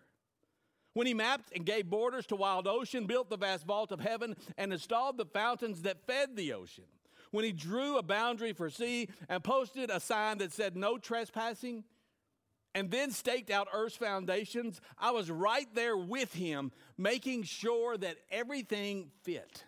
When 0.96 1.06
he 1.06 1.12
mapped 1.12 1.54
and 1.54 1.66
gave 1.66 1.90
borders 1.90 2.24
to 2.28 2.36
wild 2.36 2.66
ocean, 2.66 3.04
built 3.04 3.28
the 3.28 3.36
vast 3.36 3.66
vault 3.66 3.92
of 3.92 4.00
heaven, 4.00 4.34
and 4.56 4.72
installed 4.72 5.18
the 5.18 5.26
fountains 5.26 5.82
that 5.82 6.06
fed 6.06 6.36
the 6.36 6.54
ocean 6.54 6.84
when 7.32 7.44
he 7.44 7.52
drew 7.52 7.98
a 7.98 8.02
boundary 8.02 8.54
for 8.54 8.70
sea 8.70 9.10
and 9.28 9.44
posted 9.44 9.90
a 9.90 10.00
sign 10.00 10.38
that 10.38 10.54
said 10.54 10.74
no 10.74 10.96
trespassing, 10.96 11.84
and 12.74 12.90
then 12.90 13.10
staked 13.10 13.50
out 13.50 13.68
Earth's 13.74 13.96
foundations, 13.96 14.80
I 14.98 15.10
was 15.10 15.30
right 15.30 15.68
there 15.74 15.98
with 15.98 16.32
him, 16.32 16.72
making 16.96 17.42
sure 17.42 17.98
that 17.98 18.16
everything 18.30 19.10
fit. 19.22 19.64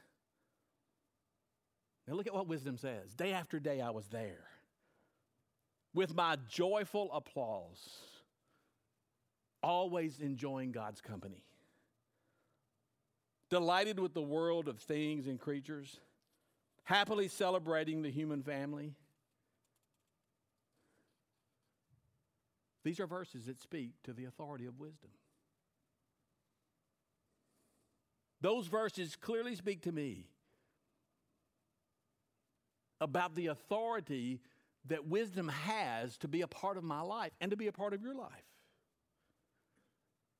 Now, 2.06 2.14
look 2.14 2.26
at 2.26 2.32
what 2.32 2.48
wisdom 2.48 2.78
says. 2.78 3.12
Day 3.12 3.34
after 3.34 3.60
day, 3.60 3.82
I 3.82 3.90
was 3.90 4.06
there 4.06 4.46
with 5.92 6.14
my 6.14 6.38
joyful 6.48 7.10
applause, 7.12 7.86
always 9.62 10.20
enjoying 10.20 10.72
God's 10.72 11.00
company, 11.00 11.44
delighted 13.50 13.98
with 13.98 14.14
the 14.14 14.22
world 14.22 14.68
of 14.68 14.78
things 14.78 15.26
and 15.26 15.38
creatures 15.38 15.98
happily 16.88 17.28
celebrating 17.28 18.00
the 18.00 18.11
human 18.11 18.42
family. 18.42 18.94
These 22.82 22.98
are 22.98 23.06
verses 23.06 23.44
that 23.44 23.61
speak 23.61 23.90
to 24.04 24.14
the 24.14 24.24
authority 24.24 24.64
of 24.64 24.80
wisdom. 24.80 25.11
Those 28.40 28.68
verses 28.68 29.16
clearly 29.16 29.54
speak 29.54 29.82
to 29.82 29.92
me 29.92 30.28
about 33.02 33.34
the 33.34 33.48
authority 33.48 34.40
that 34.86 35.06
wisdom 35.06 35.48
has 35.48 36.16
to 36.18 36.28
be 36.28 36.40
a 36.40 36.48
part 36.48 36.78
of 36.78 36.84
my 36.84 37.02
life 37.02 37.32
and 37.38 37.50
to 37.50 37.56
be 37.59 37.66
a 37.66 37.72
part 37.72 37.92
of 37.92 38.00
your 38.00 38.14
life. 38.14 38.47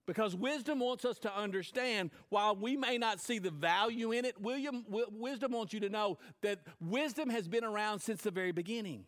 Because 0.09 0.35
wisdom 0.35 0.81
wants 0.81 1.05
us 1.05 1.19
to 1.19 1.37
understand, 1.37 2.11
while 2.31 2.57
we 2.57 2.79
may 2.79 2.97
not 2.97 3.21
see 3.21 3.39
the 3.39 3.51
value 3.51 4.13
in 4.13 4.25
it, 4.25 4.41
William, 4.41 4.83
w- 4.85 5.05
wisdom 5.13 5.53
wants 5.53 5.75
you 5.75 5.81
to 5.81 5.91
know 5.91 6.17
that 6.41 6.61
wisdom 6.81 7.29
has 7.29 7.47
been 7.47 7.63
around 7.63 7.99
since 7.99 8.23
the 8.23 8.31
very 8.31 8.51
beginning. 8.51 9.05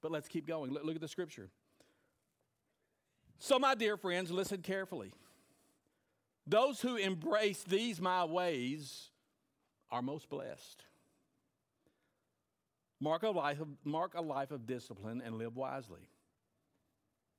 But 0.00 0.12
let's 0.12 0.28
keep 0.28 0.46
going. 0.46 0.70
Look, 0.70 0.84
look 0.84 0.94
at 0.94 1.00
the 1.00 1.08
scripture. 1.08 1.50
So, 3.40 3.58
my 3.58 3.74
dear 3.74 3.96
friends, 3.96 4.30
listen 4.30 4.62
carefully. 4.62 5.12
Those 6.46 6.80
who 6.80 6.94
embrace 6.94 7.64
these 7.64 8.00
my 8.00 8.24
ways 8.24 9.10
are 9.90 10.00
most 10.00 10.30
blessed. 10.30 10.84
Mark 13.00 13.24
a 13.24 13.30
life 13.30 13.60
of, 13.60 13.66
mark 13.82 14.14
a 14.14 14.22
life 14.22 14.52
of 14.52 14.64
discipline 14.64 15.20
and 15.24 15.38
live 15.38 15.56
wisely. 15.56 16.06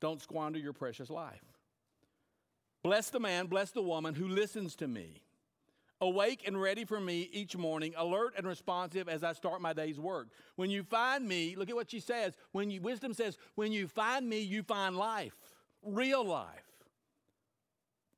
Don't 0.01 0.21
squander 0.21 0.59
your 0.59 0.73
precious 0.73 1.09
life. 1.09 1.45
Bless 2.83 3.11
the 3.11 3.19
man, 3.19 3.45
bless 3.45 3.71
the 3.71 3.81
woman 3.81 4.15
who 4.15 4.27
listens 4.27 4.75
to 4.77 4.87
me. 4.87 5.21
Awake 6.01 6.47
and 6.47 6.59
ready 6.59 6.83
for 6.83 6.99
me 6.99 7.29
each 7.31 7.55
morning, 7.55 7.93
alert 7.95 8.33
and 8.35 8.47
responsive 8.47 9.07
as 9.07 9.23
I 9.23 9.33
start 9.33 9.61
my 9.61 9.71
day's 9.71 9.99
work. 9.99 10.29
When 10.55 10.71
you 10.71 10.81
find 10.81 11.27
me, 11.27 11.55
look 11.55 11.69
at 11.69 11.75
what 11.75 11.91
she 11.91 11.99
says. 11.99 12.33
When 12.51 12.71
you, 12.71 12.81
wisdom 12.81 13.13
says, 13.13 13.37
when 13.53 13.71
you 13.71 13.87
find 13.87 14.27
me, 14.27 14.39
you 14.39 14.63
find 14.63 14.97
life, 14.97 15.37
real 15.83 16.25
life. 16.25 16.65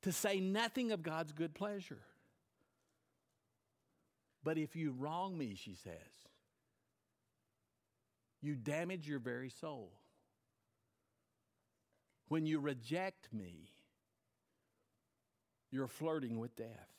To 0.03 0.13
say 0.13 0.39
nothing 0.39 0.93
of 0.93 1.03
God's 1.03 1.33
good 1.33 1.53
pleasure. 1.53 1.99
But 4.45 4.57
if 4.57 4.77
you 4.77 4.95
wrong 4.97 5.37
me, 5.37 5.55
she 5.55 5.75
says, 5.75 5.93
you 8.41 8.55
damage 8.55 9.07
your 9.07 9.19
very 9.19 9.49
soul. 9.49 9.91
When 12.33 12.47
you 12.47 12.59
reject 12.59 13.31
me, 13.31 13.69
you're 15.69 15.87
flirting 15.87 16.39
with 16.39 16.55
death. 16.55 16.89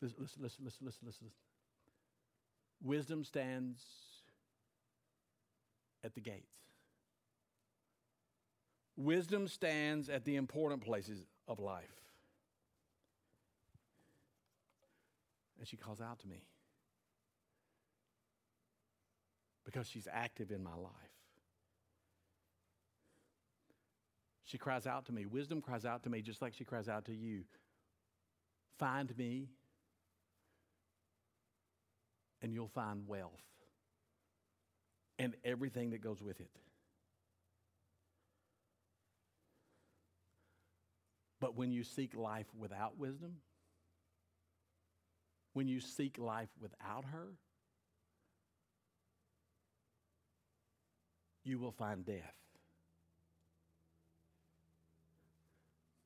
Listen, 0.00 0.16
listen, 0.22 0.42
listen, 0.42 0.64
listen, 0.64 0.86
listen, 0.86 1.06
listen. 1.06 1.26
Wisdom 2.82 3.24
stands 3.24 3.82
at 6.02 6.14
the 6.14 6.22
gates. 6.22 6.56
Wisdom 8.96 9.48
stands 9.48 10.08
at 10.08 10.24
the 10.24 10.36
important 10.36 10.82
places 10.82 11.26
of 11.46 11.60
life. 11.60 12.00
And 15.58 15.68
she 15.68 15.76
calls 15.76 16.00
out 16.00 16.20
to 16.20 16.26
me 16.26 16.46
because 19.72 19.88
she's 19.88 20.08
active 20.12 20.50
in 20.50 20.62
my 20.62 20.74
life. 20.74 20.92
She 24.44 24.58
cries 24.58 24.86
out 24.86 25.06
to 25.06 25.12
me. 25.12 25.24
Wisdom 25.24 25.62
cries 25.62 25.86
out 25.86 26.02
to 26.02 26.10
me 26.10 26.20
just 26.20 26.42
like 26.42 26.52
she 26.52 26.64
cries 26.64 26.88
out 26.88 27.06
to 27.06 27.14
you. 27.14 27.44
Find 28.78 29.16
me, 29.16 29.48
and 32.42 32.52
you'll 32.52 32.68
find 32.68 33.06
wealth 33.06 33.40
and 35.18 35.34
everything 35.44 35.90
that 35.90 36.02
goes 36.02 36.20
with 36.20 36.40
it. 36.40 36.50
But 41.40 41.56
when 41.56 41.72
you 41.72 41.82
seek 41.82 42.14
life 42.14 42.46
without 42.58 42.98
wisdom, 42.98 43.36
when 45.54 45.66
you 45.66 45.80
seek 45.80 46.18
life 46.18 46.48
without 46.60 47.04
her, 47.06 47.28
you 51.44 51.58
will 51.58 51.72
find 51.72 52.04
death. 52.04 52.34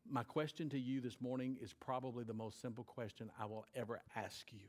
My 0.09 0.23
question 0.23 0.69
to 0.71 0.79
you 0.79 1.01
this 1.01 1.21
morning 1.21 1.57
is 1.61 1.73
probably 1.73 2.25
the 2.25 2.33
most 2.33 2.61
simple 2.61 2.85
question 2.85 3.31
I 3.41 3.47
will 3.47 3.67
ever 3.75 4.01
ask 4.15 4.53
you. 4.53 4.69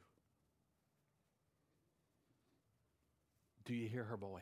Do 3.65 3.73
you 3.73 3.87
hear 3.87 4.03
her 4.05 4.17
voice? 4.17 4.41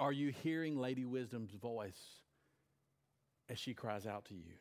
Are 0.00 0.12
you 0.12 0.32
hearing 0.42 0.78
Lady 0.78 1.04
Wisdom's 1.04 1.52
voice 1.52 2.02
as 3.48 3.58
she 3.58 3.74
cries 3.74 4.06
out 4.06 4.24
to 4.26 4.34
you? 4.34 4.54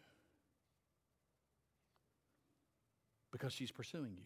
Because 3.32 3.52
she's 3.52 3.72
pursuing 3.72 4.14
you. 4.16 4.26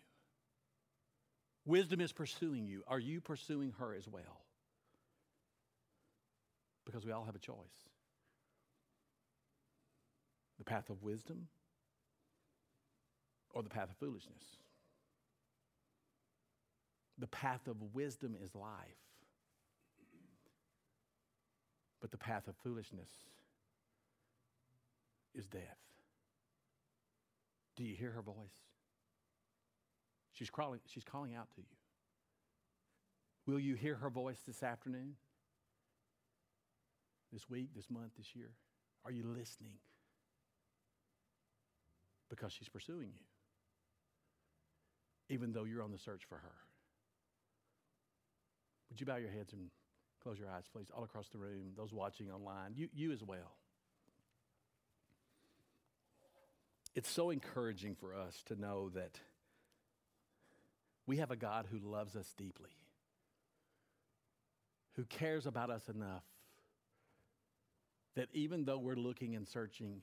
Wisdom 1.68 2.00
is 2.00 2.14
pursuing 2.14 2.66
you. 2.66 2.82
Are 2.88 2.98
you 2.98 3.20
pursuing 3.20 3.74
her 3.78 3.94
as 3.94 4.08
well? 4.08 4.42
Because 6.86 7.06
we 7.06 7.12
all 7.12 7.26
have 7.26 7.36
a 7.36 7.40
choice 7.40 7.58
the 10.58 10.64
path 10.64 10.90
of 10.90 11.04
wisdom 11.04 11.48
or 13.52 13.62
the 13.62 13.70
path 13.70 13.90
of 13.92 13.98
foolishness. 13.98 14.44
The 17.20 17.28
path 17.28 17.68
of 17.68 17.76
wisdom 17.94 18.36
is 18.42 18.56
life, 18.56 18.72
but 22.02 22.12
the 22.12 22.18
path 22.18 22.48
of 22.48 22.56
foolishness 22.64 23.10
is 25.36 25.46
death. 25.46 25.62
Do 27.76 27.84
you 27.84 27.96
hear 27.96 28.12
her 28.12 28.22
voice? 28.22 28.67
She's 30.38 30.52
calling, 30.52 30.80
she's 30.86 31.04
calling 31.04 31.34
out 31.34 31.50
to 31.56 31.62
you. 31.62 31.78
Will 33.48 33.60
you 33.60 33.74
hear 33.74 33.96
her 33.96 34.10
voice 34.10 34.38
this 34.46 34.62
afternoon? 34.62 35.16
This 37.34 37.50
week, 37.50 37.70
this 37.76 37.90
month, 37.90 38.12
this 38.18 38.36
year? 38.36 38.52
Are 39.04 39.12
you 39.12 39.24
listening? 39.26 39.74
Because 42.30 42.52
she's 42.52 42.70
pursuing 42.70 43.10
you, 43.16 43.26
even 45.30 45.54
though 45.54 45.64
you're 45.64 45.82
on 45.82 45.92
the 45.92 45.98
search 45.98 46.26
for 46.30 46.36
her. 46.36 46.56
Would 48.90 49.00
you 49.00 49.08
bow 49.08 49.16
your 49.16 49.32
heads 49.32 49.54
and 49.54 49.70
close 50.22 50.38
your 50.38 50.50
eyes, 50.50 50.66
please, 50.72 50.88
all 50.96 51.04
across 51.04 51.30
the 51.30 51.38
room, 51.40 51.72
those 51.76 51.94
watching 51.94 52.30
online, 52.30 52.74
you, 52.76 52.90
you 52.94 53.12
as 53.12 53.24
well. 53.24 53.56
It's 56.94 57.10
so 57.10 57.32
encouraging 57.32 57.96
for 57.96 58.14
us 58.14 58.44
to 58.48 58.60
know 58.60 58.90
that 58.90 59.20
we 61.08 61.18
have 61.18 61.32
a 61.32 61.36
God 61.36 61.66
who 61.72 61.80
loves 61.80 62.16
us 62.16 62.34
deeply, 62.38 62.76
who 64.94 65.06
cares 65.06 65.48
about 65.48 65.70
us 65.70 65.90
enough 65.90 66.24
that 68.16 68.28
even 68.34 68.66
though 68.66 68.80
we're 68.80 68.96
looking 68.96 69.36
and 69.36 69.48
searching, 69.48 70.02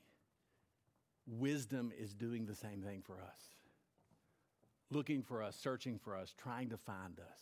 wisdom 1.27 1.93
is 1.99 2.15
doing 2.15 2.47
the 2.47 2.55
same 2.55 2.81
thing 2.81 3.03
for 3.05 3.15
us. 3.15 3.41
Looking 4.91 5.23
for 5.23 5.43
us, 5.43 5.57
searching 5.57 5.99
for 5.99 6.17
us, 6.17 6.33
trying 6.41 6.71
to 6.71 6.77
find 6.77 7.19
us. 7.19 7.41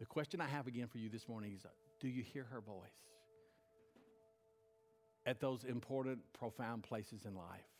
The 0.00 0.06
question 0.06 0.40
I 0.40 0.48
have 0.48 0.66
again 0.66 0.88
for 0.88 0.98
you 0.98 1.08
this 1.08 1.28
morning 1.28 1.52
is 1.54 1.64
uh, 1.64 1.68
do 2.00 2.08
you 2.08 2.22
hear 2.22 2.44
her 2.50 2.60
voice 2.60 2.90
at 5.24 5.38
those 5.38 5.62
important, 5.64 6.20
profound 6.32 6.82
places 6.82 7.26
in 7.26 7.34
life? 7.36 7.79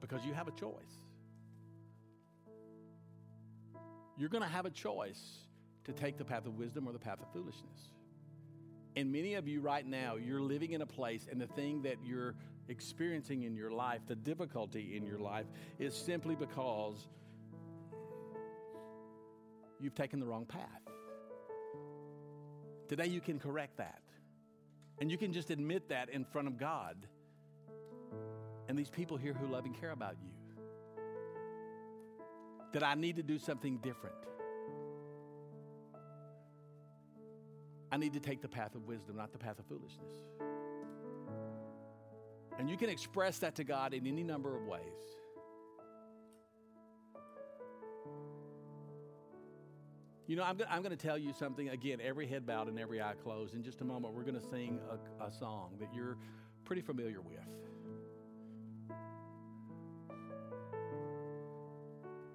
Because 0.00 0.24
you 0.24 0.32
have 0.32 0.48
a 0.48 0.52
choice. 0.52 0.74
You're 4.16 4.28
going 4.28 4.42
to 4.42 4.48
have 4.48 4.66
a 4.66 4.70
choice 4.70 5.20
to 5.84 5.92
take 5.92 6.18
the 6.18 6.24
path 6.24 6.46
of 6.46 6.58
wisdom 6.58 6.88
or 6.88 6.92
the 6.92 6.98
path 6.98 7.20
of 7.20 7.32
foolishness. 7.32 7.90
And 8.96 9.12
many 9.12 9.34
of 9.34 9.46
you 9.46 9.60
right 9.60 9.86
now, 9.86 10.16
you're 10.16 10.40
living 10.40 10.72
in 10.72 10.82
a 10.82 10.86
place, 10.86 11.28
and 11.30 11.40
the 11.40 11.46
thing 11.46 11.82
that 11.82 11.96
you're 12.04 12.34
experiencing 12.68 13.44
in 13.44 13.54
your 13.54 13.70
life, 13.70 14.00
the 14.06 14.16
difficulty 14.16 14.96
in 14.96 15.06
your 15.06 15.18
life, 15.18 15.46
is 15.78 15.94
simply 15.94 16.34
because 16.34 17.06
you've 19.80 19.94
taken 19.94 20.18
the 20.18 20.26
wrong 20.26 20.46
path. 20.46 20.82
Today, 22.88 23.06
you 23.06 23.20
can 23.20 23.38
correct 23.38 23.76
that. 23.76 24.02
And 25.00 25.10
you 25.10 25.16
can 25.16 25.32
just 25.32 25.50
admit 25.50 25.90
that 25.90 26.08
in 26.08 26.24
front 26.24 26.48
of 26.48 26.58
God 26.58 26.96
and 28.68 28.78
these 28.78 28.90
people 28.90 29.16
here 29.16 29.32
who 29.32 29.46
love 29.46 29.64
and 29.64 29.78
care 29.78 29.90
about 29.90 30.16
you. 30.22 30.30
That 32.72 32.82
I 32.82 32.94
need 32.94 33.16
to 33.16 33.22
do 33.22 33.38
something 33.38 33.78
different. 33.78 34.14
I 37.90 37.96
need 37.96 38.12
to 38.12 38.20
take 38.20 38.42
the 38.42 38.48
path 38.48 38.74
of 38.74 38.86
wisdom, 38.86 39.16
not 39.16 39.32
the 39.32 39.38
path 39.38 39.58
of 39.58 39.64
foolishness. 39.66 40.12
And 42.58 42.68
you 42.68 42.76
can 42.76 42.90
express 42.90 43.38
that 43.38 43.54
to 43.56 43.64
God 43.64 43.94
in 43.94 44.06
any 44.06 44.22
number 44.22 44.54
of 44.54 44.66
ways. 44.66 44.82
You 50.26 50.36
know, 50.36 50.42
I'm, 50.42 50.82
going 50.82 50.94
to 50.94 50.96
tell 50.96 51.16
you 51.16 51.32
something 51.32 51.70
again, 51.70 52.00
every 52.04 52.26
head 52.26 52.44
bowed 52.44 52.68
and 52.68 52.78
every 52.78 53.00
eye 53.00 53.14
closed. 53.22 53.54
In 53.54 53.62
just 53.62 53.80
a 53.80 53.84
moment, 53.84 54.12
we're 54.12 54.24
going 54.24 54.38
to 54.38 54.46
sing 54.50 54.78
a, 54.90 55.24
a 55.24 55.32
song 55.32 55.76
that 55.80 55.88
you're 55.94 56.18
pretty 56.66 56.82
familiar 56.82 57.22
with. 57.22 57.38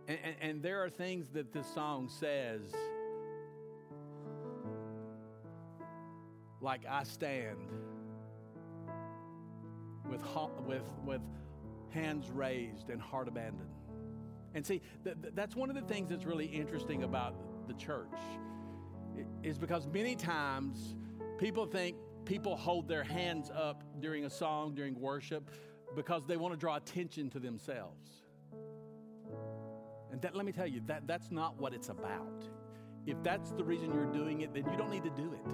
And, 0.08 0.20
and, 0.24 0.36
and 0.41 0.64
there 0.64 0.84
are 0.84 0.89
things 0.89 1.30
that 1.34 1.54
this 1.54 1.68
song 1.74 2.10
says 2.10 2.62
like 6.62 6.82
I 6.89 7.04
stand 7.04 7.58
with, 10.10 10.22
with, 10.66 10.84
with 11.06 11.22
hands 11.89 12.32
raised 12.32 12.89
and 12.89 13.01
heart 13.01 13.28
abandoned. 13.28 13.70
And 14.56 14.66
see, 14.66 14.82
th- 15.04 15.16
th- 15.22 15.34
that's 15.36 15.56
one 15.56 15.70
of 15.70 15.76
the 15.76 15.82
things 15.82 16.10
that's 16.10 16.26
really 16.26 16.45
interesting 16.45 17.04
about 17.04 17.36
the 17.68 17.74
church, 17.74 18.08
is 19.43 19.58
because 19.58 19.88
many 19.88 20.16
times 20.16 20.95
people 21.38 21.66
think 21.66 21.97
people 22.26 22.56
hold 22.56 22.88
their 22.88 23.04
hands 23.04 23.51
up 23.54 23.84
during 23.99 24.26
a 24.26 24.30
song, 24.30 24.74
during 24.74 24.99
worship, 24.99 25.49
because 25.95 26.26
they 26.26 26.38
want 26.38 26.54
to 26.54 26.60
draw 26.60 26.78
attention 26.78 27.30
to 27.32 27.39
themselves. 27.39 28.23
And 30.14 30.22
that, 30.22 30.34
let 30.34 30.45
me 30.45 30.53
tell 30.53 30.68
you, 30.68 30.82
that, 30.86 31.07
that's 31.07 31.30
not 31.30 31.59
what 31.59 31.74
it's 31.74 31.89
about. 31.89 32.47
If 33.05 33.22
that's 33.22 33.51
the 33.51 33.66
reason 33.66 33.93
you're 33.93 34.05
doing 34.05 34.39
it, 34.39 34.53
then 34.53 34.64
you 34.72 34.78
don't 34.78 34.91
need 34.91 35.03
to 35.03 35.09
do 35.09 35.34
it 35.34 35.53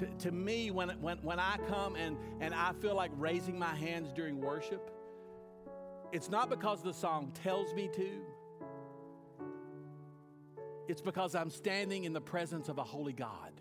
to, 0.00 0.06
to 0.06 0.32
me, 0.32 0.70
when, 0.70 0.88
when, 1.02 1.18
when 1.18 1.38
I 1.38 1.58
come 1.68 1.94
and, 1.94 2.16
and 2.40 2.54
I 2.54 2.72
feel 2.80 2.94
like 2.94 3.10
raising 3.18 3.58
my 3.58 3.74
hands 3.74 4.12
during 4.14 4.40
worship, 4.40 4.90
it's 6.10 6.30
not 6.30 6.48
because 6.48 6.82
the 6.82 6.94
song 6.94 7.32
tells 7.44 7.74
me 7.74 7.90
to, 7.94 8.08
it's 10.88 11.02
because 11.02 11.34
I'm 11.34 11.50
standing 11.50 12.04
in 12.04 12.14
the 12.14 12.20
presence 12.20 12.70
of 12.70 12.78
a 12.78 12.82
holy 12.82 13.12
God 13.12 13.52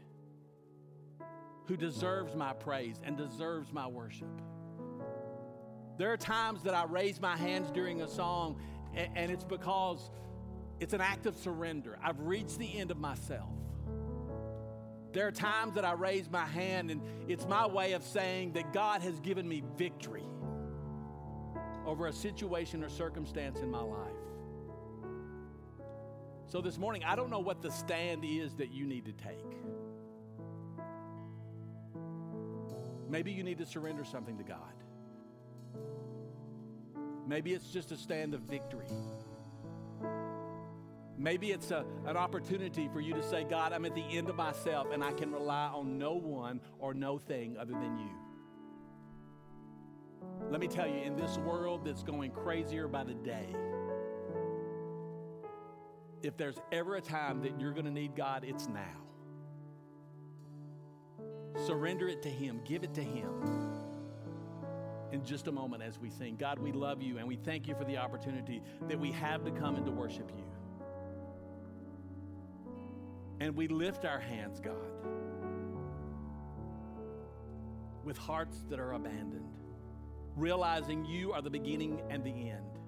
who 1.67 1.75
deserves 1.75 2.33
my 2.35 2.53
praise 2.53 3.01
and 3.03 3.17
deserves 3.17 3.73
my 3.73 3.85
worship. 3.85 4.41
There 5.99 6.13
are 6.13 6.17
times 6.17 6.63
that 6.63 6.73
I 6.73 6.85
raise 6.85 7.19
my 7.19 7.35
hands 7.35 7.69
during 7.71 8.01
a 8.01 8.07
song, 8.07 8.55
and, 8.95 9.09
and 9.17 9.31
it's 9.31 9.43
because 9.43 10.09
it's 10.79 10.93
an 10.93 11.01
act 11.01 11.25
of 11.25 11.35
surrender. 11.35 11.99
I've 12.01 12.21
reached 12.21 12.57
the 12.57 12.79
end 12.79 12.89
of 12.89 12.97
myself. 12.97 13.49
There 15.11 15.27
are 15.27 15.31
times 15.31 15.75
that 15.75 15.83
I 15.83 15.91
raise 15.91 16.31
my 16.31 16.45
hand, 16.45 16.89
and 16.89 17.01
it's 17.27 17.45
my 17.45 17.67
way 17.67 17.91
of 17.91 18.03
saying 18.03 18.53
that 18.53 18.71
God 18.71 19.01
has 19.01 19.19
given 19.19 19.45
me 19.45 19.61
victory 19.75 20.23
over 21.85 22.07
a 22.07 22.13
situation 22.13 22.81
or 22.81 22.87
circumstance 22.87 23.59
in 23.59 23.69
my 23.69 23.81
life. 23.81 24.13
So 26.47 26.61
this 26.61 26.77
morning, 26.77 27.03
I 27.03 27.17
don't 27.17 27.29
know 27.29 27.39
what 27.39 27.61
the 27.61 27.71
stand 27.71 28.23
is 28.23 28.53
that 28.55 28.71
you 28.71 28.85
need 28.87 29.03
to 29.03 29.11
take. 29.11 29.57
Maybe 33.09 33.33
you 33.33 33.43
need 33.43 33.57
to 33.57 33.65
surrender 33.65 34.05
something 34.05 34.37
to 34.37 34.45
God. 34.45 34.78
Maybe 37.29 37.53
it's 37.53 37.69
just 37.69 37.91
a 37.91 37.95
stand 37.97 38.33
of 38.33 38.41
victory. 38.41 38.87
Maybe 41.15 41.51
it's 41.51 41.69
a, 41.69 41.85
an 42.07 42.17
opportunity 42.17 42.89
for 42.91 42.99
you 43.01 43.13
to 43.13 43.21
say, 43.21 43.43
God, 43.43 43.71
I'm 43.71 43.85
at 43.85 43.93
the 43.93 44.01
end 44.01 44.29
of 44.29 44.35
myself 44.35 44.87
and 44.91 45.03
I 45.03 45.11
can 45.11 45.31
rely 45.31 45.67
on 45.67 45.99
no 45.99 46.13
one 46.13 46.59
or 46.79 46.95
no 46.95 47.19
thing 47.19 47.55
other 47.55 47.73
than 47.73 47.99
you. 47.99 48.09
Let 50.49 50.59
me 50.59 50.67
tell 50.67 50.87
you, 50.87 51.03
in 51.03 51.15
this 51.15 51.37
world 51.37 51.85
that's 51.85 52.01
going 52.01 52.31
crazier 52.31 52.87
by 52.87 53.03
the 53.03 53.13
day, 53.13 53.55
if 56.23 56.35
there's 56.35 56.57
ever 56.71 56.95
a 56.95 57.01
time 57.01 57.43
that 57.43 57.59
you're 57.59 57.73
going 57.73 57.85
to 57.85 57.91
need 57.91 58.15
God, 58.15 58.43
it's 58.43 58.67
now. 58.67 59.03
Surrender 61.67 62.07
it 62.07 62.23
to 62.23 62.29
Him, 62.29 62.61
give 62.65 62.83
it 62.83 62.95
to 62.95 63.03
Him. 63.03 63.88
In 65.11 65.25
just 65.25 65.47
a 65.47 65.51
moment, 65.51 65.81
as 65.81 65.97
we 65.97 66.09
sing, 66.09 66.35
God, 66.35 66.59
we 66.59 66.71
love 66.71 67.01
you 67.01 67.17
and 67.17 67.27
we 67.27 67.35
thank 67.35 67.67
you 67.67 67.75
for 67.75 67.83
the 67.83 67.97
opportunity 67.97 68.61
that 68.87 68.99
we 68.99 69.11
have 69.11 69.43
to 69.43 69.51
come 69.51 69.75
and 69.75 69.85
to 69.85 69.91
worship 69.91 70.31
you. 70.35 70.43
And 73.39 73.55
we 73.55 73.67
lift 73.67 74.05
our 74.05 74.19
hands, 74.19 74.59
God, 74.59 74.75
with 78.03 78.17
hearts 78.17 78.65
that 78.69 78.79
are 78.79 78.93
abandoned, 78.93 79.49
realizing 80.35 81.05
you 81.05 81.31
are 81.33 81.41
the 81.41 81.49
beginning 81.49 82.01
and 82.09 82.23
the 82.23 82.49
end. 82.49 82.79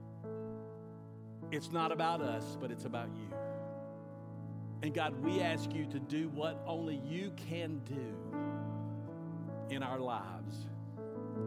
It's 1.51 1.71
not 1.71 1.91
about 1.91 2.21
us, 2.21 2.57
but 2.59 2.69
it's 2.71 2.85
about 2.85 3.09
you. 3.15 3.33
And 4.83 4.93
God, 4.93 5.13
we 5.23 5.41
ask 5.41 5.73
you 5.73 5.85
to 5.87 5.99
do 5.99 6.29
what 6.29 6.61
only 6.65 7.01
you 7.07 7.31
can 7.49 7.81
do 7.85 8.15
in 9.69 9.83
our 9.83 9.99
lives 9.99 10.67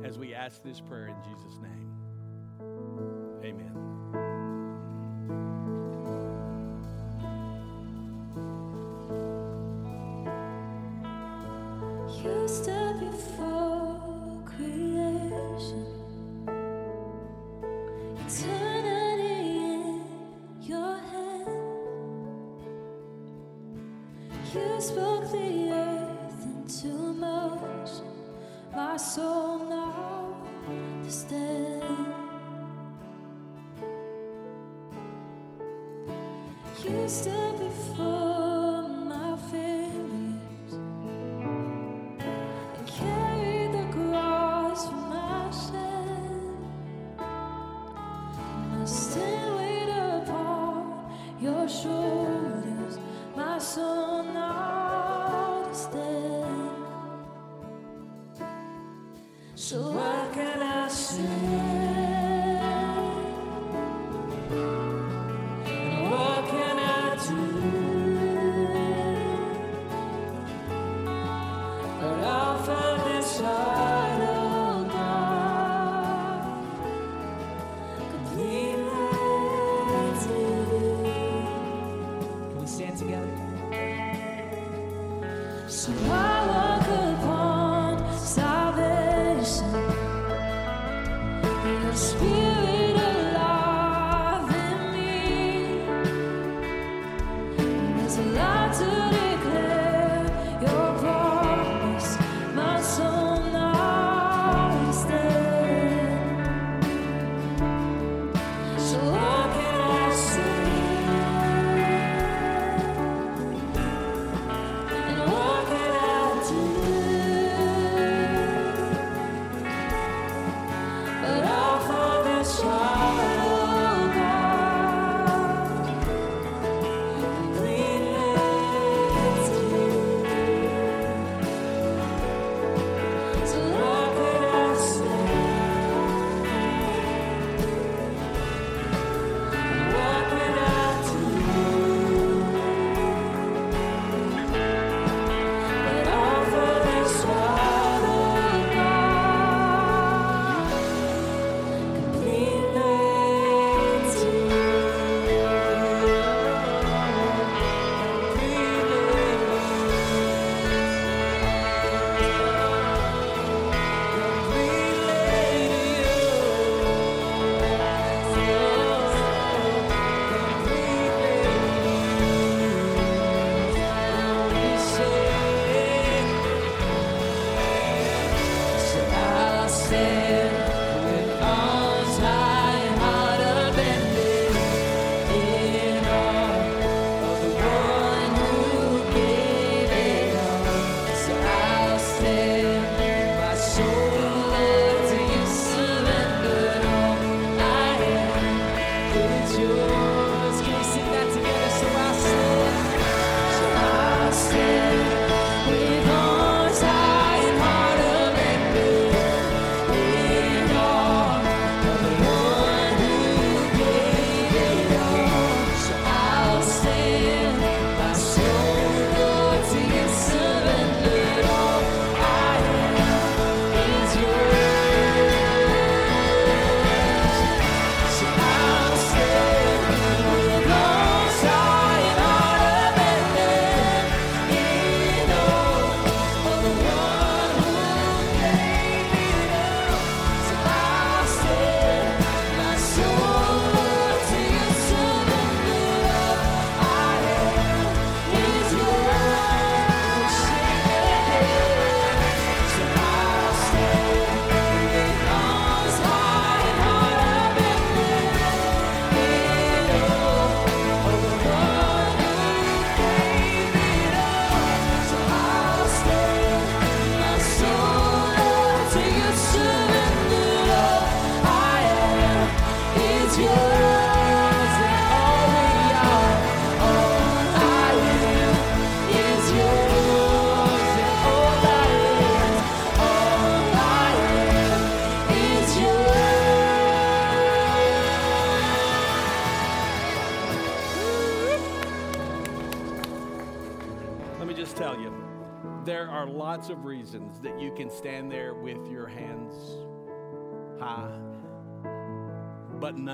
as 0.02 0.18
we 0.18 0.34
ask 0.34 0.62
this 0.62 0.80
prayer 0.80 1.08
in 1.08 1.16
Jesus' 1.22 1.58
name. 1.62 1.90
Amen. 3.44 3.83
You 36.84 37.08
stood 37.08 37.58
before 37.58 38.23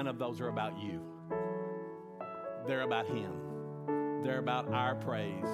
none 0.01 0.07
of 0.07 0.19
those 0.19 0.41
are 0.41 0.49
about 0.49 0.79
you. 0.79 0.99
They're 2.67 2.85
about 2.85 3.05
Him. 3.05 4.23
They're 4.23 4.39
about 4.39 4.73
our 4.73 4.95
praise 4.95 5.45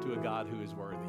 to 0.00 0.14
a 0.14 0.16
God 0.16 0.48
who 0.48 0.60
is 0.60 0.74
worthy. 0.74 1.03